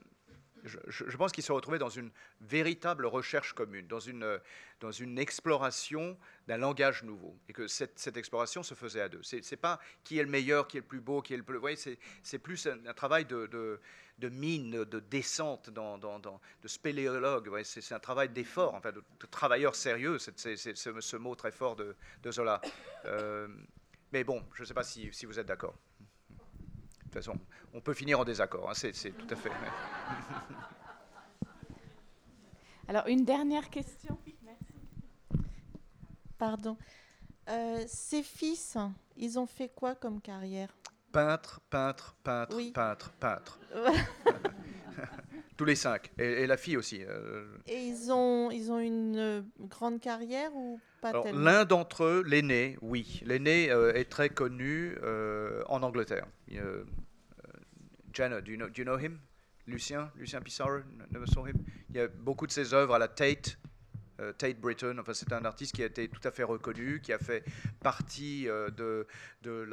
[0.64, 2.12] je, pense qu'il se retrouvait dans une
[2.42, 6.18] véritable recherche commune, dans une, exploration
[6.48, 9.22] d'un langage nouveau, et que cette, exploration se faisait à deux.
[9.24, 11.44] Ce n'est pas qui est le meilleur, qui est le plus beau, qui est le
[11.44, 11.56] plus...
[11.56, 11.78] Vous voyez,
[12.22, 13.48] c'est plus un, travail de,
[14.18, 17.50] de, mine, de descente, de spéléologue.
[17.64, 21.96] c'est un travail d'effort, enfin, de, travailleur sérieux, c'est ce, mot très fort de,
[22.32, 22.62] Zola.
[23.06, 23.48] Euh,
[24.12, 25.76] mais bon, je ne sais pas si vous êtes d'accord.
[27.14, 27.40] De toute façon,
[27.76, 29.52] on peut finir en désaccord, hein, c'est tout à fait.
[32.88, 34.18] Alors, une dernière question.
[36.40, 36.76] Pardon.
[37.50, 38.78] Euh, ces fils,
[39.16, 40.76] ils ont fait quoi comme carrière?
[41.12, 43.60] Peintre, peintre, peintre, peintre, peintre.
[45.58, 46.12] Tous les cinq.
[46.18, 47.04] Et, la fille aussi.
[47.04, 47.46] Euh.
[47.68, 52.76] Et ils ont, ils ont une euh, grande carrière ou pas L'un d'entre eux, l'aîné,
[52.82, 53.22] oui.
[53.24, 54.98] L'aîné est très connu
[55.68, 56.26] en Angleterre.
[58.14, 59.20] Jenna, do you know, him?
[59.66, 61.56] Lucien, Lucien Pissarro, never saw him.
[61.90, 63.58] Il y a beaucoup de ses œuvres à la Tate,
[64.20, 64.98] euh, Tate Britain.
[65.00, 67.44] Enfin, c'est un artiste qui a été tout à fait reconnu, qui a fait
[67.82, 69.08] partie euh, de,
[69.42, 69.66] de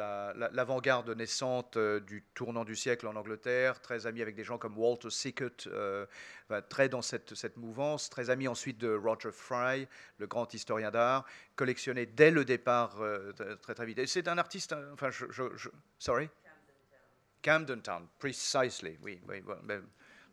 [0.53, 4.79] l'avant-garde naissante euh, du tournant du siècle en Angleterre, très ami avec des gens comme
[4.79, 5.69] Walter Sickert,
[6.69, 9.89] très dans cette, mouvance, très ami ensuite de Roger Fry,
[10.19, 11.27] le grand historien d'art,
[11.57, 12.97] collectionné dès le départ
[13.61, 14.07] très très vite.
[14.07, 15.69] C'est un artiste, enfin, je
[15.99, 16.31] sorry?
[17.43, 19.21] Camden Town, precisely, oui.
[19.29, 19.43] oui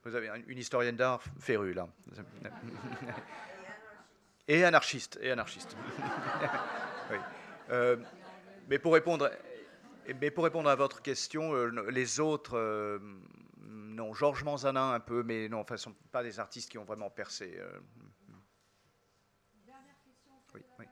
[0.08, 1.88] vous avez une historienne d'art férue, là.
[4.48, 5.76] et anarchiste, et anarchiste.
[7.12, 7.18] oui.
[7.70, 7.98] Euh,
[8.70, 9.30] mais, pour répondre,
[10.22, 13.00] mais pour répondre à votre question, euh, les autres, euh,
[13.60, 16.78] non, Georges Manzanin un peu, mais non, enfin, ce ne sont pas des artistes qui
[16.78, 17.60] ont vraiment percé.
[20.54, 20.86] Oui, oui.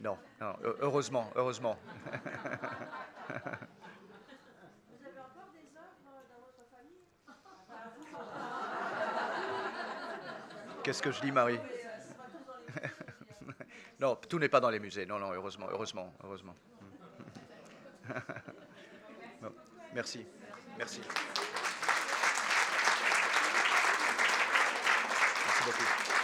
[0.00, 1.78] Non, non, heureusement, heureusement.
[10.86, 11.58] Qu'est-ce que je dis, Marie
[14.00, 15.04] Non, tout n'est pas dans les musées.
[15.04, 16.54] Non, non, heureusement, heureusement, heureusement.
[19.92, 20.24] merci,
[20.78, 21.00] merci.
[25.44, 26.15] Merci beaucoup.